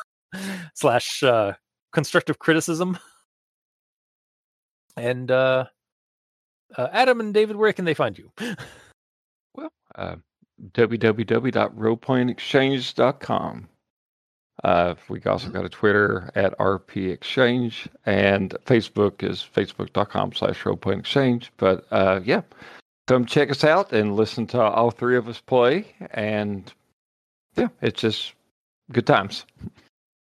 [0.74, 1.52] slash uh,
[1.92, 2.98] constructive criticism.
[4.96, 5.66] And uh,
[6.76, 8.32] uh, Adam and David, where can they find you?
[9.54, 10.16] Well, uh,
[10.72, 13.68] www.roleplayingexchange.com.
[14.64, 21.00] Uh, we also got a Twitter at RP Exchange, and Facebook is facebook.com slash roleplaying
[21.00, 21.52] exchange.
[21.58, 22.42] But uh, yeah,
[23.06, 25.94] come check us out and listen to all three of us play.
[26.12, 26.72] And
[27.56, 28.34] yeah, it's just
[28.92, 29.44] good times.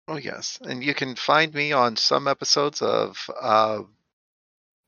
[0.09, 3.81] Oh yes, and you can find me on some episodes of uh,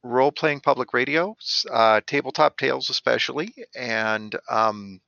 [0.03, 1.37] role playing public radio,
[1.71, 5.01] uh, tabletop tales especially, and um,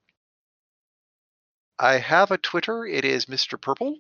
[1.79, 2.85] I have a Twitter.
[2.87, 3.61] It is Mr.
[3.61, 3.97] Purple,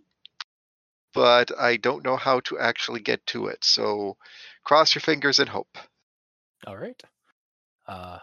[1.15, 3.65] but I don't know how to actually get to it.
[3.65, 4.17] So
[4.65, 5.79] cross your fingers and hope.
[6.67, 7.01] All right.
[7.87, 8.19] Uh,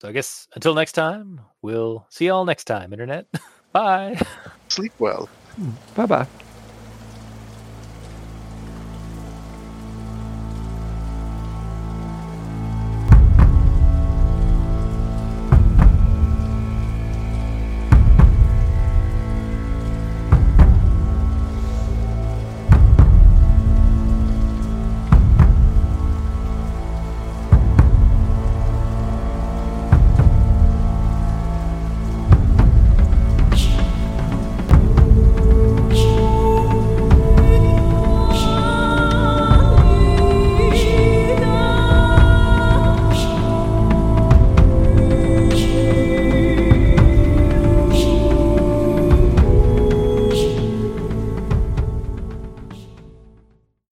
[0.00, 3.26] so I guess until next time, we'll see y'all next time, Internet.
[3.72, 4.20] Bye.
[4.68, 5.28] Sleep well.
[5.94, 6.26] Bye bye.